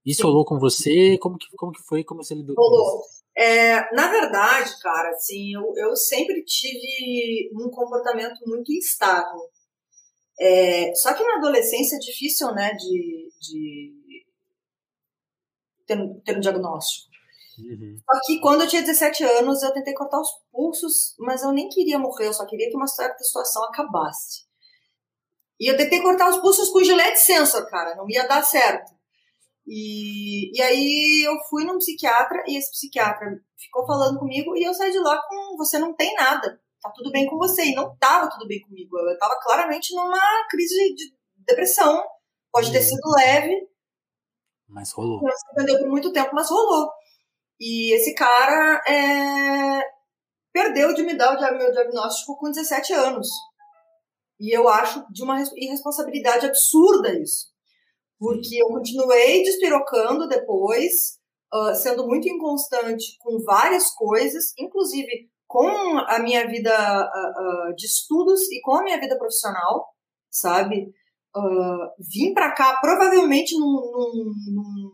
[0.04, 1.18] Isso rolou com você?
[1.18, 2.02] Como que, como que foi?
[2.02, 2.98] Como você lidou rolou.
[2.98, 3.18] com isso?
[3.36, 9.48] É, na verdade, cara, assim, eu, eu sempre tive um comportamento muito instável.
[10.40, 14.24] É, só que na adolescência é difícil, né, de, de
[15.86, 17.07] ter, ter um diagnóstico.
[17.58, 17.96] Uhum.
[17.98, 21.68] Só que quando eu tinha 17 anos, eu tentei cortar os pulsos, mas eu nem
[21.68, 24.46] queria morrer, eu só queria que uma certa situação acabasse.
[25.60, 28.92] E eu tentei cortar os pulsos com gilete sensor, cara, não ia dar certo.
[29.66, 33.26] E, e aí eu fui num psiquiatra e esse psiquiatra
[33.58, 37.10] ficou falando comigo e eu saí de lá com você não tem nada tá tudo
[37.10, 37.64] bem com você.
[37.66, 38.98] E não tava tudo bem comigo.
[38.98, 40.18] Eu tava claramente numa
[40.48, 41.14] crise de
[41.46, 42.02] depressão.
[42.52, 42.84] Pode ter uhum.
[42.84, 43.68] sido leve.
[44.68, 45.22] Mas rolou.
[45.22, 46.90] Não se entendeu por muito tempo, mas rolou.
[47.60, 49.82] E esse cara é...
[50.52, 53.28] perdeu de me dar o meu diagnóstico com 17 anos.
[54.40, 57.48] E eu acho de uma irresponsabilidade absurda isso.
[58.18, 61.18] Porque eu continuei despirocando depois,
[61.52, 65.66] uh, sendo muito inconstante com várias coisas, inclusive com
[65.98, 69.86] a minha vida uh, uh, de estudos e com a minha vida profissional,
[70.30, 70.92] sabe?
[71.98, 74.90] Vim para cá provavelmente num, num, num,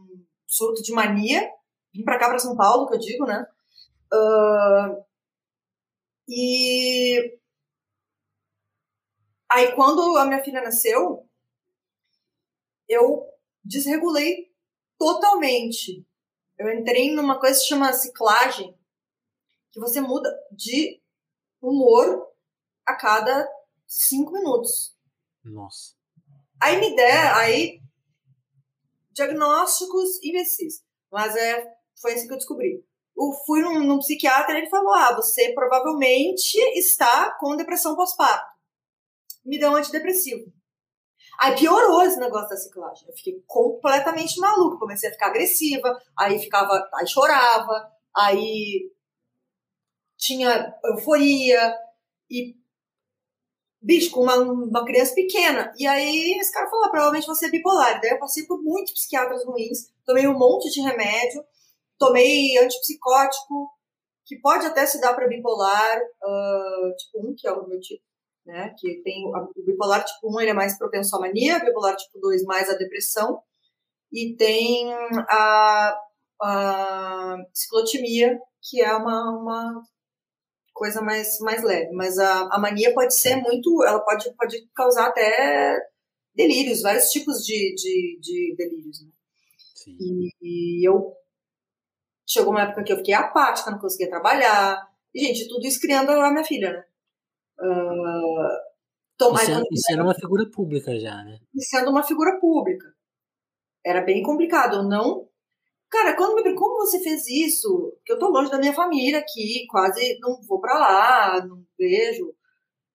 [0.46, 1.48] surto de mania,
[1.94, 3.46] vim para cá para São Paulo, que eu digo, né?
[6.28, 7.38] e
[9.50, 11.28] aí quando a minha filha nasceu,
[12.88, 13.26] eu
[13.64, 14.52] desregulei
[14.98, 16.06] totalmente.
[16.56, 18.78] Eu entrei numa coisa que se chama ciclagem,
[19.72, 21.02] que você muda de
[21.60, 22.28] humor
[22.86, 23.48] a cada
[23.86, 24.96] cinco minutos.
[25.42, 25.94] Nossa.
[26.60, 27.82] Aí me der, aí
[29.12, 30.84] diagnósticos imbecis.
[31.10, 32.84] Mas é, foi assim que eu descobri.
[33.16, 38.52] Eu fui num, num psiquiatra e ele falou: Ah, você provavelmente está com depressão pós-parto.
[39.44, 40.52] Me deu um antidepressivo.
[41.38, 43.08] Aí piorou esse negócio da ciclagem.
[43.08, 44.78] Eu fiquei completamente maluca.
[44.78, 48.90] Comecei a ficar agressiva, aí ficava, aí chorava, aí
[50.16, 51.76] tinha euforia
[52.30, 52.56] e
[53.84, 55.72] bicho, com uma, uma criança pequena.
[55.76, 58.00] E aí esse cara falou, ah, provavelmente você é bipolar.
[58.00, 61.44] Daí eu passei por muitos psiquiatras ruins, tomei um monte de remédio,
[61.98, 63.70] tomei antipsicótico,
[64.24, 68.02] que pode até se dar para bipolar, uh, tipo 1, que é o meu tipo,
[68.46, 68.74] né?
[68.78, 72.18] Que tem o bipolar tipo 1, ele é mais propenso à mania, o bipolar tipo
[72.20, 73.40] 2 mais à depressão,
[74.12, 75.98] e tem a,
[76.40, 79.82] a ciclotimia, que é uma, uma
[80.72, 81.92] coisa mais, mais leve.
[81.92, 83.82] Mas a, a mania pode ser muito.
[83.84, 85.78] Ela pode, pode causar até
[86.34, 89.02] delírios, vários tipos de, de, de delírios.
[89.02, 89.10] Né?
[89.86, 91.12] E, e, eu.
[92.26, 96.10] Chegou uma época que eu fiquei apática, não conseguia trabalhar, E, gente, tudo isso criando
[96.10, 96.84] a minha filha, né?
[97.60, 98.74] Uh,
[99.14, 101.38] então, isso, é, isso era uma figura pública já, né?
[101.54, 102.86] E sendo uma figura pública.
[103.84, 104.76] Era bem complicado.
[104.76, 105.28] Eu não.
[105.90, 109.20] Cara, quando me perguntam como você fez isso, que eu tô longe da minha família
[109.20, 112.34] aqui, quase não vou para lá, não vejo.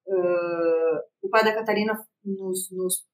[0.05, 1.93] Uh, o pai da Catarina,
[2.25, 3.05] nos, nos,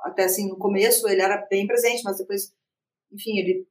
[0.00, 2.54] até assim, no começo, ele era bem presente, mas depois,
[3.10, 3.66] enfim, ele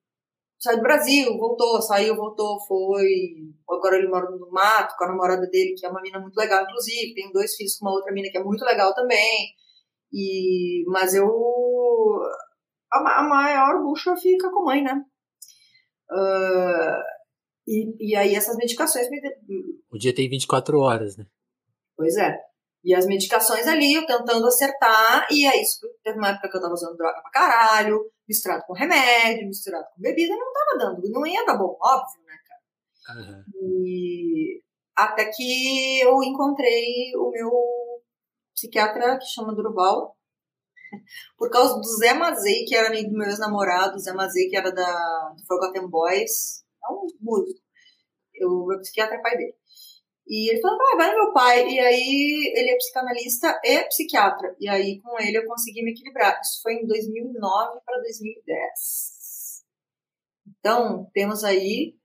[0.59, 3.07] saiu do Brasil, voltou, saiu, voltou, foi.
[3.69, 6.63] Agora ele mora no mato com a namorada dele, que é uma mina muito legal,
[6.63, 7.13] inclusive.
[7.13, 9.53] Tem dois filhos com uma outra mina que é muito legal também.
[10.11, 11.27] E, mas eu.
[12.91, 15.01] A, a maior bucha fica com a mãe, né?
[16.11, 17.01] Uh,
[17.67, 19.19] e, e aí essas medicações me.
[19.91, 21.25] O dia tem 24 horas, né?
[21.97, 22.37] Pois é.
[22.85, 25.79] E as medicações ali, eu tentando acertar, e é isso.
[26.03, 30.01] Teve uma época que eu tava usando droga pra caralho, misturado com remédio, misturado com
[30.03, 31.09] bebida, não tava dando.
[31.09, 33.19] Não ia dar bom, óbvio, né, cara?
[33.19, 33.43] Uhum.
[33.55, 34.61] E
[34.95, 37.51] até que eu encontrei o meu
[38.53, 40.15] psiquiatra, que chama Durval,
[41.39, 44.71] por causa do Zé Mazei, que era amigo do meu ex-namorado, Zé Mazei, que era
[44.71, 47.65] da, do Forgotten Boys, é um músico.
[48.35, 49.55] Eu, meu psiquiatra é pai dele.
[50.27, 51.67] E ele falou, ah, vai no meu pai.
[51.67, 54.55] E aí ele é psicanalista e psiquiatra.
[54.59, 56.39] E aí com ele eu consegui me equilibrar.
[56.41, 59.63] Isso foi em 2009 para 2010.
[60.47, 61.95] Então, temos aí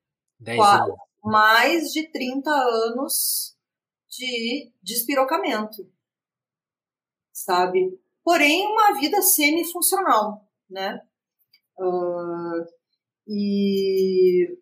[0.56, 0.92] quase,
[1.22, 3.56] mais de 30 anos
[4.08, 5.90] de despirocamento.
[7.32, 7.98] Sabe?
[8.22, 11.00] Porém, uma vida semi-funcional, né?
[11.78, 12.66] Uh,
[13.26, 14.58] e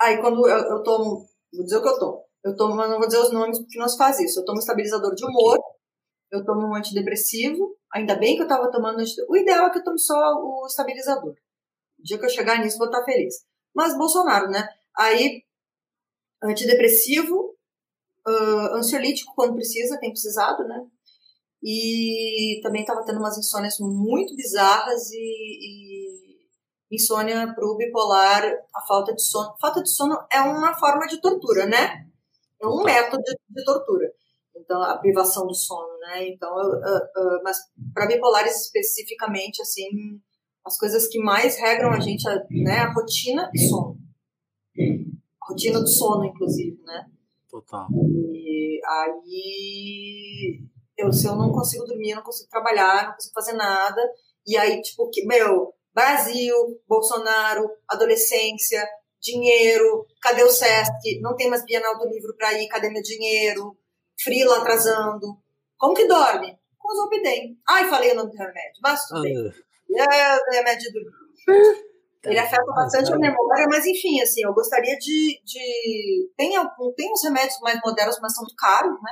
[0.00, 2.24] aí quando eu, eu tomo Vou dizer o que eu tomo.
[2.44, 4.40] Eu tomo, mas não vou dizer os nomes porque se faz isso.
[4.40, 5.58] Eu tomo estabilizador de humor,
[6.30, 7.76] eu tomo um antidepressivo.
[7.94, 9.02] Ainda bem que eu estava tomando.
[9.28, 11.34] O ideal é que eu tome só o estabilizador.
[11.98, 13.34] O dia que eu chegar nisso, vou estar feliz.
[13.74, 14.66] Mas Bolsonaro, né?
[14.98, 15.42] Aí,
[16.42, 17.54] antidepressivo,
[18.26, 20.84] uh, ansiolítico quando precisa, tem precisado, né?
[21.62, 25.91] E também estava tendo umas insônias muito bizarras e, e
[26.92, 28.44] insônia para o bipolar,
[28.74, 29.54] a falta de sono.
[29.60, 32.06] Falta de sono é uma forma de tortura, né?
[32.60, 34.12] É um método de, de tortura.
[34.54, 36.28] Então, a privação do sono, né?
[36.28, 37.58] Então, uh, uh, mas
[37.92, 40.20] para bipolares especificamente, assim,
[40.64, 42.78] as coisas que mais regram a gente, né?
[42.78, 43.98] A rotina e sono.
[44.78, 47.06] A rotina do sono, inclusive, né?
[47.50, 47.88] Total.
[48.32, 50.62] E aí,
[50.96, 54.00] eu, se eu não consigo dormir, eu não consigo trabalhar, não consigo fazer nada.
[54.46, 56.54] E aí, tipo, que, meu, Brasil,
[56.88, 58.86] Bolsonaro, adolescência,
[59.20, 61.20] dinheiro, cadê o SESC?
[61.20, 63.76] Não tem mais Bienal do Livro para ir, cadê meu dinheiro?
[64.22, 65.38] Frila atrasando.
[65.78, 66.58] Como que dorme?
[66.78, 67.58] Com Zolpidem.
[67.68, 69.34] Ai, falei o nome do remédio, mas tudo bem.
[69.94, 71.00] É o remédio do
[72.24, 75.40] Ele afeta bastante a memória, mas enfim, assim, eu gostaria de.
[75.44, 76.30] de...
[76.36, 76.52] Tem,
[76.96, 79.10] tem uns remédios mais modernos, mas são muito caros, né?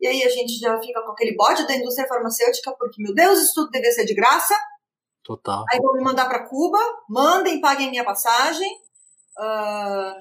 [0.00, 3.40] E aí a gente já fica com aquele bode da indústria farmacêutica, porque, meu Deus,
[3.40, 4.54] isso tudo deveria ser de graça.
[5.24, 5.64] Total.
[5.72, 6.78] Aí vou me mandar para Cuba,
[7.08, 8.70] mandem, paguem minha passagem.
[9.38, 10.14] Uh,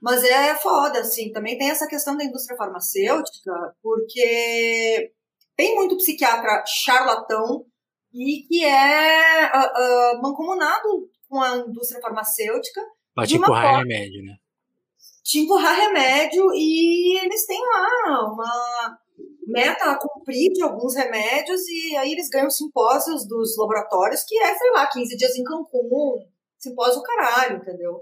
[0.00, 1.30] mas é foda, assim.
[1.32, 3.52] Também tem essa questão da indústria farmacêutica,
[3.82, 5.12] porque
[5.54, 7.66] tem muito psiquiatra charlatão
[8.12, 12.80] e que é uh, uh, mancomunado com a indústria farmacêutica.
[13.14, 14.36] Pra te empurrar remédio, né?
[15.22, 18.98] Te empurrar remédio e eles têm lá uma
[19.46, 24.70] meta cumprir de alguns remédios e aí eles ganham simpósios dos laboratórios, que é, sei
[24.72, 26.26] lá, 15 dias em Cancún,
[26.58, 28.00] simpósio caralho, entendeu?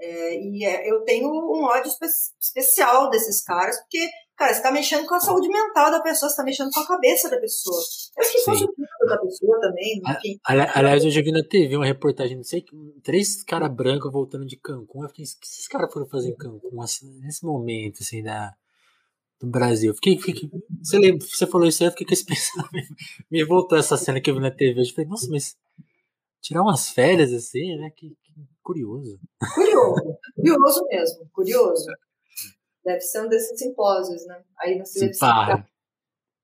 [0.00, 2.06] É, e é, eu tenho um ódio espe
[2.40, 6.36] especial desses caras, porque, cara, você tá mexendo com a saúde mental da pessoa, você
[6.36, 7.80] tá mexendo com a cabeça da pessoa.
[8.16, 10.40] Eu acho que fosse o da pessoa também, enfim.
[10.44, 12.64] Aliás, eu já vi na TV uma reportagem, não sei,
[13.04, 15.04] três caras brancos voltando de Cancún.
[15.04, 18.52] Eu fiquei, o que esses caras foram fazer em Cancún assim, nesse momento, assim, da
[19.42, 19.92] do Brasil.
[19.94, 20.48] Fiquei, fiquei,
[20.80, 22.94] você, lembra, você falou isso aí, eu fiquei com esse pensamento.
[23.30, 24.80] Me voltou essa cena que eu vi na TV.
[24.80, 25.56] Eu falei, nossa, mas
[26.40, 27.90] tirar umas férias assim, né?
[27.90, 28.32] Que, que
[28.62, 29.18] curioso.
[29.54, 31.86] Curioso, curioso mesmo, curioso.
[32.84, 34.42] Deve ser um desses simpósios, né?
[34.58, 35.64] Aí você deve.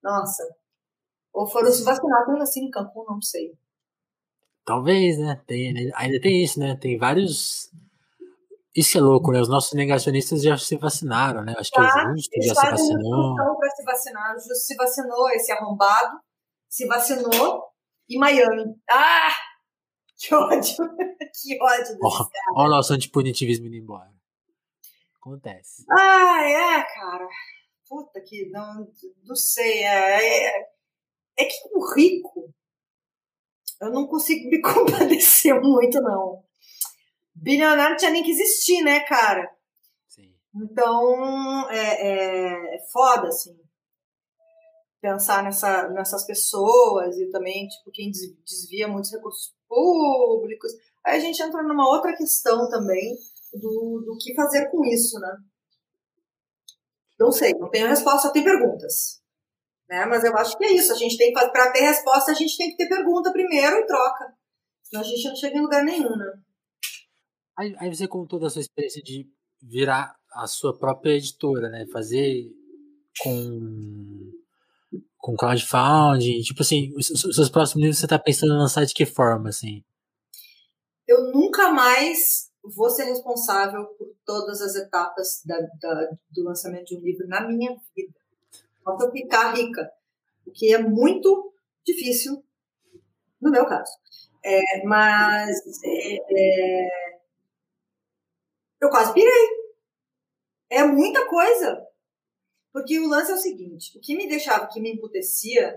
[0.03, 0.43] Nossa.
[1.33, 3.57] Ou foram se vacinar pelo assim em Cancún, não sei.
[4.65, 5.41] Talvez, né?
[5.47, 6.77] Tem, ainda tem isso, né?
[6.77, 7.71] Tem vários
[8.79, 9.41] isso é louco, né?
[9.41, 11.53] Os nossos negacionistas já se vacinaram, né?
[11.59, 13.35] Acho que tá, o Justo já se vacinou.
[13.59, 14.31] para se vacinar.
[14.31, 16.21] O Justo se vacinou, esse arrombado
[16.69, 17.65] se vacinou.
[18.09, 18.77] E Miami.
[18.89, 19.35] Ah!
[20.21, 20.75] Que ódio!
[20.75, 22.53] que ódio desse oh, cara.
[22.57, 24.13] Olha o nosso antipunitivismo indo embora.
[25.15, 25.85] Acontece.
[25.89, 27.29] Ah, é, cara.
[27.89, 28.89] Puta que não,
[29.25, 29.85] não sei.
[29.85, 30.69] É, é,
[31.39, 32.53] é que o rico,
[33.81, 36.43] eu não consigo me compadecer muito, não
[37.43, 39.51] bilionário tinha nem que existir, né, cara?
[40.09, 40.35] Sim.
[40.55, 43.57] Então, é, é, é foda, assim,
[45.01, 50.73] pensar nessa, nessas pessoas e também, tipo, quem desvia muitos recursos públicos.
[51.05, 53.17] Aí a gente entra numa outra questão também
[53.55, 55.37] do, do que fazer com isso, né?
[57.19, 59.21] Não sei, não tenho resposta, tem perguntas.
[59.89, 60.05] Né?
[60.07, 60.93] Mas eu acho que é isso.
[60.93, 64.35] A gente tem para ter resposta, a gente tem que ter pergunta primeiro e troca.
[64.83, 66.33] Senão a gente não chega em lugar nenhum, né?
[67.59, 69.29] Aí, aí você contou da sua experiência de
[69.61, 71.87] virar a sua própria editora, né?
[71.93, 72.53] Fazer
[73.21, 74.33] com
[75.19, 79.05] com crowdfunding, tipo assim, os, seus próximos livros você está pensando em lançar de que
[79.05, 79.83] forma, assim?
[81.07, 86.97] Eu nunca mais vou ser responsável por todas as etapas da, da, do lançamento de
[86.97, 88.15] um livro na minha vida.
[88.85, 89.91] Posso eu ficar rica,
[90.47, 91.53] o que é muito
[91.85, 92.43] difícil
[93.41, 93.91] no meu caso.
[94.45, 95.51] É, mas
[95.85, 97.08] é, é,
[98.81, 99.49] eu quase pirei.
[100.71, 101.83] É muita coisa.
[102.73, 105.75] Porque o lance é o seguinte: o que me deixava, o que me emputecia,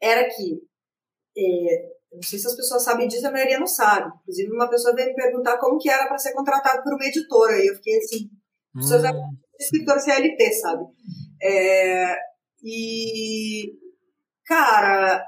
[0.00, 0.62] era que.
[1.36, 4.12] É, não sei se as pessoas sabem disso, a maioria não sabe.
[4.22, 7.56] Inclusive, uma pessoa veio me perguntar como que era para ser contratado por uma editora.
[7.56, 8.30] E eu fiquei assim:
[8.74, 8.80] hum.
[8.80, 9.36] pessoas hum.
[9.58, 10.84] escritor CLT, sabe?
[11.42, 12.16] É,
[12.62, 13.78] e.
[14.44, 15.24] Cara,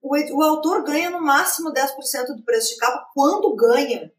[0.00, 4.12] o, o autor ganha no máximo 10% do preço de capa quando ganha.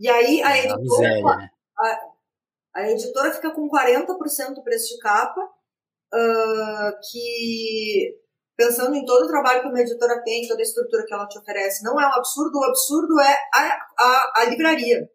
[0.00, 1.36] E aí a editora.
[1.36, 1.50] Né?
[1.78, 8.18] a, a editora fica com 40% do preço de capa, uh, que
[8.56, 11.38] pensando em todo o trabalho que uma editora tem, toda a estrutura que ela te
[11.38, 15.06] oferece, não é um absurdo, o absurdo é a, a, a livraria.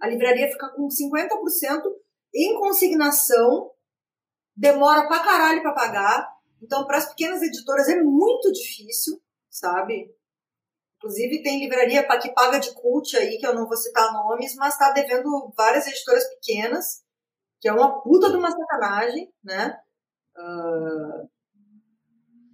[0.00, 1.82] A livraria fica com 50%
[2.34, 3.70] em consignação,
[4.56, 6.28] demora pra caralho pra pagar.
[6.62, 9.20] Então, para as pequenas editoras é muito difícil,
[9.50, 10.14] sabe?
[10.98, 14.74] Inclusive, tem livraria que paga de cult aí, que eu não vou citar nomes, mas
[14.74, 17.04] está devendo várias editoras pequenas,
[17.60, 19.78] que é uma puta de uma sacanagem, né?
[20.36, 21.28] Uh,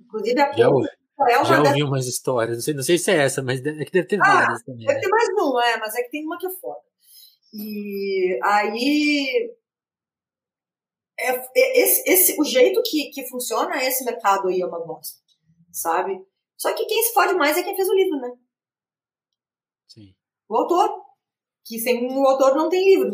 [0.02, 0.88] inclusive, a já ouvi,
[1.20, 1.88] é uma já ouvi dessas...
[1.88, 4.26] umas histórias, não sei, não sei se é essa, mas é que deve ter ah,
[4.26, 4.86] várias também.
[4.86, 5.00] Deve né?
[5.00, 6.80] ter mais um, é, mas é que tem uma que é foda.
[7.54, 9.54] E aí.
[11.18, 15.18] É, é, esse, esse, o jeito que, que funciona esse mercado aí é uma bosta,
[15.72, 16.20] sabe?
[16.56, 18.30] Só que quem se fode mais é quem fez o livro, né?
[19.88, 20.14] Sim.
[20.48, 21.04] O autor.
[21.64, 23.10] Que sem o autor não tem livro.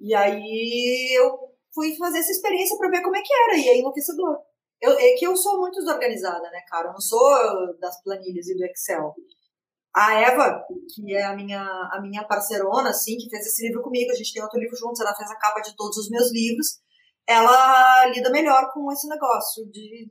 [0.00, 1.38] E aí eu
[1.72, 3.56] fui fazer essa experiência para ver como é que era.
[3.56, 4.38] E é enlouquecedor.
[4.80, 6.88] Eu, é que eu sou muito desorganizada, né, cara?
[6.88, 9.14] Eu não sou das planilhas e do Excel.
[9.94, 11.62] A Eva, que é a minha,
[11.92, 15.00] a minha parceirona, assim, que fez esse livro comigo, a gente tem outro livro juntos,
[15.00, 16.80] ela fez a capa de todos os meus livros,
[17.26, 20.10] ela lida melhor com esse negócio de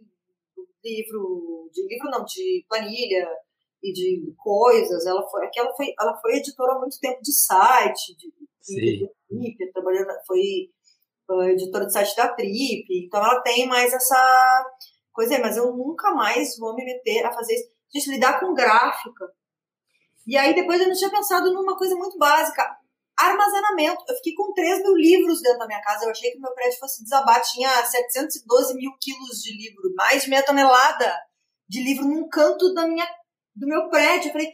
[0.84, 3.27] livro, de livro não, de planilha
[3.81, 5.05] e de coisas.
[5.05, 10.07] Ela foi, aquela foi, ela foi editora há muito tempo de site, de, de trabalhando,
[10.27, 10.69] foi
[11.51, 14.65] editora de site da Trip, então ela tem mais essa
[15.11, 17.72] coisa aí, mas eu nunca mais vou me meter a fazer isso.
[17.93, 19.31] Gente, lidar com gráfica.
[20.26, 22.82] E aí depois eu não tinha pensado numa coisa muito básica
[23.18, 24.03] armazenamento.
[24.07, 26.06] Eu fiquei com 3 mil livros dentro da minha casa.
[26.06, 27.41] Eu achei que meu prédio fosse desabar.
[27.41, 31.14] Tinha 712 mil quilos de livro, mais de meia tonelada
[31.68, 33.07] de livro num canto da minha,
[33.56, 34.30] do meu prédio.
[34.30, 34.52] Eu falei,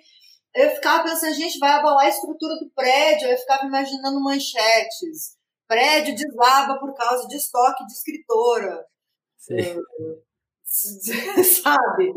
[0.56, 3.27] eu ficava pensando, gente, vai abalar a estrutura do prédio.
[3.27, 5.38] Eu ficava imaginando manchetes.
[5.68, 8.86] Prédio desaba por causa de estoque de escritora.
[9.38, 9.77] Sim.
[11.64, 12.14] Sabe?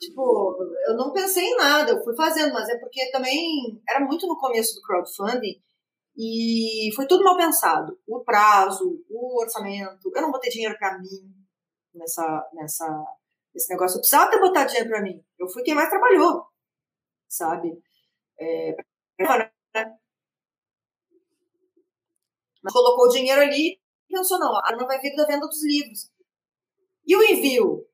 [0.00, 0.56] Tipo,
[0.86, 4.38] eu não pensei em nada, eu fui fazendo, mas é porque também era muito no
[4.38, 5.60] começo do crowdfunding
[6.16, 7.98] e foi tudo mal pensado.
[8.06, 11.34] O prazo, o orçamento, eu não botei dinheiro para mim
[11.94, 13.04] nessa, nessa,
[13.54, 13.96] nesse negócio.
[13.96, 15.24] Eu precisava ter botado dinheiro para mim.
[15.38, 16.46] Eu fui quem mais trabalhou,
[17.28, 17.82] sabe?
[18.38, 18.76] É,
[19.20, 19.98] né?
[22.62, 25.64] Mas colocou o dinheiro ali e pensou, não, a não vai vir da venda dos
[25.64, 26.10] livros.
[27.06, 27.86] E o envio?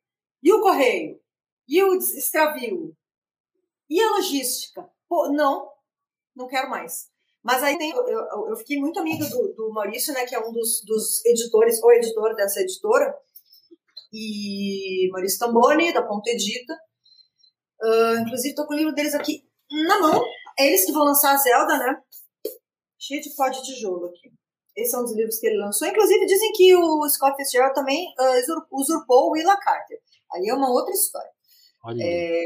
[0.43, 1.24] E o correio?
[1.69, 2.97] E o extravio?
[3.89, 4.89] E a logística?
[5.09, 5.71] Pô, não,
[6.35, 7.09] não quero mais.
[7.43, 10.51] Mas aí tem, eu, eu, fiquei muito amiga do, do, Maurício, né, que é um
[10.51, 13.15] dos, dos editores, ou editor dessa editora,
[14.11, 16.73] e Maurício Tamboni, da Ponto Edita.
[17.83, 19.45] Uh, inclusive, estou com o livro deles aqui
[19.87, 20.25] na mão.
[20.59, 22.03] É eles que vão lançar a Zelda, né?
[22.99, 24.33] Cheio de pó de tijolo aqui.
[24.77, 25.87] Esses um dos livros que ele lançou.
[25.87, 30.01] Inclusive, dizem que o Scott Fitzgerald também uh, usurpou o Willa Carter.
[30.33, 31.34] Aí é uma outra história.
[32.01, 32.45] É,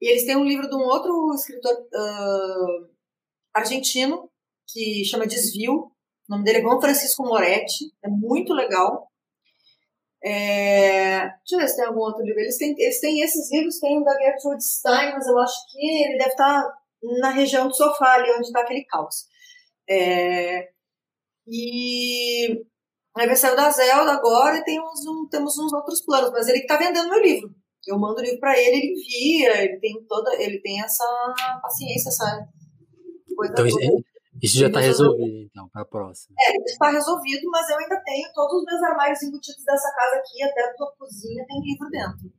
[0.00, 2.88] e eles têm um livro de um outro escritor uh,
[3.54, 4.30] argentino
[4.68, 5.72] que chama Desvio.
[5.74, 5.90] O
[6.28, 7.92] nome dele é João Francisco Moretti.
[8.02, 9.10] É muito legal.
[10.22, 12.40] É, deixa eu ver se tem algum outro livro.
[12.40, 16.04] Eles têm, eles têm esses livros, tem o da Gertrude Stein, mas eu acho que
[16.04, 16.72] ele deve estar
[17.20, 19.26] na região do sofá, ali onde está aquele caos.
[19.88, 20.70] É,
[21.46, 22.64] e
[23.36, 26.76] saiu da Zelda agora e tem uns, um, temos uns outros planos, mas ele está
[26.76, 27.54] vendendo meu livro.
[27.86, 31.04] Eu mando o livro para ele, ele envia, ele tem toda, ele tem essa
[31.62, 32.48] paciência, sabe?
[33.36, 34.04] Coisa então, toda.
[34.42, 36.34] Isso já está resolvido, então, para a próxima.
[36.38, 40.42] É, está resolvido, mas eu ainda tenho todos os meus armários embutidos dessa casa aqui,
[40.42, 42.32] até a tua cozinha tem livro dentro.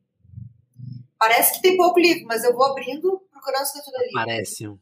[1.17, 4.11] Parece que tem pouco livro, mas eu vou abrindo, procurando se ali.
[4.13, 4.65] Parece.
[4.65, 4.77] Eu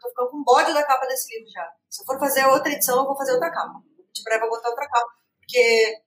[0.00, 1.72] tô ficando com bode da capa desse livro já.
[1.88, 3.80] Se eu for fazer outra edição, eu vou fazer outra capa.
[4.12, 5.12] De breve eu vou botar outra capa.
[5.38, 6.05] Porque.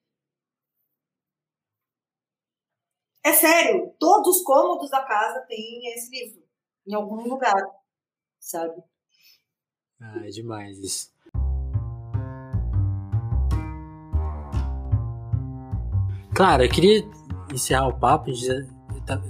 [3.23, 6.41] É sério, todos os cômodos da casa têm esse livro.
[6.87, 7.61] Em algum lugar.
[8.39, 8.81] Sabe?
[10.01, 11.13] Ah, é demais isso.
[16.33, 17.03] Claro, eu queria
[17.53, 18.31] encerrar o papo.
[19.05, 19.21] Tá,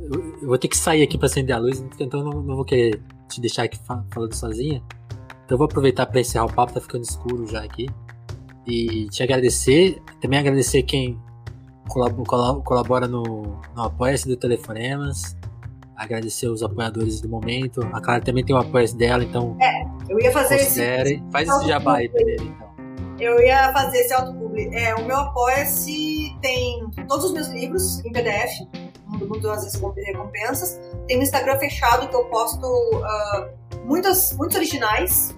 [0.00, 3.02] eu vou ter que sair aqui para acender a luz, então não, não vou querer
[3.28, 4.82] te deixar aqui falando sozinha.
[5.44, 7.86] Então eu vou aproveitar para encerrar o papo, tá ficando escuro já aqui.
[8.66, 11.20] E te agradecer, também agradecer quem
[11.86, 15.36] colabora no, no Apoia-se do Telefonemas
[15.96, 17.80] agradecer os apoiadores do momento.
[17.92, 19.56] A Clara também tem o apoio dela, então.
[19.60, 21.14] É, eu ia fazer considere.
[21.14, 21.30] esse.
[21.30, 22.74] Faz esse jabá aí primeiro, então.
[23.18, 24.68] Eu ia fazer esse autopubli.
[24.72, 28.50] É, o meu apoia-se tem todos os meus livros em PDF,
[29.06, 30.80] mundo as recompensas.
[31.06, 35.34] Tem um Instagram fechado que eu posto uh, muitas, muitos originais,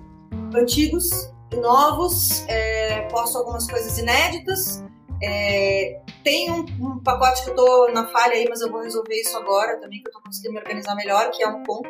[0.55, 2.45] antigos e novos.
[2.49, 4.83] É, posto algumas coisas inéditas.
[5.23, 9.15] É, tem um, um, pacote que eu tô na falha aí, mas eu vou resolver
[9.15, 11.89] isso agora também, que eu tô conseguindo me organizar melhor, que é um ponto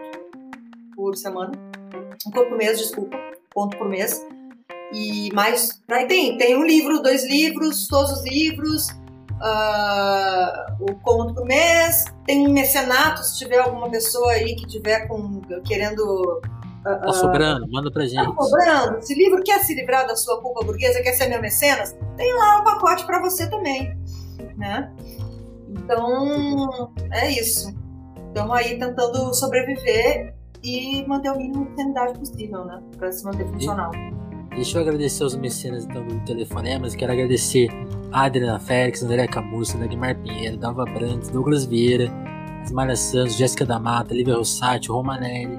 [0.94, 1.52] por semana.
[2.26, 3.16] Um ponto por mês, desculpa.
[3.54, 4.26] Ponto por mês.
[4.92, 5.82] E mais.
[5.90, 8.90] Aí tem, tem um livro, dois livros, todos os livros,
[9.40, 12.04] uh, o conto por mês.
[12.26, 16.42] Tem um mecenato, se tiver alguma pessoa aí que tiver com, querendo
[16.86, 17.66] Tá sobrando?
[17.68, 18.24] Manda pra gente.
[18.24, 19.02] Tá sobrando.
[19.02, 22.60] Se livro quer se livrar da sua culpa burguesa, quer ser meu mecenas, tem lá
[22.60, 23.98] um pacote para você também,
[24.56, 24.92] né?
[25.68, 27.74] Então, é isso.
[28.28, 32.82] Estamos aí tentando sobreviver e manter o mínimo de sanidade possível, né?
[32.98, 33.90] Para se manter funcional.
[34.50, 36.94] Deixa eu agradecer aos mecenas então, do Telefonemas.
[36.94, 37.68] Quero agradecer
[38.10, 42.10] a Adriana Félix, André Camussa, Dagmar Pinheiro, Dalva Brandes, Douglas Vieira,
[42.62, 45.58] Asmália Santos, Jéssica da Mata, Lívia Rossati, Romanelli,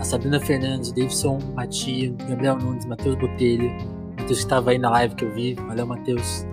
[0.00, 3.70] a Sabrina Fernandes, Davidson Matio, Gabriel Nunes, Matheus Botelho,
[4.18, 6.44] Matheus que estava aí na live que eu vi, valeu Matheus,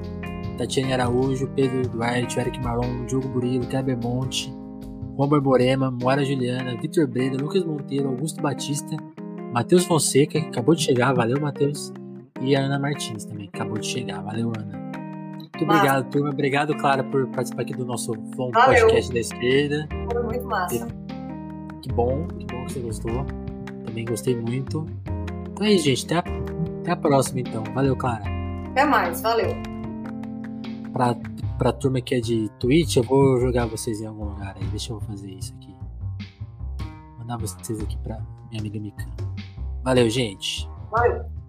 [0.61, 4.53] Tatiane Araújo, Pedro Duarte, Eric Marlon, Diogo Burilo, Kleber Monte,
[5.17, 8.95] Juan Borborema, Moara Juliana, Vitor Breda, Lucas Monteiro, Augusto Batista,
[9.51, 11.91] Matheus Fonseca, que acabou de chegar, valeu Matheus,
[12.39, 14.77] e a Ana Martins também, que acabou de chegar, valeu Ana.
[15.39, 15.79] Muito massa.
[15.79, 16.29] obrigado, turma.
[16.29, 19.87] Obrigado, Clara, por participar aqui do nosso podcast da esquerda.
[20.11, 20.87] Foi muito massa.
[21.81, 23.25] Que bom, que bom que você gostou.
[23.83, 24.85] Também gostei muito.
[25.53, 26.05] Então é isso, gente.
[26.05, 26.23] Até a,
[26.81, 27.63] até a próxima, então.
[27.73, 28.23] Valeu, Clara.
[28.69, 29.70] Até mais, valeu.
[30.91, 31.15] Pra,
[31.57, 34.67] pra turma que é de Twitch, eu vou jogar vocês em algum lugar aí.
[34.67, 35.73] Deixa eu fazer isso aqui.
[37.17, 38.19] Mandar vocês aqui pra
[38.49, 39.09] minha amiga Mikan.
[39.83, 40.69] Valeu, gente.
[40.91, 41.40] Valeu.